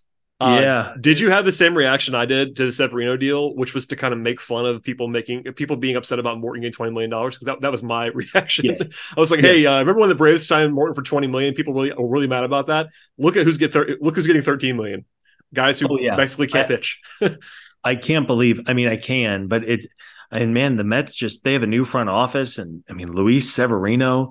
Uh, 0.41 0.59
yeah. 0.63 0.95
Did 0.99 1.21
you 1.21 1.29
have 1.29 1.45
the 1.45 1.53
same 1.53 1.77
reaction 1.77 2.15
I 2.15 2.25
did 2.25 2.57
to 2.57 2.65
the 2.65 2.73
Severino 2.73 3.19
deal, 3.19 3.55
which 3.55 3.75
was 3.75 3.87
to 3.89 3.97
kind 3.97 4.15
of 4.15 4.21
make 4.21 4.41
fun 4.41 4.65
of 4.65 4.83
people 4.83 5.07
making 5.07 5.43
people 5.53 5.77
being 5.77 5.97
upset 5.97 6.19
about 6.19 6.39
Morton 6.39 6.63
getting 6.63 6.73
twenty 6.73 6.93
million 6.93 7.11
dollars? 7.11 7.35
Because 7.35 7.45
that, 7.45 7.61
that 7.61 7.71
was 7.71 7.83
my 7.83 8.07
reaction. 8.15 8.65
Yes. 8.65 8.91
I 9.15 9.21
was 9.21 9.31
like, 9.31 9.41
"Hey, 9.41 9.67
uh, 9.67 9.81
remember 9.81 10.01
when 10.01 10.09
the 10.09 10.15
Braves 10.15 10.49
signed 10.49 10.73
Morton 10.73 10.95
for 10.95 11.03
twenty 11.03 11.27
million? 11.27 11.53
People 11.53 11.75
really 11.75 11.93
were 11.93 12.09
really 12.09 12.27
mad 12.27 12.45
about 12.45 12.69
that. 12.69 12.89
Look 13.19 13.37
at 13.37 13.45
who's 13.45 13.59
get 13.59 13.75
thir- 13.75 13.99
look 14.01 14.15
who's 14.15 14.27
getting 14.27 14.41
thirteen 14.41 14.79
million. 14.79 15.05
Guys 15.53 15.79
who 15.79 15.89
oh, 15.91 15.99
yeah. 15.99 16.17
basically 16.17 16.47
can't 16.47 16.65
I, 16.71 16.75
pitch." 16.75 17.03
I 17.83 17.97
can't 17.97 18.27
believe. 18.27 18.61
I 18.67 18.75
mean, 18.75 18.89
I 18.89 18.97
can, 18.97 19.47
but 19.47 19.65
it. 19.65 19.87
And 20.33 20.55
man, 20.55 20.77
the 20.77 20.85
Mets 20.85 21.15
just 21.15 21.43
they 21.43 21.55
have 21.55 21.65
a 21.65 21.67
new 21.67 21.85
front 21.85 22.09
office, 22.09 22.59
and 22.59 22.85
I 22.89 22.93
mean, 22.93 23.13
Luis 23.13 23.53
Severino. 23.53 24.31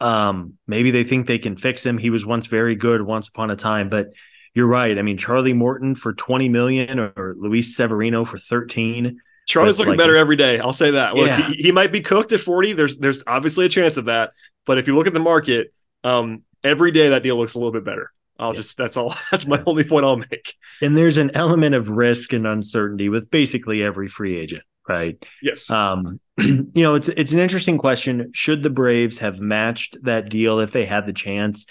Um, 0.00 0.54
maybe 0.66 0.90
they 0.90 1.04
think 1.04 1.26
they 1.26 1.38
can 1.38 1.56
fix 1.56 1.84
him. 1.84 1.98
He 1.98 2.08
was 2.08 2.24
once 2.24 2.46
very 2.46 2.74
good, 2.74 3.02
once 3.02 3.28
upon 3.28 3.50
a 3.50 3.56
time, 3.56 3.90
but 3.90 4.08
you're 4.54 4.66
right. 4.66 4.98
I 4.98 5.02
mean, 5.02 5.18
Charlie 5.18 5.52
Morton 5.52 5.94
for 5.94 6.12
20 6.12 6.48
million 6.48 6.98
or 6.98 7.34
Luis 7.38 7.76
Severino 7.76 8.24
for 8.24 8.38
13. 8.38 9.20
Charlie's 9.46 9.78
looking 9.78 9.92
like, 9.92 9.98
better 9.98 10.16
every 10.16 10.36
day. 10.36 10.58
I'll 10.58 10.72
say 10.72 10.92
that. 10.92 11.14
Look, 11.14 11.26
yeah. 11.26 11.48
he, 11.48 11.54
he, 11.56 11.72
might 11.72 11.92
be 11.92 12.00
cooked 12.00 12.32
at 12.32 12.40
40. 12.40 12.72
There's 12.72 12.96
there's 12.98 13.22
obviously 13.26 13.66
a 13.66 13.68
chance 13.68 13.96
of 13.96 14.06
that. 14.06 14.32
But 14.64 14.78
if 14.78 14.86
you 14.86 14.94
look 14.94 15.06
at 15.06 15.14
the 15.14 15.20
market, 15.20 15.72
um, 16.04 16.42
every 16.62 16.90
day 16.90 17.10
that 17.10 17.22
deal 17.22 17.36
looks 17.36 17.54
a 17.54 17.58
little 17.58 17.72
bit 17.72 17.84
better. 17.84 18.12
I'll 18.40 18.48
yeah. 18.48 18.56
just 18.56 18.76
that's 18.76 18.96
all 18.96 19.14
that's 19.30 19.46
my 19.46 19.62
only 19.66 19.84
point 19.84 20.04
I'll 20.04 20.16
make. 20.16 20.54
And 20.82 20.96
there's 20.96 21.18
an 21.18 21.30
element 21.34 21.74
of 21.74 21.90
risk 21.90 22.32
and 22.32 22.46
uncertainty 22.46 23.08
with 23.08 23.30
basically 23.30 23.82
every 23.82 24.08
free 24.08 24.36
agent, 24.36 24.64
right? 24.88 25.22
Yes. 25.42 25.70
Um, 25.70 26.20
you 26.38 26.70
know, 26.74 26.94
it's 26.94 27.08
it's 27.08 27.32
an 27.32 27.38
interesting 27.38 27.78
question. 27.78 28.30
Should 28.32 28.62
the 28.62 28.70
Braves 28.70 29.18
have 29.18 29.40
matched 29.40 29.96
that 30.02 30.28
deal 30.28 30.58
if 30.58 30.72
they 30.72 30.86
had 30.86 31.06
the 31.06 31.12
chance? 31.12 31.66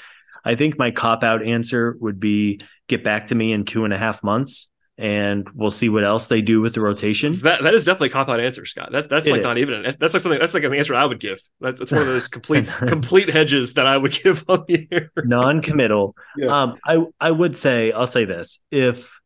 I 0.46 0.56
think 0.56 0.80
my 0.80 0.92
cop 0.92 1.24
out 1.24 1.44
answer 1.44 1.98
would 2.00 2.20
be 2.20 2.62
get 2.88 3.04
back 3.04 3.28
to 3.28 3.36
me 3.36 3.52
in 3.52 3.65
two 3.65 3.84
and 3.84 3.94
a 3.94 3.98
half 3.98 4.24
months 4.24 4.70
and 5.00 5.50
we'll 5.56 5.71
see 5.71 5.87
what 5.87 6.04
else 6.04 6.27
they 6.27 6.41
do 6.41 6.60
with 6.60 6.73
the 6.73 6.81
rotation. 6.81 7.31
That 7.39 7.63
that 7.63 7.73
is 7.73 7.85
definitely 7.85 8.10
a 8.10 8.12
cop 8.12 8.27
out 8.27 8.41
answer, 8.41 8.65
Scott. 8.65 8.89
That's 8.91 9.08
that's 9.08 9.27
it 9.27 9.31
like 9.31 9.39
is. 9.39 9.45
not 9.45 9.58
even 9.58 9.95
that's 9.97 10.13
like 10.13 10.21
something 10.21 10.39
that's 10.39 10.54
like 10.54 10.65
an 10.65 10.75
answer 10.75 10.93
I 10.93 11.06
would 11.06 11.21
give. 11.21 11.39
That's, 11.62 11.79
that's 11.79 11.91
one 11.91 12.02
of 12.02 12.08
those 12.08 12.27
complete 12.27 12.67
complete 12.87 13.29
hedges 13.29 13.75
that 13.75 13.87
I 13.87 13.97
would 13.97 14.12
give 14.23 14.43
on 14.50 14.65
the 14.67 14.87
air. 14.91 15.12
Non 15.23 15.62
committal. 15.62 16.17
Yes. 16.35 16.52
Um, 16.52 16.77
I 16.85 17.06
I 17.19 17.31
would 17.31 17.58
say 17.58 17.93
I'll 17.93 18.08
say 18.08 18.25
this 18.25 18.60
if 18.71 19.17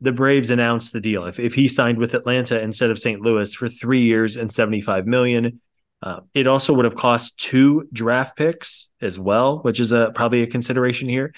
the 0.00 0.10
Braves 0.10 0.50
announced 0.50 0.92
the 0.92 1.00
deal. 1.00 1.24
If 1.26 1.38
if 1.38 1.54
he 1.54 1.68
signed 1.68 1.98
with 1.98 2.12
Atlanta 2.12 2.60
instead 2.60 2.90
of 2.90 2.98
St. 2.98 3.20
Louis 3.20 3.54
for 3.54 3.68
three 3.68 4.02
years 4.02 4.36
and 4.36 4.52
seventy 4.52 4.80
five 4.80 5.06
million, 5.06 5.60
uh, 6.02 6.20
it 6.34 6.48
also 6.48 6.72
would 6.74 6.84
have 6.84 6.96
cost 6.96 7.38
two 7.38 7.88
draft 7.92 8.36
picks 8.36 8.88
as 9.00 9.20
well, 9.20 9.60
which 9.60 9.78
is 9.78 9.92
a 9.92 10.10
probably 10.16 10.42
a 10.42 10.48
consideration 10.48 11.08
here. 11.08 11.32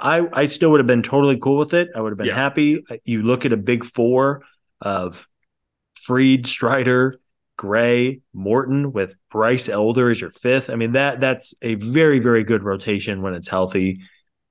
I 0.00 0.26
I 0.32 0.46
still 0.46 0.70
would 0.70 0.80
have 0.80 0.86
been 0.86 1.02
totally 1.02 1.38
cool 1.38 1.58
with 1.58 1.74
it. 1.74 1.90
I 1.94 2.00
would 2.00 2.10
have 2.12 2.18
been 2.18 2.28
Yeah. 2.28 2.34
happy. 2.34 2.82
You 3.04 3.22
look 3.22 3.44
at 3.44 3.52
a 3.52 3.56
big 3.56 3.84
four 3.84 4.42
of 4.80 5.28
Fried, 5.94 6.46
Strider, 6.46 7.20
Gray, 7.58 8.20
Morton 8.32 8.92
with 8.92 9.14
Bryce 9.30 9.68
Elder 9.68 10.10
as 10.10 10.20
your 10.20 10.30
fifth. 10.30 10.70
I 10.70 10.76
mean 10.76 10.92
that 10.92 11.20
that's 11.20 11.52
a 11.60 11.74
very 11.74 12.18
very 12.18 12.42
good 12.44 12.62
rotation 12.62 13.20
when 13.22 13.34
it's 13.34 13.48
healthy. 13.48 14.00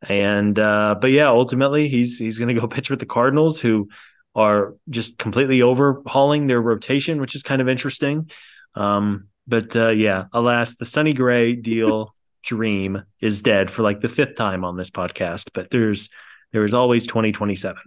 And 0.07 0.57
uh 0.59 0.95
but 1.01 1.11
yeah, 1.11 1.27
ultimately 1.27 1.89
he's 1.89 2.17
he's 2.19 2.37
going 2.37 2.53
to 2.53 2.59
go 2.61 2.67
pitch 2.75 2.89
with 2.89 2.99
the 2.99 3.05
Cardinals 3.07 3.59
who 3.59 3.89
are 4.35 4.75
just 4.89 5.17
completely 5.17 5.61
overhauling 5.63 6.45
their 6.47 6.61
rotation, 6.61 7.19
which 7.19 7.35
is 7.35 7.43
kind 7.43 7.61
of 7.61 7.67
interesting. 7.67 8.29
Um 8.75 9.27
but 9.47 9.75
uh 9.75 9.89
yeah, 9.89 10.25
alas, 10.31 10.75
the 10.75 10.85
Sonny 10.85 11.13
Gray 11.13 11.53
deal 11.55 12.13
dream 12.43 13.03
is 13.19 13.41
dead 13.41 13.69
for 13.69 13.83
like 13.83 14.01
the 14.01 14.09
fifth 14.09 14.35
time 14.35 14.63
on 14.63 14.77
this 14.77 14.89
podcast, 14.89 15.49
but 15.53 15.69
there's 15.69 16.09
there 16.51 16.63
is 16.63 16.73
always 16.73 17.05
2027. 17.05 17.77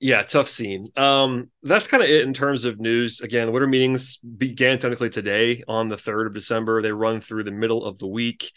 Yeah, 0.00 0.22
tough 0.22 0.48
scene. 0.48 0.88
Um, 0.96 1.50
that's 1.62 1.86
kind 1.86 2.02
of 2.02 2.08
it 2.08 2.22
in 2.24 2.34
terms 2.34 2.64
of 2.64 2.80
news. 2.80 3.20
Again, 3.20 3.52
winter 3.52 3.68
meetings 3.68 4.16
began 4.18 4.78
technically 4.78 5.10
today 5.10 5.62
on 5.68 5.88
the 5.88 5.96
third 5.96 6.26
of 6.26 6.34
December. 6.34 6.82
They 6.82 6.90
run 6.90 7.20
through 7.20 7.44
the 7.44 7.52
middle 7.52 7.84
of 7.84 7.98
the 7.98 8.08
week. 8.08 8.50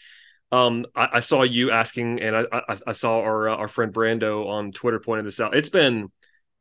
Um, 0.50 0.86
I, 0.94 1.08
I 1.14 1.20
saw 1.20 1.42
you 1.42 1.70
asking, 1.70 2.20
and 2.20 2.36
I, 2.36 2.46
I, 2.52 2.78
I 2.88 2.92
saw 2.92 3.20
our 3.20 3.48
uh, 3.48 3.56
our 3.56 3.68
friend 3.68 3.92
Brando 3.92 4.48
on 4.48 4.72
Twitter 4.72 4.98
pointed 4.98 5.24
this 5.24 5.38
out. 5.38 5.56
It's 5.56 5.68
been 5.68 6.10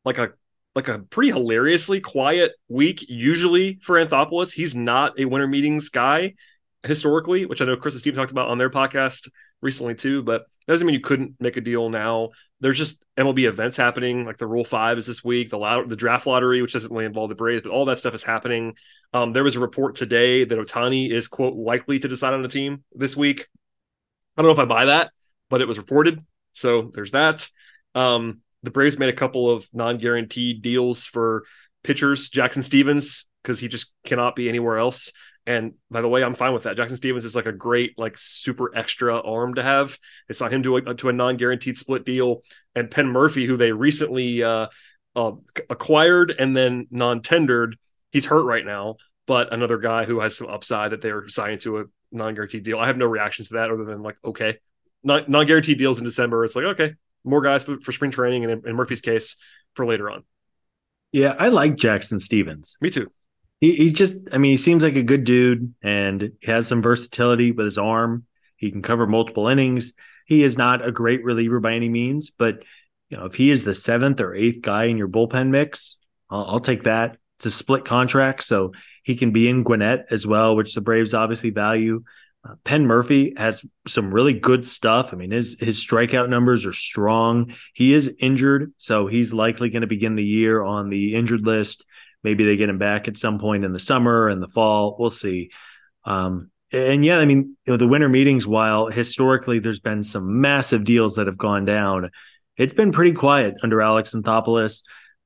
like 0.03 0.19
a 0.19 0.33
like 0.75 0.87
a 0.87 0.99
pretty 0.99 1.31
hilariously 1.31 1.99
quiet 1.99 2.51
week. 2.67 3.05
Usually 3.09 3.79
for 3.81 3.95
Anthopoulos, 3.95 4.53
he's 4.53 4.75
not 4.75 5.19
a 5.19 5.25
winter 5.25 5.47
meetings 5.47 5.89
guy 5.89 6.35
historically, 6.85 7.45
which 7.45 7.61
I 7.61 7.65
know 7.65 7.75
Chris 7.75 7.95
and 7.95 8.01
Steve 8.01 8.15
talked 8.15 8.31
about 8.31 8.49
on 8.49 8.57
their 8.57 8.69
podcast 8.69 9.29
recently 9.61 9.95
too. 9.95 10.23
But 10.23 10.45
that 10.65 10.73
doesn't 10.73 10.85
mean 10.85 10.93
you 10.93 11.01
couldn't 11.01 11.35
make 11.39 11.57
a 11.57 11.61
deal 11.61 11.89
now. 11.89 12.29
There's 12.59 12.77
just 12.77 13.03
MLB 13.17 13.47
events 13.47 13.77
happening, 13.77 14.25
like 14.25 14.37
the 14.37 14.47
Rule 14.47 14.63
Five 14.63 14.97
is 14.97 15.05
this 15.05 15.23
week, 15.23 15.49
the 15.49 15.85
the 15.87 15.95
draft 15.95 16.27
lottery, 16.27 16.61
which 16.61 16.73
doesn't 16.73 16.91
really 16.91 17.05
involve 17.05 17.29
the 17.29 17.35
Braves, 17.35 17.63
but 17.63 17.71
all 17.71 17.85
that 17.85 17.99
stuff 17.99 18.13
is 18.13 18.23
happening. 18.23 18.75
Um, 19.13 19.33
there 19.33 19.43
was 19.43 19.55
a 19.55 19.59
report 19.59 19.95
today 19.95 20.43
that 20.43 20.57
Ohtani 20.57 21.11
is 21.11 21.27
quote 21.27 21.55
likely 21.55 21.99
to 21.99 22.07
decide 22.07 22.33
on 22.33 22.45
a 22.45 22.49
team 22.49 22.83
this 22.93 23.15
week. 23.15 23.47
I 24.37 24.41
don't 24.41 24.49
know 24.49 24.53
if 24.53 24.59
I 24.59 24.65
buy 24.65 24.85
that, 24.85 25.11
but 25.49 25.61
it 25.61 25.67
was 25.67 25.77
reported, 25.77 26.23
so 26.53 26.91
there's 26.93 27.11
that. 27.11 27.47
Um, 27.93 28.41
the 28.63 28.71
Braves 28.71 28.99
made 28.99 29.09
a 29.09 29.13
couple 29.13 29.49
of 29.49 29.67
non-guaranteed 29.73 30.61
deals 30.61 31.05
for 31.05 31.43
pitchers, 31.83 32.29
Jackson 32.29 32.63
Stephens, 32.63 33.25
because 33.41 33.59
he 33.59 33.67
just 33.67 33.93
cannot 34.03 34.35
be 34.35 34.49
anywhere 34.49 34.77
else. 34.77 35.11
And 35.47 35.73
by 35.91 36.01
the 36.01 36.07
way, 36.07 36.23
I'm 36.23 36.33
fine 36.33 36.53
with 36.53 36.63
that. 36.63 36.75
Jackson 36.75 36.97
Stephens 36.97 37.25
is 37.25 37.35
like 37.35 37.45
a 37.45 37.51
great, 37.51 37.97
like 37.99 38.17
super 38.17 38.75
extra 38.75 39.21
arm 39.21 39.55
to 39.55 39.63
have. 39.63 39.97
They 40.27 40.33
signed 40.33 40.53
him 40.53 40.63
to 40.63 40.77
a, 40.77 40.95
to 40.95 41.09
a 41.09 41.13
non-guaranteed 41.13 41.77
split 41.77 42.03
deal, 42.03 42.41
and 42.75 42.89
Penn 42.89 43.07
Murphy, 43.07 43.45
who 43.45 43.55
they 43.55 43.71
recently 43.71 44.43
uh, 44.43 44.67
uh, 45.15 45.33
acquired 45.69 46.33
and 46.37 46.57
then 46.57 46.87
non-tendered, 46.89 47.77
he's 48.11 48.25
hurt 48.25 48.43
right 48.43 48.65
now. 48.65 48.95
But 49.27 49.53
another 49.53 49.77
guy 49.77 50.05
who 50.05 50.19
has 50.19 50.37
some 50.37 50.47
upside 50.47 50.91
that 50.91 51.01
they're 51.01 51.27
signing 51.27 51.59
to 51.59 51.79
a 51.79 51.83
non-guaranteed 52.11 52.63
deal. 52.63 52.79
I 52.79 52.87
have 52.87 52.97
no 52.97 53.05
reaction 53.05 53.45
to 53.45 53.53
that 53.55 53.71
other 53.71 53.85
than 53.85 54.01
like, 54.01 54.17
okay, 54.23 54.57
non- 55.03 55.25
non-guaranteed 55.27 55.77
deals 55.77 55.99
in 55.99 56.05
December. 56.05 56.43
It's 56.43 56.55
like 56.55 56.65
okay, 56.65 56.95
more 57.23 57.41
guys 57.41 57.63
for, 57.63 57.79
for 57.79 57.91
spring 57.91 58.11
training, 58.11 58.45
and 58.45 58.65
in 58.65 58.75
Murphy's 58.75 59.01
case 59.01 59.35
for 59.73 59.85
later 59.85 60.09
on. 60.09 60.23
Yeah, 61.11 61.35
I 61.37 61.49
like 61.49 61.75
Jackson 61.75 62.19
Stephens. 62.19 62.77
Me 62.81 62.89
too. 62.89 63.11
He, 63.59 63.75
he's 63.75 63.93
just, 63.93 64.27
I 64.31 64.37
mean, 64.37 64.51
he 64.51 64.57
seems 64.57 64.83
like 64.83 64.95
a 64.95 65.03
good 65.03 65.23
dude 65.23 65.73
and 65.81 66.33
he 66.39 66.51
has 66.51 66.67
some 66.67 66.81
versatility 66.81 67.51
with 67.51 67.65
his 67.65 67.77
arm. 67.77 68.25
He 68.57 68.71
can 68.71 68.81
cover 68.81 69.07
multiple 69.07 69.47
innings. 69.47 69.93
He 70.25 70.43
is 70.43 70.57
not 70.57 70.85
a 70.85 70.91
great 70.91 71.23
reliever 71.23 71.59
by 71.59 71.73
any 71.73 71.89
means, 71.89 72.31
but 72.31 72.63
you 73.09 73.17
know, 73.17 73.25
if 73.25 73.35
he 73.35 73.51
is 73.51 73.63
the 73.63 73.75
seventh 73.75 74.19
or 74.19 74.33
eighth 74.33 74.61
guy 74.61 74.85
in 74.85 74.97
your 74.97 75.07
bullpen 75.07 75.49
mix, 75.49 75.97
I'll, 76.29 76.45
I'll 76.45 76.59
take 76.59 76.83
that. 76.83 77.17
It's 77.37 77.45
a 77.45 77.51
split 77.51 77.85
contract, 77.85 78.43
so 78.43 78.71
he 79.03 79.15
can 79.15 79.31
be 79.31 79.49
in 79.49 79.63
Gwinnett 79.63 80.07
as 80.09 80.25
well, 80.25 80.55
which 80.55 80.73
the 80.73 80.81
Braves 80.81 81.13
obviously 81.13 81.49
value. 81.49 82.03
Uh, 82.47 82.55
Penn 82.63 82.85
Murphy 82.85 83.33
has 83.37 83.65
some 83.87 84.13
really 84.13 84.33
good 84.33 84.65
stuff. 84.65 85.13
I 85.13 85.17
mean, 85.17 85.31
his 85.31 85.57
his 85.59 85.83
strikeout 85.83 86.29
numbers 86.29 86.65
are 86.65 86.73
strong. 86.73 87.53
He 87.73 87.93
is 87.93 88.13
injured, 88.19 88.73
so 88.77 89.07
he's 89.07 89.33
likely 89.33 89.69
going 89.69 89.81
to 89.81 89.87
begin 89.87 90.15
the 90.15 90.23
year 90.23 90.63
on 90.63 90.89
the 90.89 91.15
injured 91.15 91.45
list. 91.45 91.85
Maybe 92.25 92.43
they 92.43 92.57
get 92.57 92.67
him 92.67 92.77
back 92.79 93.07
at 93.07 93.15
some 93.17 93.39
point 93.39 93.63
in 93.63 93.71
the 93.71 93.79
summer 93.79 94.27
and 94.27 94.41
the 94.43 94.49
fall. 94.49 94.97
We'll 94.99 95.11
see. 95.11 95.51
Um, 96.03 96.49
and 96.71 97.05
yeah, 97.05 97.19
I 97.19 97.25
mean, 97.25 97.55
you 97.65 97.73
know, 97.73 97.77
the 97.77 97.87
winter 97.87 98.09
meetings, 98.09 98.45
while 98.47 98.87
historically 98.87 99.59
there's 99.59 99.79
been 99.79 100.03
some 100.03 100.41
massive 100.41 100.83
deals 100.83 101.15
that 101.15 101.27
have 101.27 101.37
gone 101.37 101.63
down, 101.63 102.09
it's 102.57 102.73
been 102.73 102.91
pretty 102.91 103.13
quiet 103.13 103.53
under 103.63 103.81
Alex 103.81 104.13
Anthopoulos. 104.13 104.81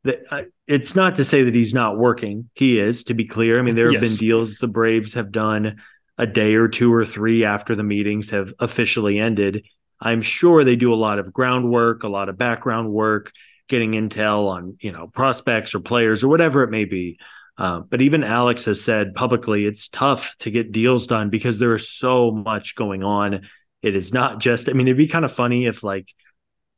Uh, 0.06 0.44
it's 0.68 0.96
not 0.96 1.16
to 1.16 1.26
say 1.26 1.44
that 1.44 1.56
he's 1.56 1.74
not 1.74 1.98
working. 1.98 2.50
He 2.54 2.80
is, 2.80 3.04
to 3.06 3.14
be 3.14 3.26
clear. 3.26 3.58
I 3.58 3.62
mean, 3.62 3.76
there 3.76 3.92
have 3.92 4.02
Yes. 4.02 4.12
been 4.12 4.18
deals 4.28 4.58
the 4.58 4.68
Braves 4.68 5.14
have 5.14 5.32
done 5.32 5.78
a 6.18 6.28
day 6.28 6.56
or 6.56 6.68
two 6.68 6.94
or 6.94 7.06
three 7.06 7.46
after 7.46 7.76
the 7.76 7.84
meetings 7.84 8.30
have 8.32 8.54
officially 8.60 9.20
ended. 9.20 9.66
I'm 10.02 10.22
sure 10.22 10.64
they 10.64 10.76
do 10.76 10.94
a 10.94 10.96
lot 10.96 11.20
of 11.20 11.34
groundwork, 11.34 12.04
a 12.04 12.10
lot 12.10 12.30
of 12.30 12.38
background 12.38 12.90
work, 12.92 13.32
getting 13.70 13.92
intel 13.92 14.50
on 14.50 14.78
you 14.82 14.92
know 14.92 15.08
prospects 15.08 15.74
or 15.74 15.80
players 15.80 16.24
or 16.24 16.28
whatever 16.28 16.64
it 16.64 16.70
may 16.70 16.86
be. 16.86 17.20
Uh, 17.58 17.82
but 17.82 18.02
even 18.02 18.24
Alex 18.24 18.66
has 18.66 18.82
said 18.82 19.16
publicly 19.16 19.66
it's 19.66 19.90
tough 19.90 20.34
to 20.40 20.52
get 20.52 20.72
deals 20.72 21.08
done 21.08 21.30
because 21.30 21.60
there 21.60 21.76
is 21.76 21.90
so 21.90 22.32
much 22.32 22.76
going 22.76 23.04
on. 23.04 23.48
It 23.82 23.96
is 23.96 24.14
not 24.14 24.40
just. 24.40 24.70
I 24.70 24.74
mean, 24.74 24.88
it'd 24.88 24.98
be 24.98 25.08
kind 25.08 25.26
of 25.26 25.32
funny 25.32 25.66
if 25.66 25.84
like 25.84 26.08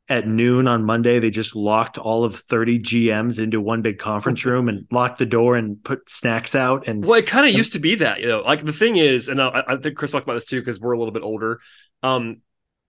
at 0.08 0.26
noon 0.26 0.66
on 0.66 0.84
Monday 0.84 1.20
they 1.20 1.30
just 1.30 1.54
locked 1.54 1.96
all 1.96 2.24
of 2.24 2.36
30 2.36 2.80
GMs 2.80 3.38
into 3.38 3.60
one 3.60 3.82
big 3.82 3.98
conference 3.98 4.44
room 4.44 4.68
and 4.68 4.86
locked 4.90 5.18
the 5.18 5.26
door 5.26 5.56
and 5.56 5.82
put 5.82 6.10
snacks 6.10 6.54
out 6.54 6.88
and 6.88 7.04
Well, 7.04 7.18
it 7.18 7.26
kind 7.26 7.46
of 7.46 7.54
used 7.54 7.74
to 7.74 7.78
be 7.78 7.94
that, 7.96 8.20
you 8.20 8.26
know. 8.26 8.40
Like 8.40 8.64
the 8.64 8.72
thing 8.72 8.96
is, 8.96 9.28
and 9.28 9.40
I, 9.40 9.62
I 9.66 9.76
think 9.76 9.96
Chris 9.96 10.12
talked 10.12 10.24
about 10.26 10.34
this 10.34 10.46
too 10.46 10.60
because 10.60 10.80
we're 10.80 10.92
a 10.92 10.98
little 10.98 11.14
bit 11.14 11.22
older. 11.22 11.60
Um, 12.02 12.42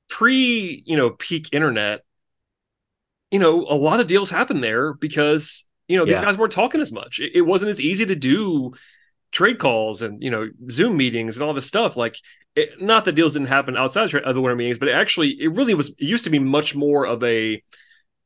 pre, 0.10 0.84
you 0.86 0.98
know, 0.98 1.12
peak 1.12 1.50
internet, 1.52 2.04
you 3.34 3.40
know, 3.40 3.66
a 3.68 3.76
lot 3.76 4.00
of 4.00 4.06
deals 4.06 4.30
happened 4.30 4.64
there 4.64 4.94
because 4.94 5.68
you 5.88 5.98
know 5.98 6.06
these 6.06 6.14
Yeah. 6.14 6.26
guys 6.26 6.38
weren't 6.38 6.54
talking 6.54 6.82
as 6.82 6.92
much. 6.92 7.20
It, 7.20 7.32
it 7.34 7.42
wasn't 7.42 7.72
as 7.72 7.82
easy 7.82 8.06
to 8.06 8.16
do 8.16 8.74
trade 9.32 9.58
calls 9.58 10.04
and 10.04 10.22
you 10.22 10.30
know 10.30 10.52
Zoom 10.70 10.96
meetings 10.96 11.36
and 11.36 11.44
all 11.44 11.56
this 11.56 11.66
stuff. 11.66 11.98
Like, 11.98 12.16
it, 12.56 12.80
not 12.80 13.06
that 13.06 13.14
deals 13.14 13.34
didn't 13.34 13.48
happen 13.48 13.76
outside 13.76 14.04
of 14.04 14.12
tra- 14.12 14.34
the 14.34 14.40
winter 14.40 14.56
meetings, 14.56 14.78
but 14.78 14.88
it 14.88 14.92
actually, 14.92 15.32
it 15.42 15.48
really 15.48 15.74
was. 15.74 15.90
It 15.90 16.06
used 16.06 16.26
to 16.26 16.30
be 16.30 16.38
much 16.38 16.76
more 16.76 17.08
of 17.08 17.24
a 17.24 17.64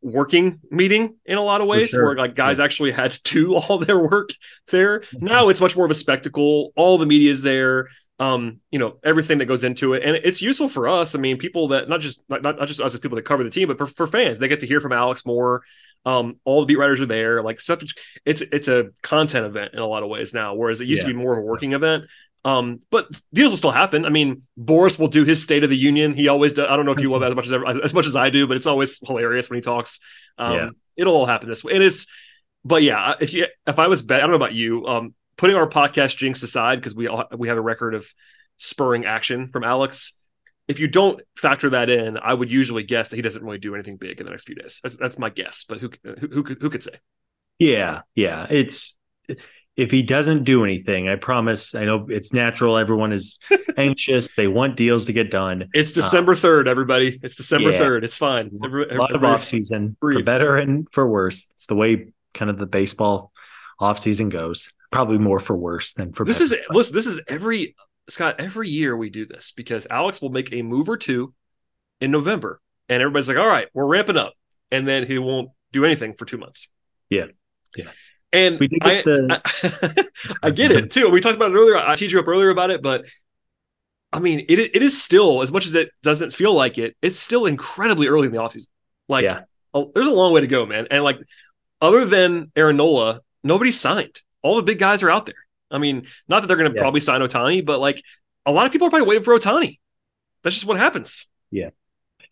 working 0.01 0.59
meeting 0.69 1.15
in 1.25 1.37
a 1.37 1.41
lot 1.41 1.61
of 1.61 1.67
ways 1.67 1.89
sure. 1.89 2.03
where 2.05 2.15
like 2.15 2.35
guys 2.35 2.59
actually 2.59 2.91
had 2.91 3.11
to 3.11 3.21
do 3.23 3.55
all 3.55 3.77
their 3.79 3.97
work 3.97 4.29
there 4.67 4.99
mm-hmm. 4.99 5.25
now 5.25 5.49
it's 5.49 5.59
much 5.59 5.75
more 5.75 5.85
of 5.85 5.91
a 5.91 5.95
spectacle 5.95 6.71
all 6.75 6.99
the 6.99 7.05
media 7.07 7.31
is 7.31 7.41
there 7.41 7.87
um 8.19 8.59
you 8.71 8.79
know 8.79 8.97
everything 9.03 9.37
that 9.37 9.45
goes 9.45 9.63
into 9.63 9.93
it 9.93 10.01
and 10.03 10.15
it's 10.23 10.41
useful 10.41 10.67
for 10.67 10.87
us 10.87 11.13
i 11.13 11.19
mean 11.19 11.37
people 11.37 11.67
that 11.67 11.87
not 11.87 12.01
just 12.01 12.23
not, 12.29 12.41
not 12.41 12.67
just 12.67 12.81
us 12.81 12.93
as 12.93 12.99
people 12.99 13.15
that 13.15 13.25
cover 13.25 13.43
the 13.43 13.49
team 13.49 13.67
but 13.67 13.77
for, 13.77 13.85
for 13.85 14.07
fans 14.07 14.39
they 14.39 14.47
get 14.47 14.59
to 14.61 14.67
hear 14.67 14.81
from 14.81 14.91
alex 14.91 15.25
more 15.25 15.61
um 16.05 16.37
all 16.43 16.61
the 16.61 16.65
beat 16.65 16.77
writers 16.77 16.99
are 16.99 17.05
there 17.05 17.43
like 17.43 17.59
stuff 17.59 17.83
it's 18.25 18.41
it's 18.41 18.67
a 18.67 18.87
content 19.03 19.45
event 19.45 19.73
in 19.73 19.79
a 19.79 19.85
lot 19.85 20.01
of 20.01 20.09
ways 20.09 20.33
now 20.33 20.55
whereas 20.55 20.81
it 20.81 20.87
used 20.87 21.03
to 21.03 21.07
be 21.07 21.13
more 21.13 21.33
of 21.33 21.39
a 21.39 21.41
working 21.41 21.73
event 21.73 22.05
um, 22.45 22.79
but 22.91 23.09
deals 23.33 23.49
will 23.51 23.57
still 23.57 23.71
happen. 23.71 24.05
I 24.05 24.09
mean, 24.09 24.43
Boras 24.57 24.97
will 24.97 25.09
do 25.09 25.25
his 25.25 25.43
State 25.43 25.65
of 25.65 25.69
the 25.69 25.75
Union. 25.75 26.13
He 26.13 26.29
always 26.29 26.53
does. 26.53 26.67
I 26.69 26.77
don't 26.77 26.85
know 26.85 26.93
if 26.93 27.01
you 27.01 27.11
love 27.11 27.19
that 27.19 27.31
as 27.31 27.35
much 27.35 27.47
as 27.47 27.79
as 27.83 27.93
much 27.93 28.07
as 28.07 28.15
I 28.15 28.29
do, 28.29 28.47
but 28.47 28.55
it's 28.55 28.67
always 28.67 29.05
hilarious 29.05 29.49
when 29.49 29.57
he 29.57 29.61
talks. 29.61 29.99
Um, 30.37 30.53
Yeah. 30.53 30.69
It'll 30.95 31.15
all 31.15 31.25
happen 31.25 31.49
this 31.49 31.61
way. 31.61 31.73
And 31.73 31.83
it's, 31.83 32.07
but 32.63 32.83
yeah, 32.83 33.15
if 33.19 33.33
you 33.33 33.47
if 33.65 33.79
I 33.79 33.87
was 33.87 34.01
bet, 34.01 34.19
I 34.19 34.21
don't 34.21 34.29
know 34.29 34.37
about 34.37 34.53
you. 34.53 34.85
Um, 34.87 35.13
putting 35.37 35.55
our 35.55 35.67
podcast 35.69 36.17
jinx 36.17 36.43
aside 36.43 36.77
because 36.79 36.95
we 36.95 37.07
all 37.07 37.25
we 37.35 37.47
have 37.47 37.57
a 37.57 37.61
record 37.61 37.93
of 37.95 38.07
spurring 38.57 39.05
action 39.05 39.49
from 39.49 39.63
Alex. 39.63 40.13
If 40.67 40.79
you 40.79 40.87
don't 40.87 41.21
factor 41.37 41.69
that 41.69 41.89
in, 41.89 42.17
I 42.17 42.33
would 42.33 42.51
usually 42.51 42.83
guess 42.83 43.09
that 43.09 43.15
he 43.15 43.21
doesn't 43.21 43.43
really 43.43 43.57
do 43.59 43.73
anything 43.73 43.95
big 43.97 44.19
in 44.19 44.25
the 44.25 44.31
next 44.31 44.43
few 44.45 44.55
days. 44.55 44.81
That's, 44.83 44.97
that's 44.97 45.17
my 45.17 45.29
guess, 45.29 45.63
but 45.63 45.79
who 45.79 45.89
who 46.03 46.27
who 46.27 46.43
could, 46.43 46.57
who 46.61 46.69
could 46.69 46.83
say? 46.83 46.91
Yeah, 47.59 48.01
yeah. 48.15 48.47
It's 48.49 48.95
if 49.77 49.91
he 49.91 50.01
doesn't 50.01 50.43
do 50.43 50.63
anything, 50.63 51.07
I 51.07 51.15
promise. 51.15 51.75
I 51.75 51.85
know 51.85 52.07
it's 52.09 52.33
natural. 52.33 52.77
Everyone 52.77 53.13
is 53.13 53.39
anxious. 53.77 54.33
They 54.35 54.47
want 54.47 54.75
deals 54.75 55.05
to 55.05 55.13
get 55.13 55.29
done. 55.31 55.69
It's 55.73 55.91
uh, 55.91 56.01
December 56.01 56.35
third, 56.35 56.67
everybody. 56.67 57.19
It's 57.21 57.35
December 57.35 57.71
Yeah. 57.71 57.77
third. 57.77 58.03
It's 58.03 58.17
fine. 58.17 58.59
Every- 58.65 58.89
A 58.89 58.95
lot 58.99 59.15
of 59.15 59.23
off 59.23 59.43
season 59.43 59.95
for 60.01 60.21
better 60.23 60.57
and 60.57 60.87
for 60.91 61.07
worse. 61.07 61.47
It's 61.55 61.67
the 61.67 61.75
way 61.75 62.07
kind 62.33 62.49
of 62.49 62.57
the 62.57 62.65
baseball 62.65 63.31
off 63.79 63.99
season 63.99 64.29
goes. 64.29 64.71
Probably 64.91 65.17
more 65.17 65.39
for 65.39 65.55
worse 65.55 65.93
than 65.93 66.13
for 66.13 66.25
This 66.25 66.39
better. 66.39 66.61
is 66.61 66.67
listen. 66.69 66.95
This 66.95 67.07
is 67.07 67.21
every 67.27 67.75
Scott. 68.07 68.35
Every 68.39 68.69
year 68.69 68.95
we 68.95 69.09
do 69.09 69.25
this 69.25 69.51
because 69.51 69.85
Alex 69.89 70.21
will 70.21 70.29
make 70.29 70.53
a 70.53 70.61
move 70.61 70.87
or 70.87 70.97
two 70.97 71.33
in 71.99 72.11
November, 72.11 72.61
and 72.87 73.01
everybody's 73.01 73.27
like, 73.27 73.37
"All 73.37 73.47
right, 73.47 73.67
we're 73.73 73.85
ramping 73.85 74.17
up," 74.17 74.33
and 74.71 74.87
then 74.87 75.05
he 75.05 75.17
won't 75.17 75.49
do 75.71 75.83
anything 75.83 76.13
for 76.13 76.25
two 76.25 76.37
months. 76.37 76.69
Yeah. 77.09 77.25
Yeah. 77.75 77.89
And 78.33 78.55
I, 78.81 79.01
the... 79.01 79.41
I, 79.43 80.03
I, 80.47 80.51
get 80.51 80.71
it 80.71 80.91
too. 80.91 81.09
We 81.09 81.21
talked 81.21 81.35
about 81.35 81.51
it 81.51 81.55
earlier. 81.55 81.77
I 81.77 81.95
teed 81.95 82.11
you 82.11 82.19
up 82.19 82.27
earlier 82.27 82.49
about 82.49 82.71
it, 82.71 82.81
but 82.81 83.05
I 84.11 84.19
mean, 84.19 84.45
it 84.49 84.59
it 84.59 84.83
is 84.83 85.01
still 85.01 85.41
as 85.41 85.51
much 85.51 85.65
as 85.65 85.75
it 85.75 85.91
doesn't 86.03 86.33
feel 86.33 86.53
like 86.53 86.77
it. 86.77 86.95
It's 87.01 87.19
still 87.19 87.45
incredibly 87.45 88.07
early 88.07 88.27
in 88.27 88.33
the 88.33 88.39
offseason. 88.39 88.67
Like, 89.07 89.23
yeah. 89.23 89.41
a, 89.73 89.83
there's 89.93 90.07
a 90.07 90.11
long 90.11 90.33
way 90.33 90.41
to 90.41 90.47
go, 90.47 90.65
man. 90.65 90.87
And 90.91 91.03
like, 91.03 91.19
other 91.81 92.05
than 92.05 92.51
Aaron 92.55 92.77
Nola, 92.77 93.21
nobody's 93.43 93.79
signed. 93.79 94.21
All 94.47 94.55
the 94.55 94.63
big 94.63 94.79
guys 94.79 95.03
are 95.03 95.09
out 95.09 95.25
there. 95.25 95.35
I 95.69 95.77
mean, 95.77 96.07
not 96.29 96.41
that 96.41 96.47
they're 96.47 96.57
going 96.57 96.71
to 96.71 96.75
yeah. 96.75 96.81
probably 96.81 97.01
sign 97.01 97.19
Ohtani, 97.19 97.65
but 97.65 97.79
like, 97.79 98.01
a 98.45 98.51
lot 98.51 98.65
of 98.65 98.71
people 98.71 98.87
are 98.87 98.89
probably 98.89 99.07
waiting 99.07 99.23
for 99.23 99.37
Ohtani. 99.37 99.79
That's 100.41 100.55
just 100.55 100.65
what 100.65 100.77
happens. 100.77 101.27
Yeah, 101.51 101.71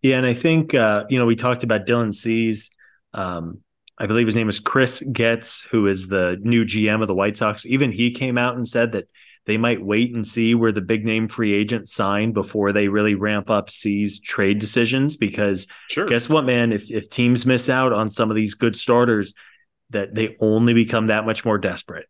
yeah, 0.01 0.17
and 0.17 0.25
I 0.25 0.33
think 0.33 0.73
uh, 0.73 1.03
you 1.09 1.19
know 1.19 1.25
we 1.25 1.35
talked 1.35 1.63
about 1.63 1.85
Dylan 1.85 2.13
Cease. 2.13 2.69
Um, 3.13 3.61
I 3.97 4.05
believe 4.05 4.27
his 4.27 4.35
name 4.35 4.49
is 4.49 4.59
Chris 4.59 5.01
Getz, 5.01 5.63
who 5.63 5.87
is 5.87 6.07
the 6.07 6.37
new 6.41 6.63
GM 6.63 7.01
of 7.01 7.07
the 7.07 7.15
White 7.15 7.37
Sox. 7.37 7.65
Even 7.65 7.91
he 7.91 8.11
came 8.11 8.37
out 8.37 8.55
and 8.55 8.67
said 8.67 8.93
that 8.93 9.09
they 9.45 9.57
might 9.57 9.83
wait 9.83 10.13
and 10.13 10.25
see 10.25 10.55
where 10.55 10.71
the 10.71 10.81
big 10.81 11.05
name 11.05 11.27
free 11.27 11.53
agent 11.53 11.87
sign 11.87 12.31
before 12.31 12.71
they 12.71 12.87
really 12.87 13.15
ramp 13.15 13.49
up 13.49 13.69
Cease's 13.69 14.19
trade 14.19 14.59
decisions. 14.59 15.17
Because 15.17 15.67
sure. 15.89 16.07
guess 16.07 16.29
what, 16.29 16.45
man? 16.45 16.71
If 16.71 16.91
if 16.91 17.09
teams 17.09 17.45
miss 17.45 17.69
out 17.69 17.93
on 17.93 18.09
some 18.09 18.29
of 18.29 18.35
these 18.35 18.53
good 18.53 18.75
starters, 18.75 19.33
that 19.91 20.13
they 20.13 20.35
only 20.39 20.73
become 20.73 21.07
that 21.07 21.25
much 21.25 21.45
more 21.45 21.57
desperate. 21.57 22.07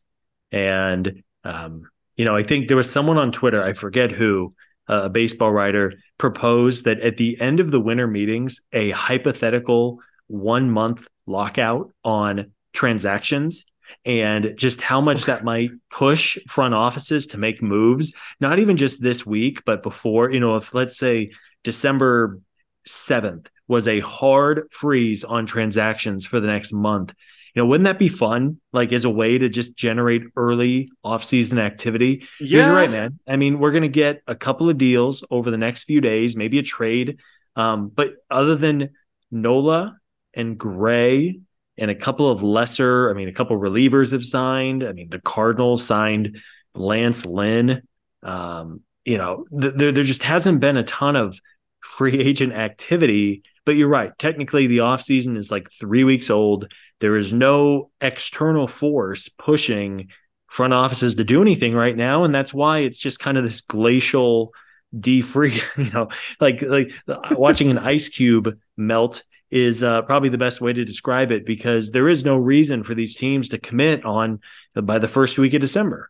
And 0.51 1.23
um, 1.43 1.89
you 2.15 2.25
know, 2.25 2.35
I 2.35 2.43
think 2.43 2.67
there 2.67 2.77
was 2.77 2.91
someone 2.91 3.17
on 3.17 3.31
Twitter, 3.31 3.61
I 3.63 3.73
forget 3.73 4.11
who, 4.11 4.53
uh, 4.87 5.03
a 5.03 5.09
baseball 5.09 5.51
writer, 5.51 5.93
proposed 6.17 6.85
that 6.85 6.99
at 7.01 7.17
the 7.17 7.39
end 7.39 7.59
of 7.59 7.71
the 7.71 7.79
winter 7.79 8.07
meetings, 8.07 8.61
a 8.71 8.91
hypothetical 8.91 9.99
one 10.27 10.69
month 10.71 11.07
lockout 11.27 11.91
on 12.03 12.51
transactions 12.73 13.65
and 14.03 14.53
just 14.55 14.81
how 14.81 15.01
much 15.01 15.25
that 15.25 15.43
might 15.43 15.71
push 15.89 16.37
front 16.47 16.73
offices 16.73 17.27
to 17.27 17.37
make 17.37 17.61
moves, 17.61 18.13
not 18.39 18.59
even 18.59 18.77
just 18.77 19.01
this 19.01 19.25
week, 19.25 19.63
but 19.65 19.83
before, 19.83 20.31
you 20.31 20.39
know, 20.39 20.55
if 20.57 20.73
let's 20.73 20.97
say 20.97 21.31
December 21.63 22.39
7th 22.87 23.47
was 23.67 23.87
a 23.87 23.99
hard 23.99 24.67
freeze 24.71 25.23
on 25.23 25.45
transactions 25.45 26.25
for 26.25 26.39
the 26.39 26.47
next 26.47 26.71
month. 26.71 27.13
You 27.55 27.61
know, 27.61 27.67
wouldn't 27.67 27.85
that 27.85 27.97
be 27.97 28.09
fun? 28.09 28.59
Like 28.73 28.91
as 28.91 29.05
a 29.05 29.09
way 29.09 29.37
to 29.37 29.47
just 29.47 29.77
generate 29.77 30.23
early 30.35 30.91
off-season 31.03 31.57
activity. 31.57 32.27
Yeah, 32.39 32.67
you're 32.67 32.75
right, 32.75 32.91
man. 32.91 33.19
I 33.27 33.37
mean, 33.37 33.59
we're 33.59 33.71
gonna 33.71 33.87
get 33.87 34.21
a 34.27 34.35
couple 34.35 34.69
of 34.69 34.77
deals 34.77 35.23
over 35.31 35.49
the 35.49 35.57
next 35.57 35.83
few 35.85 36.01
days, 36.01 36.35
maybe 36.35 36.59
a 36.59 36.63
trade. 36.63 37.19
Um, 37.55 37.87
but 37.87 38.15
other 38.29 38.55
than 38.55 38.89
Nola 39.31 39.97
and 40.33 40.57
Gray 40.57 41.39
and 41.77 41.89
a 41.89 41.95
couple 41.95 42.29
of 42.29 42.43
lesser, 42.43 43.09
I 43.09 43.13
mean, 43.13 43.29
a 43.29 43.33
couple 43.33 43.57
relievers 43.57 44.11
have 44.11 44.25
signed. 44.25 44.83
I 44.83 44.91
mean, 44.91 45.09
the 45.09 45.21
Cardinals 45.21 45.85
signed 45.85 46.37
Lance 46.73 47.25
Lynn. 47.25 47.83
Um, 48.21 48.81
you 49.05 49.17
know, 49.17 49.45
th- 49.57 49.75
there, 49.77 49.91
there 49.93 50.03
just 50.03 50.23
hasn't 50.23 50.59
been 50.59 50.75
a 50.75 50.83
ton 50.83 51.15
of 51.15 51.39
free 51.79 52.19
agent 52.19 52.51
activity. 52.51 53.43
But 53.65 53.77
you're 53.77 53.87
right. 53.87 54.11
Technically, 54.19 54.67
the 54.67 54.79
offseason 54.79 55.37
is 55.37 55.49
like 55.49 55.71
three 55.71 56.03
weeks 56.03 56.29
old. 56.29 56.71
There 57.01 57.17
is 57.17 57.33
no 57.33 57.91
external 58.01 58.67
force 58.67 59.29
pushing 59.29 60.09
front 60.47 60.73
offices 60.73 61.15
to 61.15 61.23
do 61.23 61.41
anything 61.41 61.73
right 61.73 61.95
now. 61.95 62.23
And 62.23 62.33
that's 62.33 62.53
why 62.53 62.79
it's 62.79 62.97
just 62.97 63.19
kind 63.19 63.37
of 63.37 63.43
this 63.43 63.61
glacial 63.61 64.53
defree, 64.97 65.61
you 65.77 65.91
know, 65.91 66.09
like 66.39 66.61
like 66.61 66.91
watching 67.31 67.69
an 67.71 67.77
ice 67.77 68.07
cube 68.07 68.57
melt 68.77 69.23
is 69.51 69.83
uh, 69.83 70.01
probably 70.03 70.29
the 70.29 70.37
best 70.37 70.61
way 70.61 70.73
to 70.73 70.85
describe 70.85 71.31
it 71.31 71.45
because 71.45 71.91
there 71.91 72.09
is 72.09 72.25
no 72.25 72.35
reason 72.35 72.83
for 72.83 72.95
these 72.95 73.15
teams 73.15 73.49
to 73.49 73.57
commit 73.57 74.03
on 74.05 74.39
uh, 74.75 74.81
by 74.81 74.99
the 74.99 75.07
first 75.07 75.37
week 75.37 75.53
of 75.53 75.61
December. 75.61 76.09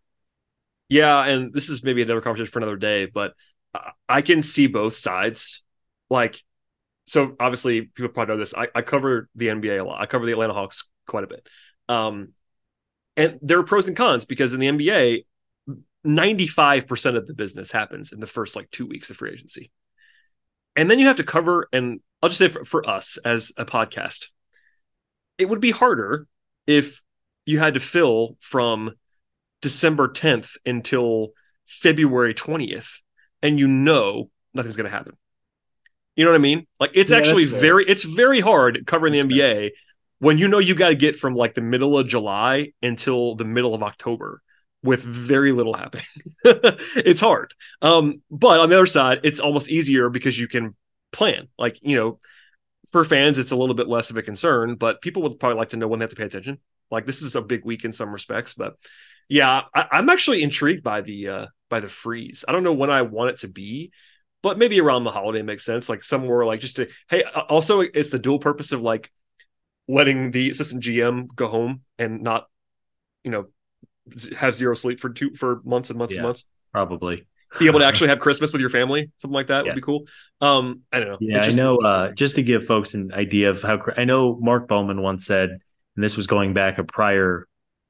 Yeah, 0.89 1.25
and 1.25 1.53
this 1.53 1.69
is 1.69 1.83
maybe 1.83 2.01
another 2.01 2.21
conversation 2.21 2.51
for 2.51 2.59
another 2.59 2.77
day, 2.77 3.07
but 3.07 3.33
I 4.07 4.21
can 4.21 4.41
see 4.41 4.67
both 4.67 4.95
sides. 4.95 5.63
Like, 6.09 6.41
so 7.05 7.35
obviously 7.39 7.81
people 7.81 8.09
probably 8.09 8.33
know 8.33 8.39
this. 8.39 8.53
I, 8.55 8.67
I 8.73 8.81
cover 8.81 9.29
the 9.35 9.47
NBA 9.47 9.79
a 9.79 9.83
lot. 9.83 10.01
I 10.01 10.05
cover 10.05 10.25
the 10.25 10.31
Atlanta 10.31 10.53
Hawks 10.53 10.87
quite 11.05 11.23
a 11.23 11.27
bit. 11.27 11.47
Um, 11.87 12.29
and 13.15 13.39
there 13.41 13.59
are 13.59 13.63
pros 13.63 13.87
and 13.87 13.95
cons 13.95 14.25
because 14.25 14.53
in 14.53 14.59
the 14.59 14.67
NBA, 14.67 15.25
95% 16.05 17.15
of 17.15 17.27
the 17.27 17.33
business 17.33 17.71
happens 17.71 18.11
in 18.11 18.19
the 18.19 18.27
first 18.27 18.55
like 18.55 18.69
two 18.71 18.85
weeks 18.85 19.09
of 19.09 19.17
free 19.17 19.31
agency. 19.31 19.71
And 20.75 20.89
then 20.89 20.99
you 20.99 21.07
have 21.07 21.17
to 21.17 21.23
cover 21.23 21.67
and 21.71 22.01
I'll 22.21 22.29
just 22.29 22.39
say 22.39 22.47
for, 22.47 22.65
for 22.65 22.89
us 22.89 23.17
as 23.17 23.51
a 23.57 23.65
podcast, 23.65 24.27
it 25.37 25.49
would 25.49 25.61
be 25.61 25.71
harder 25.71 26.27
if 26.67 27.01
you 27.45 27.59
had 27.59 27.75
to 27.75 27.79
fill 27.79 28.37
from 28.39 28.93
December 29.61 30.07
10th 30.07 30.57
until 30.65 31.29
February 31.65 32.33
20th 32.33 33.01
and 33.41 33.59
you 33.59 33.67
know 33.67 34.29
nothing's 34.53 34.75
going 34.75 34.89
to 34.89 34.95
happen. 34.95 35.15
You 36.15 36.25
know 36.25 36.31
what 36.31 36.37
I 36.37 36.41
mean? 36.41 36.67
Like 36.79 36.91
it's 36.93 37.11
yeah, 37.11 37.17
actually 37.17 37.45
very 37.45 37.85
it's 37.85 38.03
very 38.03 38.39
hard 38.39 38.85
covering 38.85 39.13
the 39.13 39.19
NBA 39.19 39.71
when 40.19 40.37
you 40.37 40.47
know 40.47 40.59
you 40.59 40.75
got 40.75 40.89
to 40.89 40.95
get 40.95 41.17
from 41.17 41.35
like 41.35 41.55
the 41.55 41.61
middle 41.61 41.97
of 41.97 42.07
July 42.07 42.71
until 42.81 43.35
the 43.35 43.45
middle 43.45 43.73
of 43.73 43.83
October 43.83 44.41
with 44.83 45.03
very 45.03 45.51
little 45.51 45.73
happening. 45.73 46.05
it's 46.45 47.19
hard. 47.19 47.53
Um, 47.81 48.21
but 48.29 48.59
on 48.59 48.69
the 48.69 48.77
other 48.77 48.85
side, 48.85 49.21
it's 49.23 49.39
almost 49.39 49.69
easier 49.69 50.09
because 50.09 50.39
you 50.39 50.47
can 50.47 50.75
plan. 51.11 51.47
Like, 51.57 51.79
you 51.81 51.97
know, 51.97 52.19
for 52.91 53.03
fans, 53.03 53.39
it's 53.39 53.51
a 53.51 53.55
little 53.55 53.75
bit 53.75 53.87
less 53.87 54.11
of 54.11 54.17
a 54.17 54.21
concern, 54.21 54.75
but 54.75 55.01
people 55.01 55.23
would 55.23 55.39
probably 55.39 55.57
like 55.57 55.69
to 55.69 55.77
know 55.77 55.87
when 55.87 55.99
they 55.99 56.03
have 56.03 56.11
to 56.11 56.15
pay 56.15 56.23
attention. 56.23 56.59
Like 56.91 57.05
this 57.05 57.23
is 57.23 57.35
a 57.35 57.41
big 57.41 57.65
week 57.65 57.83
in 57.83 57.91
some 57.91 58.11
respects, 58.11 58.53
but 58.53 58.75
yeah, 59.27 59.63
I, 59.73 59.87
am 59.99 60.09
actually 60.09 60.43
intrigued 60.43 60.83
by 60.83 61.01
the 61.01 61.29
uh 61.29 61.45
by 61.69 61.79
the 61.79 61.87
freeze. 61.87 62.45
I 62.47 62.51
don't 62.51 62.63
know 62.63 62.73
when 62.73 62.91
I 62.91 63.01
want 63.01 63.31
it 63.31 63.39
to 63.39 63.47
be, 63.47 63.91
but 64.45 64.59
maybe 64.59 64.79
around 64.79 65.05
the 65.05 65.09
holiday 65.09 65.41
makes 65.41 65.65
sense. 65.65 65.89
Like 65.89 66.03
somewhere 66.03 66.45
like 66.45 66.59
just 66.59 66.75
to 66.75 66.87
hey, 67.09 67.23
also 67.49 67.79
it's 67.79 68.09
the 68.09 68.19
dual 68.19 68.37
purpose 68.37 68.71
of 68.73 68.79
like 68.79 69.11
letting 69.87 70.29
the 70.29 70.51
assistant 70.51 70.83
GM 70.83 71.35
go 71.35 71.47
home 71.47 71.81
and 71.97 72.21
not, 72.21 72.45
you 73.23 73.31
know, 73.31 73.47
have 74.37 74.53
zero 74.53 74.75
sleep 74.75 74.99
for 74.99 75.09
two 75.09 75.33
for 75.33 75.61
months 75.65 75.89
and 75.89 75.97
months 75.97 76.13
yeah, 76.13 76.19
and 76.19 76.27
months. 76.27 76.45
Probably 76.71 77.25
be 77.57 77.65
able 77.65 77.79
to 77.79 77.87
actually 77.87 78.09
have 78.09 78.19
Christmas 78.19 78.53
with 78.53 78.61
your 78.61 78.69
family, 78.69 79.09
something 79.17 79.33
like 79.33 79.47
that 79.47 79.65
yeah. 79.65 79.71
would 79.71 79.75
be 79.77 79.81
cool. 79.81 80.03
Um, 80.41 80.81
I 80.93 80.99
don't 80.99 81.09
know. 81.09 81.17
Yeah, 81.19 81.43
just, 81.43 81.57
I 81.57 81.63
know. 81.63 81.77
Uh, 81.77 82.11
just 82.11 82.35
to 82.35 82.43
give 82.43 82.67
folks 82.67 82.93
an 82.93 83.13
idea 83.15 83.49
of 83.49 83.63
how 83.63 83.81
I 83.97 84.05
know, 84.05 84.37
Mark 84.39 84.67
Bowman 84.67 85.01
once 85.01 85.25
said, 85.25 85.49
and 85.49 86.03
this 86.03 86.15
was 86.15 86.27
going 86.27 86.53
back 86.53 86.77
a 86.77 86.83
prior 86.83 87.47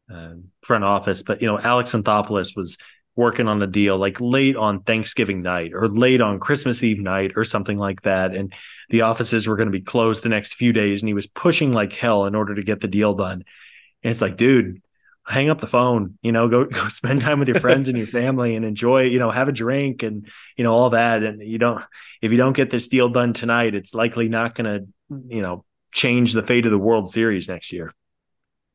uh, 0.10 0.36
front 0.62 0.86
office, 0.86 1.22
but 1.22 1.42
you 1.42 1.48
know, 1.48 1.60
Alex 1.60 1.92
Anthopoulos 1.92 2.56
was 2.56 2.78
working 3.16 3.48
on 3.48 3.60
the 3.60 3.68
deal 3.68 3.98
like 3.98 4.20
late 4.20 4.56
on 4.56 4.82
Thanksgiving 4.82 5.42
night 5.42 5.72
or 5.74 5.88
late 5.88 6.22
on 6.22 6.40
Christmas 6.40 6.84
Eve 6.84 7.00
night 7.00 7.34
or 7.36 7.44
something 7.44 7.78
like 7.78 8.02
that, 8.02 8.36
and 8.36 8.54
the 8.90 9.02
offices 9.02 9.48
were 9.48 9.56
going 9.56 9.68
to 9.68 9.78
be 9.78 9.82
closed 9.82 10.24
the 10.24 10.30
next 10.30 10.56
few 10.56 10.74
days, 10.74 11.02
and 11.02 11.10
he 11.10 11.14
was 11.14 11.28
pushing 11.28 11.72
like 11.72 11.94
hell 11.94 12.26
in 12.26 12.36
order 12.36 12.56
to 12.56 12.64
get 12.64 12.82
the 12.82 12.88
deal 12.88 13.14
done. 13.14 13.44
And 14.04 14.12
it's 14.12 14.22
like, 14.22 14.38
dude, 14.38 14.82
hang 15.28 15.50
up 15.50 15.60
the 15.60 15.66
phone 15.66 16.20
you 16.22 16.32
know 16.32 16.48
go 16.48 16.66
go 16.80 16.88
spend 16.88 17.20
time 17.20 17.40
with 17.40 17.48
your 17.48 17.60
friends 17.60 17.88
and 17.88 17.98
your 17.98 18.06
family 18.22 18.56
and 18.56 18.64
enjoy 18.64 19.02
you 19.02 19.18
know 19.18 19.32
have 19.32 19.48
a 19.48 19.52
drink 19.52 20.04
and 20.04 20.28
you 20.56 20.64
know 20.64 20.74
all 20.74 20.92
that. 20.92 21.24
And 21.24 21.42
you 21.42 21.58
don't 21.58 21.84
if 22.22 22.32
you 22.32 22.38
don't 22.38 22.56
get 22.56 22.70
this 22.70 22.88
deal 22.88 23.10
done 23.10 23.34
tonight 23.34 23.76
it's 23.76 23.94
likely 23.94 24.30
not 24.30 24.56
going 24.56 24.66
to 24.66 24.88
you 25.28 25.42
know 25.42 25.66
change 25.94 26.34
the 26.34 26.44
fate 26.44 26.66
of 26.66 26.72
the 26.72 26.78
world 26.78 27.10
series 27.10 27.48
next 27.48 27.72
year 27.72 27.94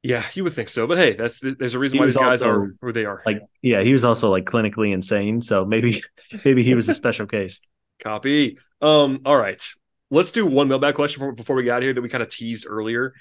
yeah 0.02 0.24
you 0.32 0.44
would 0.44 0.52
think 0.52 0.68
so 0.68 0.86
but 0.86 0.96
hey 0.96 1.12
that's 1.12 1.40
there's 1.40 1.74
a 1.74 1.78
reason 1.78 1.96
he 1.96 2.00
why 2.00 2.06
these 2.06 2.16
guys 2.16 2.42
are 2.42 2.74
who 2.80 2.92
they 2.92 3.04
are. 3.04 3.22
like 3.26 3.42
yeah 3.62 3.82
he 3.82 3.92
was 3.92 4.04
also 4.04 4.30
like 4.30 4.44
clinically 4.44 4.92
insane 4.92 5.40
so 5.42 5.64
maybe 5.64 6.02
maybe 6.44 6.62
he 6.62 6.74
was 6.74 6.88
a 6.88 6.94
special 6.94 7.26
case. 7.26 7.60
Copy. 8.02 8.58
Um 8.80 9.20
all 9.24 9.36
right. 9.36 9.62
Let's 10.10 10.32
do 10.32 10.46
one 10.46 10.68
mailbag 10.68 10.94
question 10.94 11.34
before 11.34 11.54
we 11.54 11.64
got 11.64 11.82
here 11.82 11.92
that 11.92 12.02
we 12.02 12.08
kind 12.08 12.22
of 12.22 12.30
teased 12.30 12.66
earlier. 12.68 13.14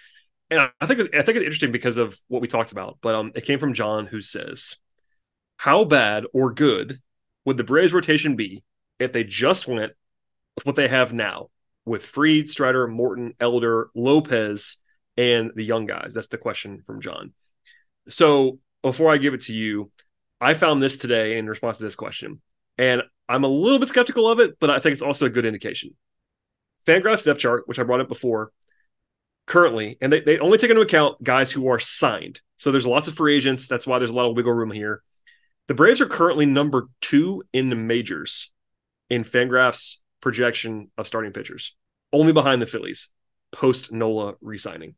And 0.50 0.72
I 0.82 0.86
think 0.88 1.02
I 1.14 1.22
think 1.22 1.38
it's 1.38 1.46
interesting 1.46 1.72
because 1.72 1.98
of 1.98 2.18
what 2.28 2.42
we 2.42 2.48
talked 2.48 2.72
about. 2.72 2.98
But 3.02 3.14
um, 3.14 3.32
it 3.36 3.46
came 3.46 3.60
from 3.60 3.76
John, 3.76 4.08
who 4.08 4.20
says, 4.20 4.78
"How 5.58 5.84
bad 5.84 6.26
or 6.34 6.52
good 6.52 7.00
would 7.46 7.58
the 7.58 7.64
Braves 7.64 7.94
rotation 7.94 8.36
be 8.36 8.64
if 8.98 9.14
they 9.14 9.24
just 9.24 9.68
went 9.68 9.94
with 10.56 10.66
what 10.66 10.76
they 10.76 10.88
have 10.88 11.14
now 11.14 11.50
with 11.86 12.06
Fried, 12.06 12.50
Strider, 12.50 12.88
Morton, 12.88 13.34
Elder, 13.40 13.90
Lopez, 13.96 14.78
and 15.20 15.52
the 15.54 15.64
young 15.64 15.86
guys?" 15.86 16.14
That's 16.14 16.28
the 16.28 16.38
question 16.38 16.82
from 16.86 17.02
John. 17.02 17.34
So 18.08 18.60
before 18.82 19.12
I 19.12 19.18
give 19.18 19.34
it 19.34 19.42
to 19.42 19.54
you, 19.54 19.92
I 20.40 20.54
found 20.54 20.82
this 20.82 20.98
today 20.98 21.38
in 21.38 21.48
response 21.48 21.78
to 21.78 21.84
this 21.84 21.98
question, 21.98 22.42
and 22.78 23.04
I'm 23.28 23.44
a 23.44 23.48
little 23.50 23.80
bit 23.80 23.90
skeptical 23.90 24.30
of 24.30 24.40
it, 24.40 24.58
but 24.60 24.70
I 24.70 24.80
think 24.80 24.94
it's 24.94 25.02
also 25.02 25.26
a 25.26 25.30
good 25.30 25.46
indication. 25.46 25.96
Fangraphs 26.88 27.26
depth 27.26 27.40
chart, 27.40 27.68
which 27.68 27.78
I 27.78 27.84
brought 27.84 28.00
up 28.02 28.08
before, 28.08 28.52
currently, 29.46 29.98
and 30.02 30.14
they, 30.14 30.22
they 30.22 30.40
only 30.40 30.58
take 30.58 30.70
into 30.70 30.82
account 30.82 31.22
guys 31.22 31.52
who 31.52 31.68
are 31.68 31.80
signed. 31.80 32.40
So 32.58 32.72
there's 32.72 32.88
lots 32.88 33.08
of 33.08 33.16
free 33.16 33.36
agents. 33.36 33.68
That's 33.68 33.86
why 33.86 34.00
there's 34.00 34.12
a 34.12 34.16
lot 34.16 34.30
of 34.30 34.36
wiggle 34.36 34.54
room 34.54 34.72
here. 34.72 35.04
The 35.68 35.74
Braves 35.76 36.02
are 36.02 36.08
currently 36.08 36.46
number 36.46 36.88
two 37.02 37.44
in 37.54 37.70
the 37.70 37.76
majors 37.76 38.52
in 39.10 39.24
Fangraphs 39.24 39.98
projection 40.22 40.90
of 40.98 41.06
starting 41.06 41.34
pitchers, 41.34 41.76
only 42.12 42.34
behind 42.34 42.62
the 42.62 42.66
Phillies 42.66 43.10
post 43.52 43.92
Nola 43.92 44.36
resigning. 44.42 44.96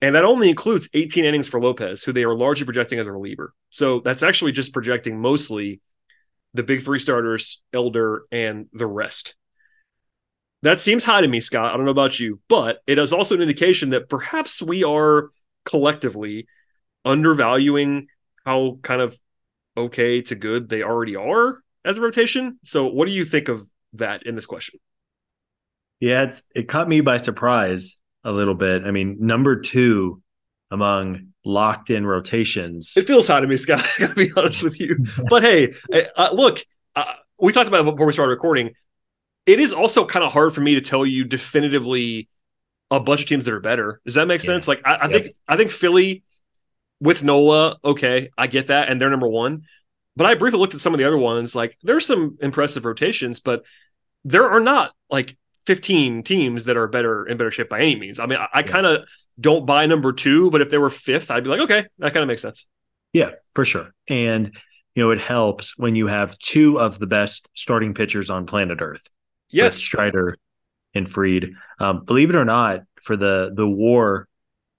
And 0.00 0.14
that 0.16 0.24
only 0.24 0.50
includes 0.50 0.88
18 0.92 1.24
innings 1.24 1.48
for 1.48 1.60
Lopez, 1.60 2.02
who 2.02 2.12
they 2.12 2.24
are 2.24 2.34
largely 2.34 2.66
projecting 2.66 2.98
as 2.98 3.06
a 3.06 3.12
reliever. 3.12 3.54
So 3.70 4.00
that's 4.00 4.22
actually 4.22 4.52
just 4.52 4.72
projecting 4.72 5.20
mostly 5.20 5.80
the 6.52 6.62
big 6.62 6.82
three 6.82 6.98
starters, 6.98 7.62
Elder, 7.72 8.24
and 8.30 8.66
the 8.72 8.86
rest. 8.86 9.34
That 10.62 10.80
seems 10.80 11.04
high 11.04 11.20
to 11.20 11.28
me, 11.28 11.40
Scott. 11.40 11.72
I 11.72 11.76
don't 11.76 11.84
know 11.84 11.90
about 11.90 12.18
you, 12.18 12.40
but 12.48 12.78
it 12.86 12.98
is 12.98 13.12
also 13.12 13.34
an 13.34 13.42
indication 13.42 13.90
that 13.90 14.08
perhaps 14.08 14.62
we 14.62 14.82
are 14.84 15.30
collectively 15.64 16.46
undervaluing 17.04 18.06
how 18.44 18.78
kind 18.82 19.00
of 19.02 19.18
okay 19.76 20.22
to 20.22 20.34
good 20.34 20.68
they 20.68 20.82
already 20.82 21.16
are 21.16 21.60
as 21.84 21.98
a 21.98 22.00
rotation. 22.00 22.58
So, 22.62 22.86
what 22.86 23.06
do 23.06 23.12
you 23.12 23.24
think 23.24 23.48
of 23.48 23.68
that 23.94 24.24
in 24.24 24.36
this 24.36 24.46
question? 24.46 24.80
Yeah, 26.00 26.22
it's 26.22 26.42
it 26.54 26.68
caught 26.68 26.88
me 26.88 27.00
by 27.00 27.18
surprise 27.18 27.98
a 28.24 28.32
little 28.32 28.54
bit. 28.54 28.84
I 28.84 28.90
mean, 28.90 29.18
number 29.20 29.60
two 29.60 30.22
among 30.70 31.28
locked 31.44 31.90
in 31.90 32.06
rotations. 32.06 32.94
It 32.96 33.06
feels 33.06 33.28
high 33.28 33.40
to 33.40 33.46
me, 33.46 33.56
Scott. 33.56 33.84
I 33.98 34.00
gotta 34.00 34.14
be 34.14 34.32
honest 34.36 34.62
with 34.62 34.80
you. 34.80 35.04
But 35.28 35.42
hey, 35.42 35.74
uh, 36.16 36.30
look, 36.32 36.64
uh, 36.96 37.14
we 37.38 37.52
talked 37.52 37.68
about 37.68 37.86
it 37.86 37.90
before 37.90 38.06
we 38.06 38.12
started 38.12 38.30
recording. 38.30 38.72
It 39.46 39.60
is 39.60 39.72
also 39.72 40.06
kind 40.06 40.24
of 40.24 40.32
hard 40.32 40.54
for 40.54 40.62
me 40.62 40.74
to 40.74 40.80
tell 40.80 41.04
you 41.04 41.24
definitively 41.24 42.28
a 42.90 43.00
bunch 43.00 43.22
of 43.22 43.28
teams 43.28 43.44
that 43.44 43.52
are 43.52 43.60
better. 43.60 44.00
Does 44.04 44.14
that 44.14 44.26
make 44.26 44.42
yeah. 44.42 44.46
sense? 44.46 44.66
Like, 44.66 44.80
I, 44.84 44.94
I 44.94 45.08
yep. 45.08 45.10
think 45.10 45.36
I 45.46 45.56
think 45.56 45.70
Philly 45.70 46.22
with 47.00 47.22
Nola, 47.22 47.76
okay, 47.84 48.30
I 48.38 48.46
get 48.46 48.68
that, 48.68 48.88
and 48.88 49.00
they're 49.00 49.10
number 49.10 49.28
one. 49.28 49.64
But 50.16 50.26
I 50.26 50.34
briefly 50.34 50.60
looked 50.60 50.74
at 50.74 50.80
some 50.80 50.94
of 50.94 50.98
the 50.98 51.04
other 51.04 51.18
ones. 51.18 51.54
Like, 51.54 51.76
there's 51.82 52.06
some 52.06 52.38
impressive 52.40 52.84
rotations, 52.84 53.40
but 53.40 53.64
there 54.24 54.48
are 54.48 54.60
not 54.60 54.92
like 55.10 55.36
15 55.66 56.22
teams 56.22 56.64
that 56.66 56.76
are 56.76 56.86
better 56.86 57.26
in 57.26 57.36
better 57.36 57.50
shape 57.50 57.68
by 57.68 57.80
any 57.80 57.96
means. 57.96 58.18
I 58.18 58.26
mean, 58.26 58.38
I, 58.38 58.48
I 58.52 58.62
kind 58.62 58.86
of 58.86 59.06
don't 59.40 59.66
buy 59.66 59.86
number 59.86 60.12
two, 60.12 60.50
but 60.50 60.60
if 60.60 60.70
they 60.70 60.78
were 60.78 60.90
fifth, 60.90 61.30
I'd 61.30 61.44
be 61.44 61.50
like, 61.50 61.60
okay, 61.60 61.86
that 61.98 62.12
kind 62.12 62.22
of 62.22 62.28
makes 62.28 62.42
sense. 62.42 62.66
Yeah, 63.12 63.30
for 63.54 63.64
sure. 63.64 63.94
And 64.08 64.56
you 64.94 65.02
know, 65.02 65.10
it 65.10 65.20
helps 65.20 65.76
when 65.76 65.96
you 65.96 66.06
have 66.06 66.38
two 66.38 66.78
of 66.78 66.98
the 66.98 67.06
best 67.06 67.48
starting 67.54 67.94
pitchers 67.94 68.30
on 68.30 68.46
planet 68.46 68.78
Earth. 68.80 69.02
Yes, 69.50 69.76
Strider 69.76 70.36
and 70.94 71.08
Fried. 71.08 71.52
Um, 71.80 72.04
believe 72.04 72.30
it 72.30 72.36
or 72.36 72.44
not, 72.44 72.82
for 73.02 73.16
the 73.16 73.52
the 73.54 73.68
WAR 73.68 74.28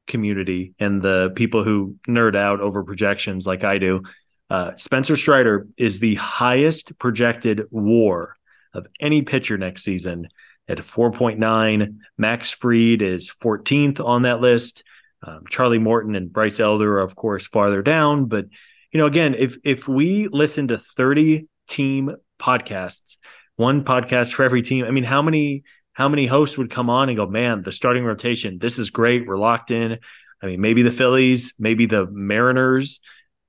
community 0.08 0.74
and 0.80 1.02
the 1.02 1.32
people 1.36 1.64
who 1.64 1.96
nerd 2.08 2.36
out 2.36 2.62
over 2.62 2.84
projections 2.84 3.48
like 3.48 3.64
I 3.64 3.78
do, 3.78 4.04
uh, 4.50 4.76
Spencer 4.78 5.16
Strider 5.16 5.68
is 5.78 6.00
the 6.00 6.16
highest 6.16 6.98
projected 7.00 7.64
WAR 7.72 8.36
of 8.74 8.88
any 9.00 9.22
pitcher 9.22 9.58
next 9.58 9.84
season 9.84 10.28
at 10.68 10.80
4.9. 10.80 11.98
Max 12.18 12.52
Fried 12.52 13.02
is 13.02 13.32
14th 13.32 14.04
on 14.04 14.24
that 14.24 14.42
list. 14.42 14.84
Um, 15.24 15.44
Charlie 15.50 15.80
Morton 15.80 16.16
and 16.16 16.32
Bryce 16.32 16.60
Elder 16.60 17.00
are, 17.00 17.02
of 17.02 17.16
course, 17.16 17.48
farther 17.48 17.82
down. 17.82 18.26
But 18.26 18.46
you 18.92 19.00
know, 19.00 19.08
again, 19.08 19.36
if 19.38 19.58
if 19.64 19.88
we 19.88 20.28
listen 20.32 20.70
to 20.70 20.78
30 20.78 21.48
team 21.68 22.16
podcasts, 22.40 23.18
one 23.56 23.84
podcast 23.84 24.34
for 24.34 24.44
every 24.44 24.62
team, 24.62 24.86
I 24.86 24.92
mean, 24.92 25.04
how 25.04 25.22
many 25.22 25.64
how 25.94 26.10
many 26.10 26.26
hosts 26.26 26.58
would 26.58 26.70
come 26.70 26.90
on 26.90 27.10
and 27.10 27.18
go, 27.18 27.26
man, 27.26 27.64
the 27.64 27.72
starting 27.72 28.04
rotation, 28.04 28.60
this 28.60 28.78
is 28.78 28.90
great. 28.90 29.26
We're 29.26 29.38
locked 29.38 29.72
in. 29.72 29.98
I 30.42 30.46
mean, 30.46 30.62
maybe 30.62 30.82
the 30.82 30.92
Phillies, 30.92 31.54
maybe 31.58 31.86
the 31.86 32.06
Mariners, 32.06 33.00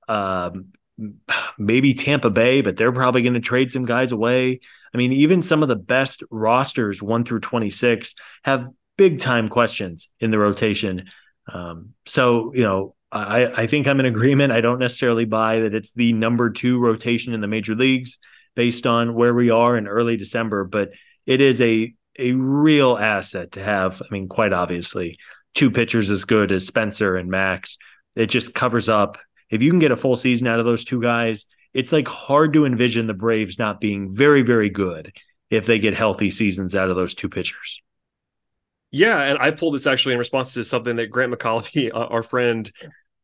um, 0.07 0.73
maybe 1.57 1.93
Tampa 1.93 2.29
Bay, 2.29 2.61
but 2.61 2.77
they're 2.77 2.91
probably 2.91 3.21
going 3.21 3.33
to 3.33 3.39
trade 3.39 3.71
some 3.71 3.85
guys 3.85 4.11
away. 4.11 4.61
I 4.93 4.97
mean, 4.97 5.11
even 5.13 5.41
some 5.41 5.63
of 5.63 5.69
the 5.69 5.75
best 5.75 6.23
rosters, 6.29 7.01
one 7.01 7.23
through 7.23 7.41
26, 7.41 8.15
have 8.43 8.69
big 8.97 9.19
time 9.19 9.49
questions 9.49 10.09
in 10.19 10.31
the 10.31 10.39
rotation. 10.39 11.05
Um, 11.51 11.93
so, 12.05 12.53
you 12.53 12.63
know, 12.63 12.95
I, 13.11 13.45
I 13.45 13.67
think 13.67 13.87
I'm 13.87 13.99
in 13.99 14.05
agreement. 14.05 14.51
I 14.51 14.61
don't 14.61 14.79
necessarily 14.79 15.25
buy 15.25 15.61
that 15.61 15.73
it's 15.73 15.93
the 15.93 16.13
number 16.13 16.49
two 16.49 16.79
rotation 16.79 17.33
in 17.33 17.41
the 17.41 17.47
major 17.47 17.75
leagues 17.75 18.17
based 18.55 18.85
on 18.85 19.13
where 19.13 19.33
we 19.33 19.49
are 19.49 19.77
in 19.77 19.87
early 19.87 20.17
December, 20.17 20.65
but 20.65 20.91
it 21.25 21.41
is 21.41 21.61
a 21.61 21.93
a 22.19 22.31
real 22.31 22.97
asset 22.97 23.51
to 23.53 23.63
have. 23.63 24.01
I 24.01 24.05
mean, 24.11 24.27
quite 24.27 24.51
obviously, 24.51 25.19
two 25.53 25.71
pitchers 25.71 26.09
as 26.09 26.25
good 26.25 26.51
as 26.51 26.65
Spencer 26.65 27.15
and 27.15 27.29
Max. 27.29 27.77
It 28.15 28.27
just 28.27 28.53
covers 28.53 28.89
up. 28.89 29.19
If 29.49 29.61
you 29.61 29.69
can 29.69 29.79
get 29.79 29.91
a 29.91 29.97
full 29.97 30.15
season 30.15 30.47
out 30.47 30.59
of 30.59 30.65
those 30.65 30.83
two 30.83 31.01
guys, 31.01 31.45
it's 31.73 31.91
like 31.91 32.07
hard 32.07 32.53
to 32.53 32.65
envision 32.65 33.07
the 33.07 33.13
Braves 33.13 33.59
not 33.59 33.79
being 33.81 34.11
very, 34.11 34.41
very 34.41 34.69
good 34.69 35.13
if 35.49 35.65
they 35.65 35.79
get 35.79 35.93
healthy 35.93 36.31
seasons 36.31 36.75
out 36.75 36.89
of 36.89 36.95
those 36.95 37.13
two 37.13 37.29
pitchers. 37.29 37.81
Yeah, 38.91 39.21
and 39.21 39.37
I 39.39 39.51
pulled 39.51 39.75
this 39.75 39.87
actually 39.87 40.13
in 40.13 40.19
response 40.19 40.53
to 40.53 40.63
something 40.63 40.95
that 40.95 41.07
Grant 41.07 41.33
McAuliffe, 41.33 41.91
our 42.11 42.23
friend, 42.23 42.71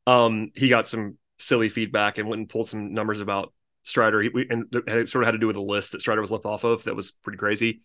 um, 0.06 0.52
he 0.56 0.70
got 0.70 0.88
some 0.88 1.18
silly 1.38 1.70
feedback 1.70 2.18
and 2.18 2.28
went 2.28 2.39
and 2.39 2.50
pulled 2.50 2.70
some 2.70 2.94
numbers 2.94 3.22
about 3.22 3.54
Strider. 3.84 4.22
He, 4.22 4.30
we, 4.30 4.48
and 4.50 4.66
it 4.88 5.10
sort 5.10 5.24
of 5.24 5.26
had 5.26 5.32
to 5.32 5.38
do 5.38 5.48
with 5.48 5.56
a 5.56 5.62
list 5.62 5.91
that 5.91 6.02
Strider 6.02 6.22
was 6.22 6.32
left 6.32 6.46
off 6.46 6.64
of 6.64 6.84
that 6.86 6.96
was 6.96 7.12
pretty 7.12 7.38
crazy. 7.38 7.82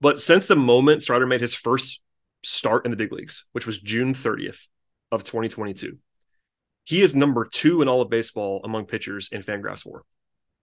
But 0.00 0.20
since 0.20 0.46
the 0.46 0.56
moment 0.56 1.02
Strider 1.02 1.26
made 1.26 1.40
his 1.40 1.54
first 1.54 2.02
start 2.42 2.84
in 2.84 2.90
the 2.90 2.96
big 2.96 3.12
leagues, 3.12 3.46
which 3.52 3.66
was 3.66 3.80
June 3.80 4.12
30th 4.12 4.66
of 5.10 5.24
2022, 5.24 5.98
he 6.84 7.02
is 7.02 7.14
number 7.14 7.44
two 7.44 7.82
in 7.82 7.88
all 7.88 8.02
of 8.02 8.10
baseball 8.10 8.60
among 8.64 8.86
pitchers 8.86 9.28
in 9.32 9.42
Fangraphs 9.42 9.84
WAR. 9.84 10.02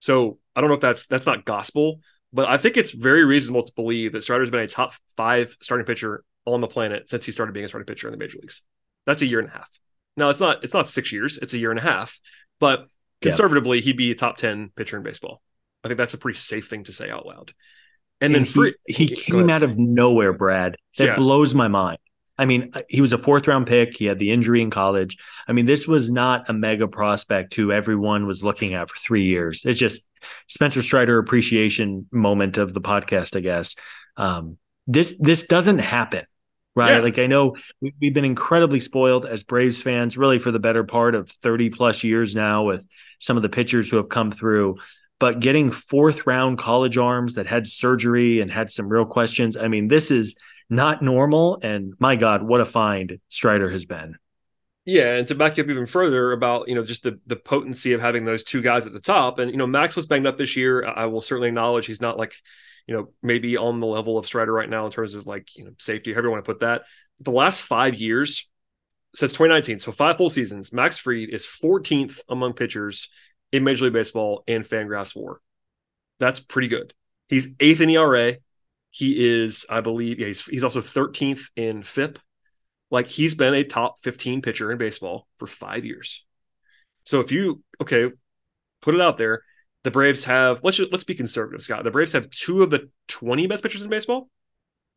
So 0.00 0.38
I 0.54 0.60
don't 0.60 0.68
know 0.68 0.74
if 0.74 0.80
that's 0.80 1.06
that's 1.06 1.26
not 1.26 1.44
gospel, 1.44 2.00
but 2.32 2.48
I 2.48 2.58
think 2.58 2.76
it's 2.76 2.92
very 2.92 3.24
reasonable 3.24 3.64
to 3.64 3.72
believe 3.74 4.12
that 4.12 4.22
Strider's 4.22 4.50
been 4.50 4.60
a 4.60 4.68
top 4.68 4.92
five 5.16 5.56
starting 5.60 5.86
pitcher 5.86 6.24
on 6.46 6.60
the 6.60 6.66
planet 6.66 7.08
since 7.08 7.24
he 7.24 7.32
started 7.32 7.52
being 7.52 7.64
a 7.64 7.68
starting 7.68 7.86
pitcher 7.86 8.08
in 8.08 8.12
the 8.12 8.18
major 8.18 8.38
leagues. 8.38 8.62
That's 9.06 9.22
a 9.22 9.26
year 9.26 9.38
and 9.38 9.48
a 9.48 9.52
half. 9.52 9.68
Now 10.16 10.30
it's 10.30 10.40
not 10.40 10.64
it's 10.64 10.74
not 10.74 10.88
six 10.88 11.12
years, 11.12 11.38
it's 11.38 11.54
a 11.54 11.58
year 11.58 11.70
and 11.70 11.78
a 11.78 11.82
half, 11.82 12.20
but 12.58 12.86
conservatively, 13.20 13.78
yeah. 13.78 13.84
he'd 13.84 13.96
be 13.96 14.10
a 14.10 14.14
top 14.14 14.36
10 14.36 14.70
pitcher 14.76 14.96
in 14.96 15.02
baseball. 15.02 15.40
I 15.84 15.88
think 15.88 15.98
that's 15.98 16.14
a 16.14 16.18
pretty 16.18 16.38
safe 16.38 16.68
thing 16.68 16.84
to 16.84 16.92
say 16.92 17.10
out 17.10 17.26
loud. 17.26 17.52
And, 18.20 18.34
and 18.34 18.46
then 18.46 18.52
free, 18.52 18.74
he, 18.86 19.06
he 19.06 19.14
came 19.16 19.50
out 19.50 19.62
of 19.62 19.78
nowhere, 19.78 20.32
Brad. 20.32 20.76
That 20.98 21.04
yeah. 21.04 21.16
blows 21.16 21.54
my 21.54 21.68
mind. 21.68 21.98
I 22.38 22.46
mean, 22.46 22.70
uh, 22.74 22.82
he 22.88 23.00
was 23.00 23.12
a 23.12 23.18
fourth 23.18 23.46
round 23.46 23.66
pick. 23.66 23.96
He 23.96 24.06
had 24.06 24.18
the 24.18 24.30
injury 24.30 24.62
in 24.62 24.70
college. 24.70 25.18
I 25.46 25.52
mean, 25.52 25.66
this 25.66 25.86
was 25.86 26.10
not 26.10 26.48
a 26.48 26.52
mega 26.52 26.88
prospect 26.88 27.54
who 27.54 27.72
everyone 27.72 28.26
was 28.26 28.42
looking 28.42 28.74
at 28.74 28.88
for 28.88 28.96
three 28.96 29.24
years. 29.24 29.64
It's 29.64 29.78
just 29.78 30.06
Spencer 30.48 30.82
Strider 30.82 31.18
appreciation 31.18 32.06
moment 32.10 32.56
of 32.56 32.74
the 32.74 32.80
podcast, 32.80 33.36
I 33.36 33.40
guess. 33.40 33.76
Um, 34.16 34.58
this 34.86 35.16
this 35.18 35.46
doesn't 35.46 35.78
happen, 35.78 36.24
right? 36.74 36.96
Yeah. 36.96 37.00
Like 37.00 37.18
I 37.18 37.26
know 37.26 37.56
we've 37.80 38.14
been 38.14 38.24
incredibly 38.24 38.80
spoiled 38.80 39.26
as 39.26 39.42
Braves 39.42 39.82
fans, 39.82 40.16
really 40.16 40.38
for 40.38 40.50
the 40.50 40.58
better 40.58 40.84
part 40.84 41.14
of 41.14 41.30
thirty 41.30 41.70
plus 41.70 42.02
years 42.02 42.34
now, 42.34 42.64
with 42.64 42.86
some 43.18 43.36
of 43.36 43.42
the 43.42 43.48
pitchers 43.48 43.88
who 43.88 43.98
have 43.98 44.08
come 44.08 44.32
through 44.32 44.78
but 45.22 45.38
getting 45.38 45.70
fourth 45.70 46.26
round 46.26 46.58
college 46.58 46.98
arms 46.98 47.34
that 47.34 47.46
had 47.46 47.68
surgery 47.68 48.40
and 48.40 48.50
had 48.50 48.72
some 48.72 48.88
real 48.88 49.04
questions. 49.04 49.56
I 49.56 49.68
mean, 49.68 49.86
this 49.86 50.10
is 50.10 50.34
not 50.72 51.02
normal. 51.02 51.58
And 51.62 51.94
my 51.98 52.16
God, 52.16 52.42
what 52.42 52.60
a 52.60 52.64
find 52.64 53.20
Strider 53.28 53.70
has 53.70 53.84
been. 53.84 54.16
Yeah, 54.84 55.14
and 55.14 55.28
to 55.28 55.36
back 55.36 55.56
you 55.56 55.62
up 55.62 55.70
even 55.70 55.86
further 55.86 56.32
about 56.32 56.66
you 56.66 56.74
know 56.74 56.82
just 56.82 57.04
the 57.04 57.20
the 57.26 57.36
potency 57.36 57.92
of 57.92 58.00
having 58.00 58.24
those 58.24 58.42
two 58.42 58.62
guys 58.62 58.84
at 58.84 58.92
the 58.92 59.00
top, 59.00 59.38
and 59.38 59.50
you 59.50 59.56
know 59.56 59.66
Max 59.66 59.94
was 59.94 60.06
banged 60.06 60.26
up 60.26 60.36
this 60.36 60.56
year. 60.56 60.84
I 60.84 61.06
will 61.06 61.20
certainly 61.20 61.48
acknowledge 61.48 61.86
he's 61.86 62.00
not 62.00 62.18
like 62.18 62.34
you 62.88 62.96
know 62.96 63.10
maybe 63.22 63.56
on 63.56 63.78
the 63.78 63.86
level 63.86 64.18
of 64.18 64.26
Strider 64.26 64.52
right 64.52 64.68
now 64.68 64.86
in 64.86 64.90
terms 64.90 65.14
of 65.14 65.26
like 65.26 65.56
you 65.56 65.64
know 65.64 65.70
safety, 65.78 66.12
however 66.12 66.28
you 66.28 66.32
want 66.32 66.44
to 66.44 66.50
put 66.50 66.60
that. 66.60 66.82
The 67.20 67.30
last 67.30 67.62
five 67.62 67.94
years 67.94 68.50
since 69.14 69.34
2019, 69.34 69.78
so 69.78 69.92
five 69.92 70.16
full 70.16 70.30
seasons, 70.30 70.72
Max 70.72 70.98
Fried 70.98 71.28
is 71.28 71.46
14th 71.46 72.18
among 72.28 72.54
pitchers 72.54 73.10
in 73.52 73.62
Major 73.62 73.84
League 73.84 73.92
Baseball 73.92 74.42
and 74.48 74.64
Fangraphs 74.64 75.14
WAR. 75.14 75.40
That's 76.18 76.40
pretty 76.40 76.68
good. 76.68 76.92
He's 77.28 77.54
eighth 77.60 77.80
in 77.80 77.90
ERA. 77.90 78.36
He 78.92 79.42
is, 79.42 79.66
I 79.68 79.80
believe, 79.80 80.20
yeah, 80.20 80.28
he's 80.28 80.44
he's 80.44 80.64
also 80.64 80.80
13th 80.80 81.50
in 81.56 81.82
FIP. 81.82 82.18
Like 82.90 83.08
he's 83.08 83.34
been 83.34 83.54
a 83.54 83.64
top 83.64 83.98
15 84.02 84.42
pitcher 84.42 84.70
in 84.70 84.78
baseball 84.78 85.26
for 85.38 85.46
five 85.46 85.84
years. 85.84 86.26
So 87.04 87.20
if 87.20 87.32
you 87.32 87.62
okay, 87.80 88.10
put 88.82 88.94
it 88.94 89.00
out 89.00 89.16
there, 89.16 89.42
the 89.82 89.90
Braves 89.90 90.24
have 90.24 90.60
let's 90.62 90.76
just, 90.76 90.92
let's 90.92 91.04
be 91.04 91.14
conservative, 91.14 91.62
Scott. 91.62 91.84
The 91.84 91.90
Braves 91.90 92.12
have 92.12 92.28
two 92.30 92.62
of 92.62 92.70
the 92.70 92.90
20 93.08 93.46
best 93.46 93.62
pitchers 93.62 93.82
in 93.82 93.90
baseball. 93.90 94.28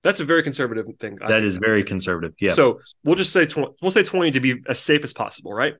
That's 0.03 0.19
a 0.19 0.25
very 0.25 0.43
conservative 0.43 0.85
thing. 0.99 1.17
I 1.21 1.29
that 1.29 1.35
think. 1.35 1.45
is 1.45 1.57
very 1.57 1.83
conservative. 1.83 2.33
Yeah. 2.39 2.53
So 2.53 2.81
we'll 3.03 3.15
just 3.15 3.31
say 3.31 3.45
20, 3.45 3.75
we'll 3.81 3.91
say 3.91 4.03
20 4.03 4.31
to 4.31 4.39
be 4.39 4.61
as 4.67 4.79
safe 4.79 5.03
as 5.03 5.13
possible, 5.13 5.53
right? 5.53 5.73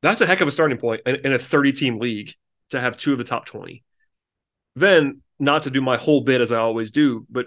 That's 0.00 0.20
a 0.20 0.26
heck 0.26 0.40
of 0.40 0.48
a 0.48 0.52
starting 0.52 0.78
point 0.78 1.02
in, 1.04 1.16
in 1.16 1.32
a 1.32 1.38
30 1.38 1.72
team 1.72 1.98
league 1.98 2.32
to 2.70 2.80
have 2.80 2.96
two 2.96 3.12
of 3.12 3.18
the 3.18 3.24
top 3.24 3.46
20. 3.46 3.82
Then, 4.74 5.22
not 5.38 5.62
to 5.62 5.70
do 5.70 5.80
my 5.80 5.96
whole 5.96 6.22
bit 6.22 6.40
as 6.40 6.52
I 6.52 6.58
always 6.58 6.90
do, 6.90 7.26
but 7.30 7.46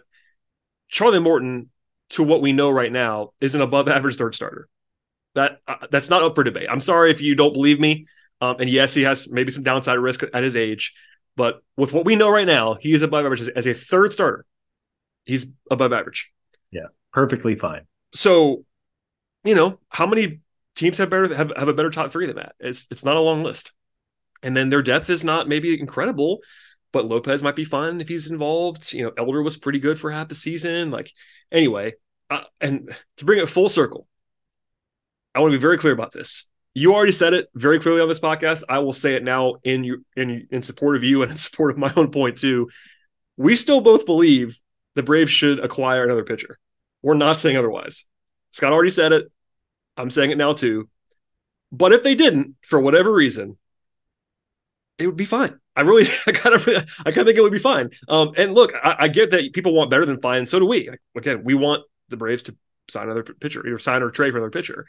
Charlie 0.89 1.19
Morton, 1.19 1.69
to 2.11 2.23
what 2.23 2.41
we 2.41 2.51
know 2.51 2.69
right 2.69 2.91
now, 2.91 3.31
is 3.39 3.55
an 3.55 3.61
above 3.61 3.87
average 3.87 4.15
third 4.17 4.35
starter. 4.35 4.67
That 5.35 5.59
uh, 5.67 5.87
that's 5.91 6.09
not 6.09 6.23
up 6.23 6.35
for 6.35 6.43
debate. 6.43 6.67
I'm 6.69 6.79
sorry 6.79 7.11
if 7.11 7.21
you 7.21 7.35
don't 7.35 7.53
believe 7.53 7.79
me. 7.79 8.07
Um, 8.41 8.55
and 8.59 8.69
yes, 8.69 8.93
he 8.93 9.03
has 9.03 9.29
maybe 9.29 9.51
some 9.51 9.63
downside 9.63 9.99
risk 9.99 10.23
at 10.33 10.43
his 10.43 10.55
age, 10.55 10.93
but 11.35 11.61
with 11.77 11.93
what 11.93 12.05
we 12.05 12.15
know 12.15 12.29
right 12.29 12.47
now, 12.47 12.75
he 12.75 12.93
is 12.93 13.03
above 13.03 13.25
average 13.25 13.47
as 13.49 13.65
a 13.65 13.73
third 13.73 14.13
starter. 14.13 14.45
He's 15.25 15.53
above 15.69 15.93
average. 15.93 16.31
Yeah, 16.71 16.87
perfectly 17.11 17.55
fine. 17.55 17.81
So 18.13 18.65
you 19.43 19.55
know, 19.55 19.79
how 19.89 20.05
many 20.05 20.39
teams 20.75 20.97
have 20.97 21.09
better 21.09 21.33
have, 21.35 21.51
have 21.55 21.67
a 21.67 21.73
better 21.73 21.89
top 21.89 22.11
three 22.11 22.25
than 22.25 22.37
that? 22.37 22.55
It's 22.59 22.87
it's 22.91 23.05
not 23.05 23.15
a 23.15 23.21
long 23.21 23.43
list. 23.43 23.71
And 24.41 24.55
then 24.55 24.69
their 24.69 24.81
depth 24.81 25.09
is 25.09 25.23
not 25.23 25.49
maybe 25.49 25.77
incredible, 25.77 26.39
but 26.91 27.05
Lopez 27.05 27.43
might 27.43 27.55
be 27.55 27.63
fun 27.63 28.01
if 28.01 28.07
he's 28.07 28.29
involved. 28.29 28.93
You 28.93 29.05
know, 29.05 29.11
Elder 29.17 29.41
was 29.41 29.57
pretty 29.57 29.79
good 29.79 29.99
for 29.99 30.11
half 30.11 30.27
the 30.27 30.35
season. 30.35 30.91
Like, 30.91 31.11
anyway, 31.51 31.93
uh, 32.29 32.43
and 32.61 32.95
to 33.17 33.25
bring 33.25 33.39
it 33.39 33.49
full 33.49 33.69
circle, 33.69 34.07
I 35.33 35.39
want 35.39 35.51
to 35.51 35.57
be 35.57 35.61
very 35.61 35.77
clear 35.77 35.93
about 35.93 36.11
this. 36.11 36.49
You 36.73 36.93
already 36.93 37.11
said 37.11 37.33
it 37.33 37.47
very 37.55 37.79
clearly 37.79 38.01
on 38.01 38.07
this 38.07 38.19
podcast. 38.19 38.63
I 38.69 38.79
will 38.79 38.93
say 38.93 39.15
it 39.15 39.23
now 39.23 39.55
in 39.63 39.83
you 39.83 40.05
in 40.15 40.47
in 40.51 40.61
support 40.61 40.95
of 40.95 41.03
you 41.03 41.23
and 41.23 41.31
in 41.31 41.37
support 41.37 41.71
of 41.71 41.77
my 41.77 41.91
own 41.95 42.11
point 42.11 42.37
too. 42.37 42.69
We 43.37 43.55
still 43.55 43.81
both 43.81 44.05
believe 44.05 44.59
the 44.95 45.03
Braves 45.03 45.31
should 45.31 45.59
acquire 45.59 46.03
another 46.03 46.23
pitcher. 46.23 46.57
We're 47.01 47.13
not 47.13 47.39
saying 47.39 47.57
otherwise. 47.57 48.05
Scott 48.51 48.73
already 48.73 48.89
said 48.89 49.13
it. 49.13 49.31
I'm 49.95 50.09
saying 50.09 50.31
it 50.31 50.37
now 50.37 50.53
too. 50.53 50.89
But 51.71 51.93
if 51.93 52.03
they 52.03 52.15
didn't, 52.15 52.55
for 52.61 52.79
whatever 52.79 53.13
reason, 53.13 53.57
it 54.97 55.05
would 55.05 55.15
be 55.15 55.25
fine. 55.25 55.59
I 55.79 55.81
really, 55.83 56.07
I 56.27 56.33
kind 56.33 56.53
of, 56.53 56.67
I 56.67 57.11
kind 57.11 57.17
of 57.19 57.25
think 57.25 57.37
it 57.37 57.41
would 57.41 57.53
be 57.53 57.57
fine. 57.59 57.89
Um, 58.09 58.33
and 58.35 58.53
look, 58.53 58.73
I, 58.83 58.95
I, 58.99 59.07
get 59.07 59.31
that 59.31 59.53
people 59.53 59.73
want 59.73 59.89
better 59.89 60.05
than 60.05 60.19
fine, 60.19 60.39
and 60.39 60.49
so 60.49 60.59
do 60.59 60.65
we. 60.65 60.89
Like, 60.89 60.99
again, 61.15 61.43
we 61.45 61.53
want 61.53 61.83
the 62.09 62.17
Braves 62.17 62.43
to 62.43 62.57
sign 62.89 63.05
another 63.05 63.23
pitcher, 63.23 63.65
either 63.65 63.79
sign 63.79 64.03
or 64.03 64.11
trade 64.11 64.31
for 64.31 64.37
another 64.37 64.51
pitcher. 64.51 64.87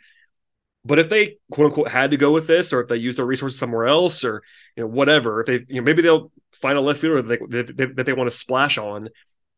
But 0.85 0.99
if 0.99 1.09
they 1.09 1.37
quote 1.53 1.67
unquote 1.67 1.91
had 1.91 2.11
to 2.11 2.17
go 2.17 2.33
with 2.33 2.49
this, 2.49 2.73
or 2.73 2.81
if 2.81 2.89
they 2.89 2.97
use 2.97 3.17
their 3.17 3.27
resources 3.27 3.59
somewhere 3.59 3.87
else, 3.87 4.25
or 4.25 4.43
you 4.77 4.83
know 4.83 4.89
whatever, 4.89 5.41
if 5.41 5.47
they 5.47 5.65
you 5.73 5.81
know 5.81 5.85
maybe 5.85 6.03
they'll 6.03 6.33
find 6.53 6.77
a 6.77 6.81
left 6.81 7.01
fielder 7.01 7.23
that 7.23 7.51
they, 7.51 7.63
that, 7.63 7.97
that 7.97 8.07
they 8.07 8.13
want 8.13 8.29
to 8.29 8.37
splash 8.37 8.79
on, 8.79 9.11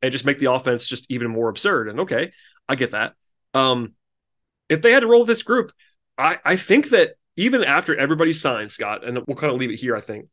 and 0.03 0.13
just 0.13 0.27
make 0.27 0.39
the 0.39 0.53
offense 0.53 0.87
just 0.87 1.07
even 1.11 1.31
more 1.31 1.49
absurd. 1.49 1.89
And 1.89 2.01
okay, 2.01 2.33
I 2.69 2.75
get 2.75 2.91
that. 2.91 3.15
Um, 3.55 3.95
if 4.69 4.83
they 4.83 4.93
had 4.93 5.01
to 5.01 5.07
roll 5.07 5.21
with 5.21 5.29
this 5.29 5.45
group, 5.45 5.73
I 6.19 6.39
I 6.45 6.57
think 6.57 6.91
that 6.91 7.15
even 7.37 7.65
after 7.65 7.97
everybody 7.97 8.33
signs, 8.33 8.75
Scott, 8.75 9.07
and 9.07 9.21
we'll 9.27 9.37
kind 9.37 9.53
of 9.53 9.59
leave 9.59 9.71
it 9.71 9.81
here. 9.81 9.97
I 9.97 10.01
think 10.01 10.27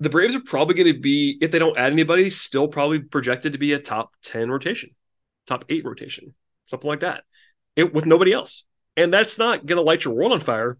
the 0.00 0.08
Braves 0.08 0.34
are 0.34 0.40
probably 0.40 0.74
going 0.74 0.92
to 0.92 0.98
be, 0.98 1.38
if 1.40 1.50
they 1.50 1.58
don't 1.58 1.76
add 1.76 1.92
anybody, 1.92 2.30
still 2.30 2.66
probably 2.66 3.00
projected 3.00 3.52
to 3.52 3.58
be 3.58 3.74
a 3.74 3.78
top 3.78 4.14
10 4.24 4.50
rotation, 4.50 4.90
top 5.46 5.66
eight 5.68 5.84
rotation, 5.84 6.34
something 6.64 6.88
like 6.88 7.00
that, 7.00 7.24
it, 7.76 7.92
with 7.92 8.06
nobody 8.06 8.32
else. 8.32 8.64
And 8.96 9.12
that's 9.12 9.38
not 9.38 9.66
going 9.66 9.76
to 9.76 9.82
light 9.82 10.04
your 10.04 10.14
world 10.14 10.32
on 10.32 10.40
fire, 10.40 10.78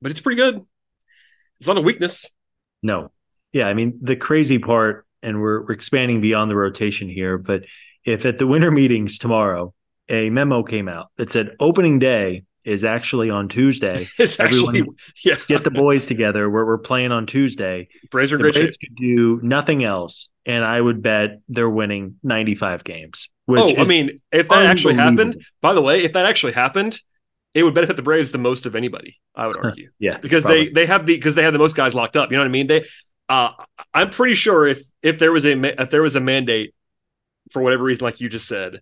but 0.00 0.12
it's 0.12 0.20
pretty 0.20 0.40
good. 0.40 0.64
It's 1.58 1.66
not 1.66 1.76
a 1.76 1.82
weakness. 1.82 2.26
No. 2.80 3.10
Yeah. 3.52 3.66
I 3.66 3.74
mean, 3.74 3.98
the 4.00 4.16
crazy 4.16 4.60
part, 4.60 5.04
and 5.20 5.40
we're, 5.40 5.62
we're 5.62 5.72
expanding 5.72 6.20
beyond 6.20 6.48
the 6.48 6.56
rotation 6.56 7.08
here, 7.08 7.38
but 7.38 7.64
if 8.04 8.24
at 8.24 8.38
the 8.38 8.46
winter 8.46 8.70
meetings 8.70 9.18
tomorrow, 9.18 9.74
a 10.08 10.30
memo 10.30 10.62
came 10.62 10.88
out 10.88 11.08
that 11.16 11.32
said 11.32 11.56
opening 11.58 11.98
day 11.98 12.44
is 12.64 12.84
actually 12.84 13.30
on 13.30 13.48
Tuesday. 13.48 14.08
It's 14.18 14.38
actually, 14.40 14.82
yeah. 15.24 15.36
Get 15.46 15.64
the 15.64 15.70
boys 15.70 16.06
together. 16.06 16.50
We're, 16.50 16.66
we're 16.66 16.78
playing 16.78 17.12
on 17.12 17.26
Tuesday. 17.26 17.88
Braves 18.10 18.32
are 18.32 18.38
the 18.38 18.50
Braves 18.50 18.76
could 18.76 18.96
do 18.96 19.40
nothing 19.42 19.84
else, 19.84 20.28
and 20.44 20.64
I 20.64 20.80
would 20.80 21.02
bet 21.02 21.40
they're 21.48 21.70
winning 21.70 22.16
95 22.22 22.84
games. 22.84 23.30
oh, 23.48 23.76
I 23.76 23.84
mean, 23.84 24.20
if 24.32 24.48
that 24.48 24.66
actually 24.66 24.94
happened, 24.94 25.42
by 25.60 25.72
the 25.72 25.82
way, 25.82 26.04
if 26.04 26.12
that 26.12 26.26
actually 26.26 26.52
happened, 26.52 27.00
it 27.54 27.62
would 27.62 27.74
benefit 27.74 27.96
the 27.96 28.02
Braves 28.02 28.32
the 28.32 28.38
most 28.38 28.66
of 28.66 28.76
anybody. 28.76 29.18
I 29.34 29.46
would 29.46 29.56
argue. 29.56 29.90
yeah, 29.98 30.18
because 30.18 30.44
probably. 30.44 30.66
they 30.66 30.72
they 30.72 30.86
have 30.86 31.06
the 31.06 31.16
because 31.16 31.34
they 31.34 31.42
have 31.42 31.52
the 31.52 31.58
most 31.58 31.76
guys 31.76 31.94
locked 31.94 32.16
up. 32.16 32.30
You 32.30 32.36
know 32.36 32.42
what 32.42 32.48
I 32.48 32.52
mean? 32.52 32.66
They, 32.66 32.84
uh, 33.28 33.50
I'm 33.94 34.10
pretty 34.10 34.34
sure 34.34 34.66
if 34.66 34.82
if 35.02 35.18
there 35.18 35.32
was 35.32 35.44
a 35.46 35.82
if 35.82 35.90
there 35.90 36.02
was 36.02 36.16
a 36.16 36.20
mandate 36.20 36.74
for 37.50 37.62
whatever 37.62 37.84
reason, 37.84 38.04
like 38.04 38.20
you 38.20 38.28
just 38.28 38.46
said, 38.46 38.80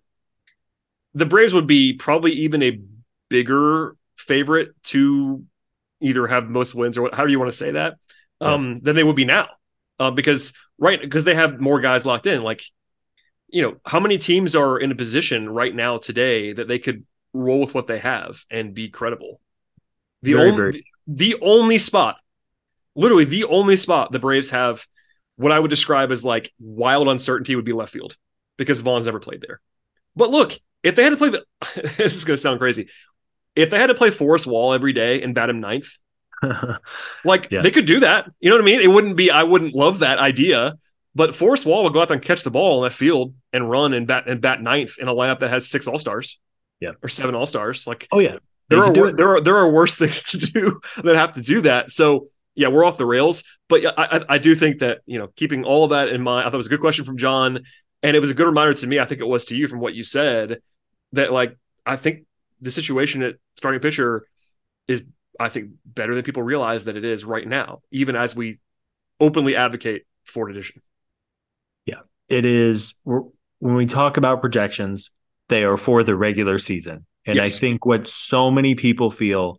the 1.13 1.25
Braves 1.25 1.53
would 1.53 1.67
be 1.67 1.93
probably 1.93 2.31
even 2.33 2.61
a 2.61 2.79
bigger 3.29 3.95
favorite 4.15 4.71
to 4.83 5.43
either 6.01 6.27
have 6.27 6.49
most 6.49 6.75
wins 6.75 6.97
or 6.97 7.03
what, 7.03 7.15
however 7.15 7.29
you 7.29 7.39
want 7.39 7.51
to 7.51 7.57
say 7.57 7.71
that 7.71 7.95
yeah. 8.41 8.53
um, 8.53 8.79
than 8.79 8.95
they 8.95 9.03
would 9.03 9.15
be 9.15 9.25
now. 9.25 9.47
Uh, 9.99 10.11
because 10.11 10.53
right 10.77 11.01
because 11.01 11.23
they 11.23 11.33
have 11.33 11.59
more 11.59 11.79
guys 11.79 12.05
locked 12.05 12.27
in. 12.27 12.43
Like, 12.43 12.61
you 13.47 13.63
know, 13.63 13.77
how 13.85 13.99
many 13.99 14.17
teams 14.17 14.55
are 14.55 14.77
in 14.77 14.91
a 14.91 14.95
position 14.95 15.49
right 15.49 15.73
now 15.73 15.97
today 15.97 16.53
that 16.53 16.67
they 16.67 16.77
could 16.77 17.05
roll 17.33 17.61
with 17.61 17.73
what 17.73 17.87
they 17.87 17.99
have 17.99 18.43
and 18.51 18.75
be 18.75 18.89
credible? 18.89 19.39
The 20.21 20.33
very, 20.33 20.49
only 20.49 20.57
very. 20.57 20.85
the 21.07 21.35
only 21.41 21.77
spot, 21.79 22.17
literally 22.95 23.25
the 23.25 23.45
only 23.45 23.75
spot 23.75 24.11
the 24.11 24.19
Braves 24.19 24.51
have 24.51 24.85
what 25.35 25.51
I 25.51 25.59
would 25.59 25.69
describe 25.69 26.11
as 26.11 26.23
like 26.23 26.51
wild 26.59 27.07
uncertainty 27.07 27.55
would 27.55 27.65
be 27.65 27.73
left 27.73 27.93
field 27.93 28.17
because 28.57 28.81
Vaughn's 28.81 29.05
never 29.05 29.19
played 29.19 29.41
there. 29.41 29.61
But 30.15 30.29
look, 30.29 30.59
if 30.83 30.95
they 30.95 31.03
had 31.03 31.11
to 31.11 31.17
play 31.17 31.29
the, 31.29 31.43
this 31.97 32.15
is 32.15 32.25
going 32.25 32.35
to 32.35 32.41
sound 32.41 32.59
crazy 32.59 32.89
if 33.57 33.69
they 33.71 33.79
had 33.79 33.87
to 33.87 33.95
play 33.95 34.11
Forrest 34.11 34.47
Wall 34.47 34.73
every 34.73 34.93
day 34.93 35.21
and 35.21 35.33
bat 35.33 35.49
him 35.49 35.59
ninth, 35.59 35.97
like 37.25 37.49
yeah. 37.51 37.61
they 37.61 37.71
could 37.71 37.85
do 37.85 38.01
that. 38.01 38.31
You 38.39 38.49
know 38.49 38.57
what 38.57 38.61
I 38.61 38.65
mean? 38.65 38.81
It 38.81 38.87
wouldn't 38.87 39.17
be, 39.17 39.31
I 39.31 39.43
wouldn't 39.43 39.73
love 39.73 39.99
that 39.99 40.19
idea, 40.19 40.75
but 41.15 41.35
Forrest 41.35 41.65
Wall 41.65 41.83
would 41.83 41.93
go 41.93 42.01
out 42.01 42.07
there 42.07 42.15
and 42.15 42.23
catch 42.23 42.43
the 42.43 42.51
ball 42.51 42.77
in 42.77 42.89
that 42.89 42.95
field 42.95 43.33
and 43.51 43.69
run 43.69 43.93
and 43.93 44.05
bat 44.05 44.25
and 44.27 44.39
bat 44.39 44.61
ninth 44.61 44.99
in 44.99 45.07
a 45.07 45.13
lineup 45.13 45.39
that 45.39 45.49
has 45.49 45.67
six 45.67 45.87
all 45.87 45.97
stars. 45.97 46.39
Yeah. 46.79 46.91
Or 47.01 47.09
seven 47.09 47.33
all 47.33 47.47
stars. 47.47 47.87
Like, 47.87 48.07
oh, 48.11 48.19
yeah. 48.19 48.37
There 48.69 48.83
are, 48.83 49.13
there 49.13 49.29
are 49.29 49.41
there 49.41 49.55
are 49.55 49.71
worse 49.71 49.95
things 49.97 50.23
to 50.23 50.37
do 50.37 50.79
that 51.03 51.15
have 51.15 51.33
to 51.33 51.41
do 51.41 51.61
that. 51.61 51.89
So 51.89 52.27
yeah, 52.53 52.67
we're 52.67 52.83
off 52.83 52.97
the 52.97 53.05
rails. 53.05 53.43
But 53.69 53.81
yeah, 53.81 53.91
I, 53.97 54.25
I 54.27 54.37
do 54.37 54.55
think 54.55 54.79
that 54.79 54.99
you 55.05 55.17
know 55.17 55.29
keeping 55.35 55.63
all 55.63 55.85
of 55.85 55.91
that 55.91 56.09
in 56.09 56.21
mind. 56.21 56.45
I 56.45 56.49
thought 56.49 56.55
it 56.55 56.57
was 56.57 56.65
a 56.67 56.71
good 56.71 56.81
question 56.81 57.05
from 57.05 57.17
John, 57.17 57.59
and 58.03 58.15
it 58.15 58.19
was 58.19 58.29
a 58.29 58.33
good 58.33 58.45
reminder 58.45 58.73
to 58.73 58.87
me. 58.87 58.99
I 58.99 59.05
think 59.05 59.21
it 59.21 59.27
was 59.27 59.45
to 59.45 59.55
you 59.55 59.67
from 59.67 59.79
what 59.79 59.93
you 59.93 60.03
said 60.03 60.59
that 61.13 61.31
like 61.31 61.57
I 61.85 61.95
think 61.95 62.25
the 62.61 62.71
situation 62.71 63.23
at 63.23 63.35
starting 63.55 63.81
pitcher 63.81 64.25
is, 64.87 65.03
I 65.39 65.49
think, 65.49 65.71
better 65.85 66.15
than 66.15 66.23
people 66.23 66.43
realize 66.43 66.85
that 66.85 66.95
it 66.97 67.05
is 67.05 67.25
right 67.25 67.47
now, 67.47 67.81
even 67.91 68.15
as 68.15 68.35
we 68.35 68.59
openly 69.19 69.55
advocate 69.55 70.03
for 70.25 70.49
addition. 70.49 70.81
Yeah, 71.85 72.01
it 72.29 72.45
is. 72.45 72.95
When 73.03 73.75
we 73.75 73.85
talk 73.85 74.17
about 74.17 74.41
projections, 74.41 75.11
they 75.49 75.63
are 75.63 75.77
for 75.77 76.03
the 76.03 76.15
regular 76.15 76.59
season. 76.59 77.05
And 77.25 77.35
yes. 77.35 77.55
I 77.55 77.59
think 77.59 77.85
what 77.85 78.07
so 78.07 78.51
many 78.51 78.75
people 78.75 79.11
feel 79.11 79.57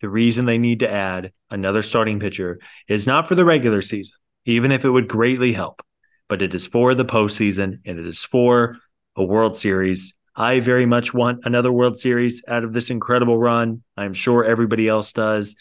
the 0.00 0.08
reason 0.08 0.46
they 0.46 0.58
need 0.58 0.80
to 0.80 0.90
add 0.90 1.32
another 1.50 1.82
starting 1.82 2.20
pitcher 2.20 2.58
is 2.88 3.06
not 3.06 3.28
for 3.28 3.34
the 3.34 3.44
regular 3.44 3.82
season, 3.82 4.16
even 4.46 4.72
if 4.72 4.84
it 4.84 4.90
would 4.90 5.08
greatly 5.08 5.52
help, 5.52 5.82
but 6.28 6.42
it 6.42 6.54
is 6.54 6.66
for 6.66 6.94
the 6.94 7.04
postseason 7.04 7.80
and 7.84 7.98
it 7.98 8.06
is 8.06 8.24
for 8.24 8.78
a 9.16 9.24
World 9.24 9.56
Series 9.56 10.14
I 10.40 10.60
very 10.60 10.86
much 10.86 11.12
want 11.12 11.44
another 11.44 11.70
World 11.70 12.00
Series 12.00 12.42
out 12.48 12.64
of 12.64 12.72
this 12.72 12.88
incredible 12.88 13.36
run. 13.36 13.82
I'm 13.94 14.14
sure 14.14 14.42
everybody 14.42 14.88
else 14.88 15.12
does. 15.12 15.54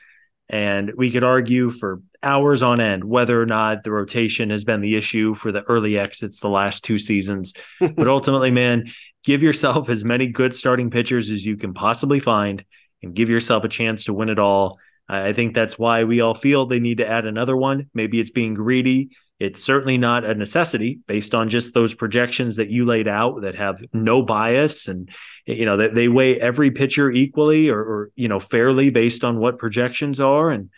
And 0.47 0.93
we 0.95 1.11
could 1.11 1.25
argue 1.25 1.69
for 1.69 2.01
hours 2.23 2.63
on 2.63 2.80
end 2.80 3.03
whether 3.03 3.41
or 3.41 3.45
not 3.45 3.84
the 3.84 3.91
rotation 3.91 4.51
has 4.51 4.63
been 4.63 4.80
the 4.80 4.95
issue 4.95 5.34
for 5.34 5.51
the 5.51 5.63
early 5.63 5.99
exits 5.99 6.39
the 6.39 6.47
last 6.47 6.86
two 6.86 6.97
seasons. 6.97 7.53
but 7.82 8.07
ultimately, 8.07 8.51
man, 8.51 8.89
give 9.25 9.43
yourself 9.43 9.89
as 9.89 10.05
many 10.05 10.27
good 10.27 10.55
starting 10.55 10.89
pitchers 10.89 11.30
as 11.30 11.45
you 11.45 11.57
can 11.57 11.73
possibly 11.73 12.21
find 12.21 12.63
and 13.03 13.13
give 13.13 13.30
yourself 13.30 13.65
a 13.65 13.69
chance 13.69 14.05
to 14.05 14.13
win 14.13 14.30
it 14.30 14.39
all. 14.39 14.80
I 15.09 15.34
think 15.34 15.55
that's 15.55 15.77
why 15.77 16.05
we 16.05 16.21
all 16.21 16.36
feel 16.36 16.65
they 16.65 16.80
need 16.80 16.99
to 16.99 17.09
add 17.09 17.25
another 17.25 17.57
one. 17.57 17.89
Maybe 17.93 18.21
it's 18.21 18.32
being 18.32 18.53
greedy. 18.53 19.09
It's 19.39 19.63
certainly 19.63 19.97
not 19.97 20.25
a 20.25 20.35
necessity 20.35 20.99
based 21.07 21.33
on 21.33 21.47
just 21.47 21.73
those 21.73 21.95
projections 21.95 22.57
that 22.57 22.69
you 22.69 22.85
laid 22.85 23.07
out 23.07 23.41
that 23.41 23.55
have 23.55 23.81
no 23.93 24.21
bias 24.21 24.89
and 24.89 25.09
you 25.45 25.65
know 25.65 25.77
that 25.77 25.95
they 25.95 26.09
weigh 26.09 26.39
every 26.39 26.71
pitcher 26.71 27.09
equally 27.09 27.69
or, 27.69 27.79
or 27.79 28.11
you 28.15 28.27
know 28.27 28.41
fairly 28.41 28.89
based 28.89 29.23
on 29.23 29.39
what 29.39 29.57
projections 29.57 30.19
are 30.19 30.49
and, 30.49 30.69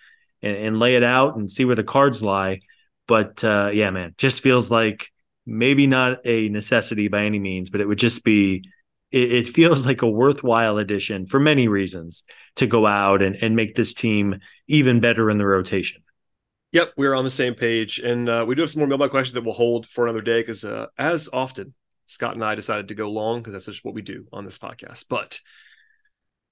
and, 0.44 0.56
and 0.58 0.80
lay 0.80 0.96
it 0.96 1.04
out 1.04 1.36
and 1.38 1.52
see 1.52 1.66
where 1.66 1.76
the 1.76 1.84
cards 1.84 2.22
lie. 2.22 2.60
But 3.08 3.44
uh, 3.44 3.72
yeah, 3.74 3.90
man, 3.90 4.14
just 4.18 4.42
feels 4.42 4.70
like 4.70 5.10
maybe 5.46 5.88
not 5.88 6.20
a 6.24 6.48
necessity 6.50 7.08
by 7.08 7.24
any 7.24 7.40
means, 7.40 7.72
but 7.72 7.82
it 7.82 7.88
would 7.88 7.98
just 7.98 8.24
be 8.24 8.64
it, 9.12 9.32
it 9.32 9.48
feels 9.48 9.86
like 9.88 10.04
a 10.04 10.10
worthwhile 10.10 10.78
addition 10.78 11.26
for 11.26 11.40
many 11.40 11.68
reasons 11.68 12.24
to 12.58 12.68
go 12.68 12.86
out 12.86 13.24
and, 13.24 13.36
and 13.38 13.56
make 13.56 13.76
this 13.76 13.96
team 13.96 14.40
even 14.68 15.00
better 15.00 15.32
in 15.32 15.40
the 15.40 15.46
rotation. 15.48 16.04
Yep, 16.74 16.94
we're 16.96 17.16
on 17.16 17.26
the 17.26 17.30
same 17.30 17.54
page, 17.54 18.00
and 18.00 18.30
uh, 18.30 18.46
we 18.48 18.56
do 18.56 18.62
have 18.62 18.70
some 18.70 18.80
more 18.80 18.88
mailbag 18.88 19.12
questions 19.12 19.34
that 19.34 19.44
we'll 19.44 19.54
hold 19.54 19.86
for 19.86 20.06
another 20.06 20.22
day 20.22 20.42
because, 20.42 20.64
uh, 20.64 20.86
as 20.98 21.28
often, 21.34 21.74
Scott 22.06 22.34
and 22.34 22.46
I 22.46 22.56
decided 22.56 22.88
to 22.88 22.96
go 22.96 23.12
long 23.12 23.40
because 23.40 23.52
that's 23.52 23.66
just 23.66 23.84
what 23.84 23.94
we 23.94 24.02
do 24.02 24.26
on 24.32 24.46
this 24.46 24.58
podcast. 24.58 25.06
But 25.10 25.42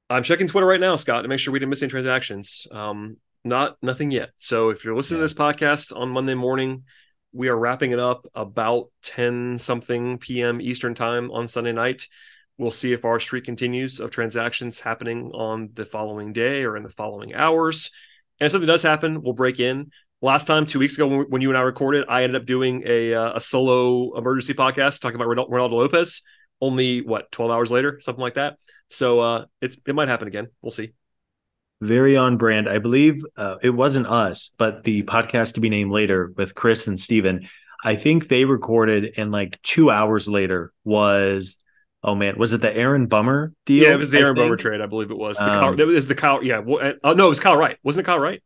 I'm 0.10 0.24
checking 0.24 0.48
Twitter 0.48 0.68
right 0.68 0.80
now, 0.80 0.98
Scott, 0.98 1.24
to 1.24 1.30
make 1.30 1.40
sure 1.40 1.54
we 1.54 1.60
didn't 1.60 1.70
miss 1.70 1.82
any 1.82 1.90
transactions. 1.90 2.68
Um, 2.70 3.16
not 3.46 3.78
nothing 3.82 4.12
yet. 4.12 4.32
So 4.38 4.70
if 4.70 4.84
you're 4.84 4.96
listening 4.96 5.20
yeah. 5.20 5.28
to 5.28 5.34
this 5.34 5.40
podcast 5.40 5.98
on 5.98 6.10
Monday 6.10 6.34
morning, 6.34 6.84
we 7.32 7.48
are 7.48 7.58
wrapping 7.58 7.92
it 7.92 8.00
up 8.00 8.28
about 8.36 8.88
10 9.04 9.58
something 9.58 10.18
p.m. 10.18 10.60
Eastern 10.60 10.96
time 10.96 11.32
on 11.32 11.48
Sunday 11.48 11.72
night. 11.72 12.08
We'll 12.58 12.72
see 12.72 12.92
if 12.92 13.06
our 13.06 13.22
streak 13.22 13.46
continues 13.46 14.02
of 14.02 14.12
transactions 14.12 14.82
happening 14.82 15.32
on 15.34 15.70
the 15.76 15.86
following 15.86 16.34
day 16.34 16.66
or 16.66 16.76
in 16.76 16.84
the 16.84 16.90
following 16.90 17.34
hours. 17.34 17.92
And 18.40 18.48
if 18.48 18.52
something 18.52 18.68
does 18.68 18.82
happen, 18.82 19.22
we'll 19.22 19.34
break 19.34 19.62
in 19.62 19.92
last 20.22 20.48
time 20.48 20.66
two 20.66 20.80
weeks 20.80 20.96
ago 20.96 21.08
when, 21.08 21.22
when, 21.30 21.42
you 21.42 21.50
and 21.50 21.58
I 21.58 21.62
recorded, 21.62 22.06
I 22.08 22.24
ended 22.24 22.42
up 22.42 22.46
doing 22.46 22.84
a 22.86 23.14
uh, 23.14 23.34
a 23.36 23.42
solo 23.42 24.18
emergency 24.18 24.54
podcast 24.54 25.02
talking 25.02 25.20
about 25.20 25.28
Reynaldo 25.28 25.72
Lopez. 25.72 26.22
only 26.62 27.02
what 27.02 27.32
12 27.32 27.52
hours 27.52 27.72
later, 27.72 28.00
something 28.02 28.22
like 28.22 28.36
that. 28.36 28.58
So 28.90 29.20
uh, 29.20 29.46
it's 29.62 29.78
it 29.86 29.96
might 29.96 30.08
happen 30.08 30.28
again. 30.28 30.48
We'll 30.62 30.72
see. 30.72 30.94
Very 31.82 32.18
on 32.18 32.38
brand. 32.38 32.68
I 32.68 32.80
believe 32.80 33.24
uh, 33.38 33.56
it 33.62 33.70
wasn't 33.70 34.08
us, 34.08 34.52
but 34.58 34.84
the 34.84 35.04
podcast 35.04 35.54
to 35.54 35.62
be 35.62 35.70
named 35.70 35.92
later 35.92 36.34
with 36.36 36.54
Chris 36.54 36.88
and 36.88 37.00
Steven. 37.00 37.48
I 37.82 37.96
think 37.96 38.28
they 38.28 38.44
recorded 38.44 39.14
and 39.16 39.32
like 39.32 39.62
two 39.62 39.90
hours 39.90 40.28
later 40.28 40.74
was 40.84 41.58
oh 42.04 42.16
man, 42.16 42.38
was 42.38 42.54
it 42.54 42.62
the 42.62 42.76
Aaron 42.76 43.08
Bummer 43.08 43.54
deal? 43.66 43.84
Yeah, 43.84 43.94
it 43.94 43.98
was 43.98 44.12
the 44.12 44.20
Aaron 44.20 44.36
Bummer 44.36 44.58
trade. 44.58 44.82
I 44.82 44.88
believe 44.88 45.12
it 45.12 45.18
was. 45.18 45.38
The 45.38 45.46
um, 45.46 45.54
Kyle, 45.54 45.80
it 45.80 45.86
was 45.86 46.08
the 46.08 46.16
Kyle. 46.16 46.44
Yeah. 46.44 46.60
Well, 46.60 46.94
uh, 47.04 47.14
no, 47.14 47.28
it 47.28 47.30
was 47.30 47.40
Kyle 47.40 47.56
Wright. 47.56 47.78
Wasn't 47.84 48.06
it 48.06 48.06
Kyle 48.06 48.20
Wright? 48.20 48.44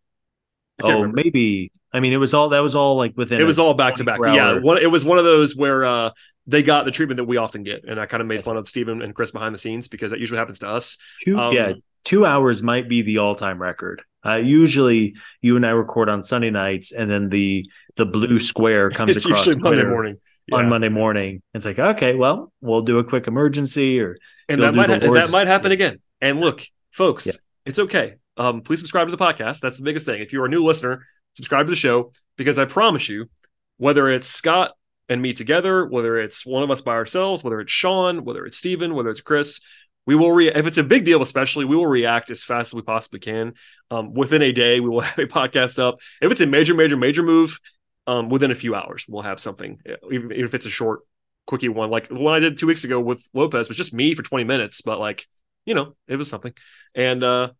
Oh, 0.81 0.91
remember. 0.91 1.21
maybe. 1.23 1.71
I 1.91 1.99
mean, 1.99 2.13
it 2.13 2.17
was 2.17 2.33
all 2.33 2.49
that 2.49 2.61
was 2.61 2.75
all 2.75 2.97
like 2.97 3.13
within. 3.15 3.39
It 3.39 3.43
was 3.43 3.59
all 3.59 3.73
back 3.73 3.95
to 3.95 4.03
back. 4.03 4.19
Yeah, 4.19 4.59
one, 4.59 4.79
it 4.79 4.89
was 4.89 5.05
one 5.05 5.19
of 5.19 5.23
those 5.23 5.55
where 5.55 5.85
uh, 5.85 6.09
they 6.47 6.63
got 6.63 6.85
the 6.85 6.91
treatment 6.91 7.17
that 7.17 7.25
we 7.25 7.37
often 7.37 7.63
get, 7.63 7.85
and 7.85 7.99
I 7.99 8.05
kind 8.05 8.21
of 8.21 8.27
made 8.27 8.43
fun 8.43 8.57
of 8.57 8.67
Stephen 8.67 9.01
and 9.01 9.13
Chris 9.13 9.31
behind 9.31 9.53
the 9.53 9.59
scenes 9.59 9.87
because 9.87 10.11
that 10.11 10.19
usually 10.19 10.39
happens 10.39 10.59
to 10.59 10.67
us. 10.67 10.97
Two, 11.23 11.37
um, 11.37 11.53
yeah, 11.53 11.73
two 12.03 12.25
hours 12.25 12.63
might 12.63 12.89
be 12.89 13.01
the 13.01 13.19
all 13.19 13.35
time 13.35 13.61
record. 13.61 14.01
Uh, 14.25 14.35
usually, 14.35 15.15
you 15.41 15.55
and 15.55 15.65
I 15.65 15.71
record 15.71 16.09
on 16.09 16.23
Sunday 16.23 16.49
nights, 16.49 16.91
and 16.91 17.09
then 17.09 17.29
the 17.29 17.69
the 17.95 18.05
blue 18.05 18.39
square 18.39 18.89
comes 18.91 19.15
it's 19.15 19.25
across 19.25 19.45
usually 19.45 19.61
Monday 19.61 19.83
morning. 19.83 20.17
Yeah. 20.47 20.57
On 20.57 20.67
Monday 20.67 20.89
morning, 20.89 21.41
it's 21.53 21.63
like 21.63 21.79
okay, 21.79 22.15
well, 22.15 22.51
we'll 22.59 22.81
do 22.81 22.99
a 22.99 23.03
quick 23.03 23.27
emergency, 23.27 23.99
or 24.01 24.17
and 24.49 24.61
that 24.61 24.75
might 24.75 24.89
ha- 24.89 24.99
that 25.13 25.29
might 25.31 25.47
happen 25.47 25.71
again. 25.71 26.01
And 26.19 26.41
look, 26.41 26.65
folks, 26.91 27.27
yeah. 27.27 27.33
it's 27.65 27.79
okay. 27.79 28.15
Um, 28.37 28.61
please 28.61 28.79
subscribe 28.79 29.07
to 29.07 29.15
the 29.15 29.23
podcast. 29.23 29.59
That's 29.59 29.77
the 29.77 29.83
biggest 29.83 30.05
thing. 30.05 30.21
If 30.21 30.33
you're 30.33 30.45
a 30.45 30.49
new 30.49 30.63
listener, 30.63 31.05
subscribe 31.35 31.65
to 31.67 31.69
the 31.69 31.75
show 31.75 32.11
because 32.37 32.57
I 32.57 32.65
promise 32.65 33.09
you, 33.09 33.29
whether 33.77 34.09
it's 34.09 34.27
Scott 34.27 34.71
and 35.09 35.21
me 35.21 35.33
together, 35.33 35.85
whether 35.85 36.17
it's 36.17 36.45
one 36.45 36.63
of 36.63 36.71
us 36.71 36.81
by 36.81 36.93
ourselves, 36.93 37.43
whether 37.43 37.59
it's 37.59 37.71
Sean, 37.71 38.23
whether 38.23 38.45
it's 38.45 38.57
Steven, 38.57 38.95
whether 38.95 39.09
it's 39.09 39.21
Chris, 39.21 39.59
we 40.05 40.15
will 40.15 40.31
re- 40.31 40.51
if 40.53 40.65
it's 40.65 40.77
a 40.77 40.83
big 40.83 41.05
deal, 41.05 41.21
especially 41.21 41.65
we 41.65 41.75
will 41.75 41.87
react 41.87 42.29
as 42.29 42.43
fast 42.43 42.69
as 42.69 42.73
we 42.73 42.81
possibly 42.81 43.19
can. 43.19 43.53
Um, 43.89 44.13
within 44.13 44.41
a 44.41 44.51
day, 44.51 44.79
we 44.79 44.89
will 44.89 44.99
have 45.01 45.19
a 45.19 45.27
podcast 45.27 45.79
up. 45.79 45.99
If 46.21 46.31
it's 46.31 46.41
a 46.41 46.47
major, 46.47 46.73
major, 46.73 46.97
major 46.97 47.23
move, 47.23 47.59
um, 48.05 48.29
within 48.29 48.51
a 48.51 48.55
few 48.55 48.75
hours, 48.75 49.05
we'll 49.07 49.21
have 49.21 49.39
something, 49.39 49.79
even, 50.11 50.31
even 50.31 50.45
if 50.45 50.53
it's 50.53 50.65
a 50.65 50.69
short, 50.69 51.01
quickie 51.45 51.69
one. 51.69 51.89
Like 51.89 52.07
the 52.07 52.15
one 52.15 52.33
I 52.33 52.39
did 52.39 52.57
two 52.57 52.67
weeks 52.67 52.83
ago 52.83 52.99
with 52.99 53.27
Lopez 53.33 53.67
was 53.67 53.77
just 53.77 53.93
me 53.93 54.13
for 54.13 54.23
20 54.23 54.43
minutes, 54.43 54.81
but 54.81 54.99
like, 54.99 55.25
you 55.65 55.73
know, 55.73 55.95
it 56.07 56.17
was 56.17 56.29
something. 56.29 56.53
And 56.95 57.23
uh, 57.23 57.51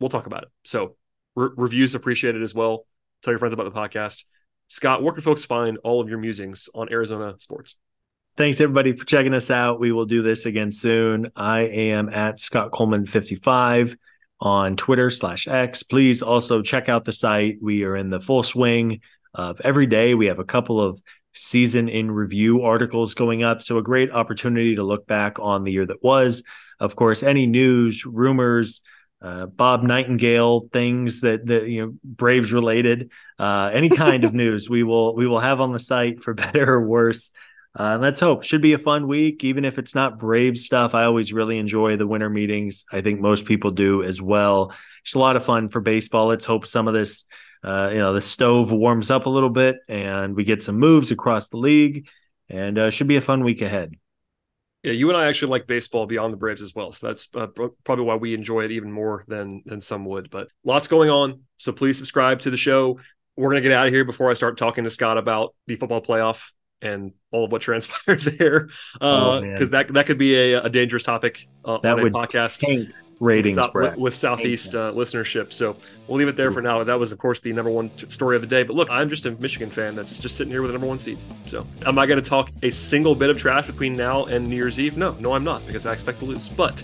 we'll 0.00 0.10
talk 0.10 0.26
about 0.26 0.42
it. 0.42 0.48
So 0.64 0.96
re- 1.34 1.50
reviews 1.56 1.94
appreciated 1.94 2.42
as 2.42 2.54
well. 2.54 2.86
Tell 3.22 3.32
your 3.32 3.38
friends 3.38 3.54
about 3.54 3.72
the 3.72 3.78
podcast. 3.78 4.24
Scott, 4.68 5.02
where 5.02 5.12
can 5.12 5.22
folks 5.22 5.44
find 5.44 5.78
all 5.84 6.00
of 6.00 6.08
your 6.08 6.18
musings 6.18 6.68
on 6.74 6.90
Arizona 6.90 7.34
sports? 7.38 7.76
Thanks 8.36 8.60
everybody 8.60 8.92
for 8.92 9.04
checking 9.04 9.34
us 9.34 9.50
out. 9.50 9.78
We 9.78 9.92
will 9.92 10.06
do 10.06 10.22
this 10.22 10.46
again 10.46 10.72
soon. 10.72 11.30
I 11.36 11.60
am 11.60 12.08
at 12.08 12.40
Scott 12.40 12.72
Coleman 12.72 13.06
55 13.06 13.96
on 14.40 14.76
Twitter 14.76 15.10
slash 15.10 15.46
X. 15.46 15.84
Please 15.84 16.20
also 16.22 16.60
check 16.60 16.88
out 16.88 17.04
the 17.04 17.12
site. 17.12 17.58
We 17.62 17.84
are 17.84 17.96
in 17.96 18.10
the 18.10 18.20
full 18.20 18.42
swing 18.42 19.00
of 19.34 19.60
every 19.60 19.86
day. 19.86 20.14
We 20.14 20.26
have 20.26 20.40
a 20.40 20.44
couple 20.44 20.80
of 20.80 21.00
season 21.34 21.88
in 21.88 22.10
review 22.10 22.62
articles 22.62 23.14
going 23.14 23.42
up. 23.42 23.62
So 23.62 23.78
a 23.78 23.82
great 23.82 24.10
opportunity 24.10 24.76
to 24.76 24.82
look 24.82 25.06
back 25.06 25.38
on 25.38 25.64
the 25.64 25.72
year 25.72 25.86
that 25.86 26.02
was. 26.02 26.42
Of 26.80 26.96
course, 26.96 27.22
any 27.22 27.46
news, 27.46 28.04
rumors, 28.04 28.80
uh, 29.24 29.46
Bob 29.46 29.82
Nightingale 29.82 30.68
things 30.70 31.22
that 31.22 31.46
that 31.46 31.66
you 31.66 31.86
know 31.86 31.94
Braves 32.04 32.52
related, 32.52 33.10
uh, 33.38 33.70
any 33.72 33.88
kind 33.88 34.24
of 34.24 34.34
news 34.42 34.68
we 34.68 34.82
will 34.82 35.14
we 35.14 35.26
will 35.26 35.40
have 35.40 35.62
on 35.62 35.72
the 35.72 35.78
site 35.78 36.22
for 36.22 36.34
better 36.34 36.74
or 36.74 36.86
worse. 36.86 37.30
Uh, 37.76 37.98
let's 38.00 38.20
hope. 38.20 38.44
Should 38.44 38.62
be 38.62 38.74
a 38.74 38.78
fun 38.78 39.08
week, 39.08 39.42
even 39.42 39.64
if 39.64 39.78
it's 39.78 39.94
not 39.94 40.18
Brave 40.18 40.58
stuff. 40.58 40.94
I 40.94 41.04
always 41.04 41.32
really 41.32 41.58
enjoy 41.58 41.96
the 41.96 42.06
winter 42.06 42.30
meetings. 42.30 42.84
I 42.92 43.00
think 43.00 43.18
most 43.20 43.46
people 43.46 43.72
do 43.72 44.04
as 44.04 44.20
well. 44.22 44.72
It's 45.02 45.14
a 45.14 45.18
lot 45.18 45.36
of 45.36 45.44
fun 45.44 45.70
for 45.70 45.80
baseball. 45.80 46.26
Let's 46.26 46.44
hope 46.44 46.66
some 46.66 46.86
of 46.86 46.94
this, 46.94 47.24
uh, 47.64 47.90
you 47.92 47.98
know, 47.98 48.12
the 48.12 48.20
stove 48.20 48.70
warms 48.70 49.10
up 49.10 49.26
a 49.26 49.30
little 49.30 49.50
bit 49.50 49.78
and 49.88 50.36
we 50.36 50.44
get 50.44 50.62
some 50.62 50.78
moves 50.78 51.10
across 51.10 51.48
the 51.48 51.56
league. 51.56 52.06
And 52.48 52.78
uh, 52.78 52.90
should 52.90 53.08
be 53.08 53.16
a 53.16 53.22
fun 53.22 53.42
week 53.42 53.60
ahead. 53.60 53.96
Yeah, 54.84 54.92
you 54.92 55.08
and 55.08 55.16
I 55.16 55.28
actually 55.28 55.48
like 55.48 55.66
baseball 55.66 56.04
beyond 56.04 56.34
the 56.34 56.36
Braves 56.36 56.60
as 56.60 56.74
well, 56.74 56.92
so 56.92 57.06
that's 57.06 57.28
uh, 57.34 57.46
probably 57.84 58.04
why 58.04 58.16
we 58.16 58.34
enjoy 58.34 58.64
it 58.64 58.70
even 58.70 58.92
more 58.92 59.24
than 59.26 59.62
than 59.64 59.80
some 59.80 60.04
would. 60.04 60.28
But 60.28 60.48
lots 60.62 60.88
going 60.88 61.08
on, 61.08 61.40
so 61.56 61.72
please 61.72 61.96
subscribe 61.96 62.42
to 62.42 62.50
the 62.50 62.58
show. 62.58 63.00
We're 63.34 63.48
gonna 63.48 63.62
get 63.62 63.72
out 63.72 63.86
of 63.86 63.94
here 63.94 64.04
before 64.04 64.30
I 64.30 64.34
start 64.34 64.58
talking 64.58 64.84
to 64.84 64.90
Scott 64.90 65.16
about 65.16 65.54
the 65.66 65.76
football 65.76 66.02
playoff 66.02 66.52
and 66.82 67.12
all 67.32 67.46
of 67.46 67.52
what 67.52 67.62
transpired 67.62 68.20
there, 68.20 68.66
because 68.92 69.00
uh, 69.00 69.40
oh, 69.42 69.64
that 69.66 69.88
that 69.94 70.04
could 70.04 70.18
be 70.18 70.52
a, 70.52 70.64
a 70.64 70.68
dangerous 70.68 71.02
topic 71.02 71.48
uh, 71.64 71.78
that 71.78 71.96
on 71.96 72.02
would 72.02 72.12
podcast 72.12 72.58
tank 72.58 72.90
ratings 73.20 73.56
with, 73.56 73.74
with, 73.74 73.96
with 73.96 74.14
Southeast 74.14 74.74
uh, 74.74 74.92
listenership. 74.92 75.52
So 75.52 75.76
we'll 76.06 76.18
leave 76.18 76.28
it 76.28 76.36
there 76.36 76.48
Ooh. 76.48 76.52
for 76.52 76.62
now. 76.62 76.82
That 76.82 76.98
was, 76.98 77.12
of 77.12 77.18
course, 77.18 77.40
the 77.40 77.52
number 77.52 77.70
one 77.70 77.90
t- 77.90 78.08
story 78.10 78.36
of 78.36 78.42
the 78.42 78.48
day. 78.48 78.62
But 78.62 78.76
look, 78.76 78.88
I'm 78.90 79.08
just 79.08 79.26
a 79.26 79.32
Michigan 79.32 79.70
fan 79.70 79.94
that's 79.94 80.18
just 80.18 80.36
sitting 80.36 80.50
here 80.50 80.62
with 80.62 80.68
the 80.68 80.72
number 80.72 80.86
one 80.86 80.98
seed. 80.98 81.18
So 81.46 81.66
am 81.86 81.98
I 81.98 82.06
going 82.06 82.22
to 82.22 82.28
talk 82.28 82.50
a 82.62 82.70
single 82.70 83.14
bit 83.14 83.30
of 83.30 83.38
trash 83.38 83.66
between 83.66 83.96
now 83.96 84.24
and 84.26 84.46
New 84.46 84.56
Year's 84.56 84.78
Eve? 84.78 84.96
No, 84.96 85.12
no, 85.20 85.32
I'm 85.32 85.44
not 85.44 85.66
because 85.66 85.86
I 85.86 85.92
expect 85.92 86.18
to 86.20 86.24
lose. 86.24 86.48
But 86.48 86.82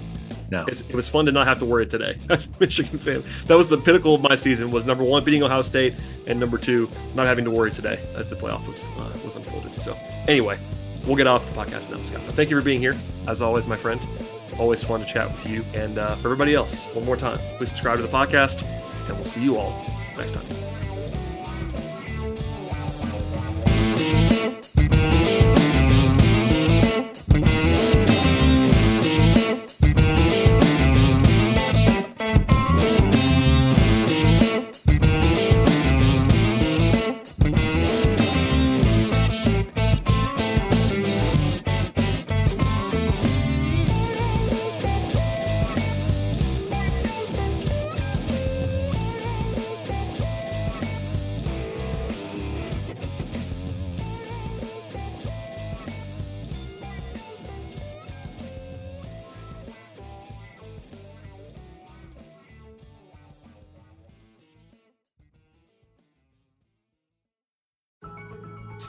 no. 0.51 0.65
It's, 0.67 0.81
it 0.83 0.95
was 0.95 1.09
fun 1.09 1.27
to 1.27 1.33
not 1.33 1.47
have 1.47 1.59
to 1.61 1.65
worry 1.65 1.87
today 1.87 2.19
as 2.31 2.47
a 2.47 2.51
Michigan 2.59 2.99
fan. 2.99 3.23
That 3.47 3.57
was 3.57 3.69
the 3.69 3.79
pinnacle 3.79 4.15
of 4.15 4.23
my 4.23 4.35
season. 4.35 4.71
Was 4.71 4.85
number 4.85 5.05
one 5.05 5.25
beating 5.25 5.43
Ohio 5.43 5.63
State, 5.63 5.95
and 6.27 6.39
number 6.41 6.59
two 6.59 6.91
not 7.15 7.27
having 7.27 7.45
to 7.45 7.51
worry 7.51 7.71
today 7.71 8.05
as 8.17 8.29
the 8.29 8.37
playoff 8.37 8.67
was 8.67 8.85
uh, 8.99 9.17
was 9.25 9.37
unfolded. 9.37 9.81
So 9.81 9.97
anyway, 10.27 10.59
we'll 11.07 11.17
get 11.17 11.27
off 11.27 11.49
the 11.49 11.55
podcast 11.55 11.91
now, 11.91 12.03
Scott. 12.03 12.23
But 12.27 12.35
thank 12.35 12.51
you 12.51 12.57
for 12.57 12.65
being 12.65 12.81
here, 12.81 12.97
as 13.29 13.43
always, 13.43 13.67
my 13.67 13.77
friend. 13.77 14.01
Always 14.61 14.85
fun 14.85 15.01
to 15.01 15.07
chat 15.07 15.33
with 15.33 15.49
you. 15.49 15.65
And 15.75 15.97
uh, 15.97 16.15
for 16.17 16.29
everybody 16.29 16.55
else, 16.55 16.85
one 16.95 17.07
more 17.07 17.17
time, 17.17 17.39
please 17.57 17.71
subscribe 17.71 17.97
to 17.97 18.03
the 18.03 18.09
podcast, 18.09 18.63
and 19.09 19.17
we'll 19.17 19.25
see 19.25 19.43
you 19.43 19.57
all 19.57 19.73
next 20.19 20.33
time. 20.35 20.80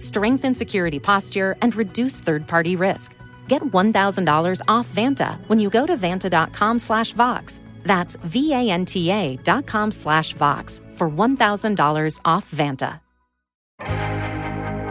strengthen 0.00 0.54
security 0.54 0.98
posture, 0.98 1.56
and 1.62 1.74
reduce 1.76 2.18
third-party 2.18 2.76
risk. 2.76 3.14
Get 3.48 3.62
$1,000 3.62 4.60
off 4.66 4.88
Vanta 4.88 5.38
when 5.48 5.60
you 5.60 5.70
go 5.70 5.86
to 5.86 5.96
vanta.com 5.96 6.78
slash 6.78 7.12
Vox. 7.12 7.60
That's 7.84 8.16
V-A-N-T-A 8.16 9.36
dot 9.44 9.66
com 9.66 9.90
slash 9.90 10.34
Vox 10.34 10.80
for 10.92 11.08
$1,000 11.08 12.20
off 12.24 12.50
Vanta. 12.50 13.00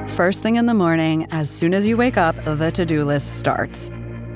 First 0.09 0.41
thing 0.41 0.55
in 0.55 0.65
the 0.65 0.73
morning, 0.73 1.27
as 1.31 1.49
soon 1.49 1.73
as 1.73 1.85
you 1.85 1.95
wake 1.95 2.17
up, 2.17 2.35
the 2.43 2.71
to-do 2.71 3.05
list 3.05 3.37
starts. 3.37 3.89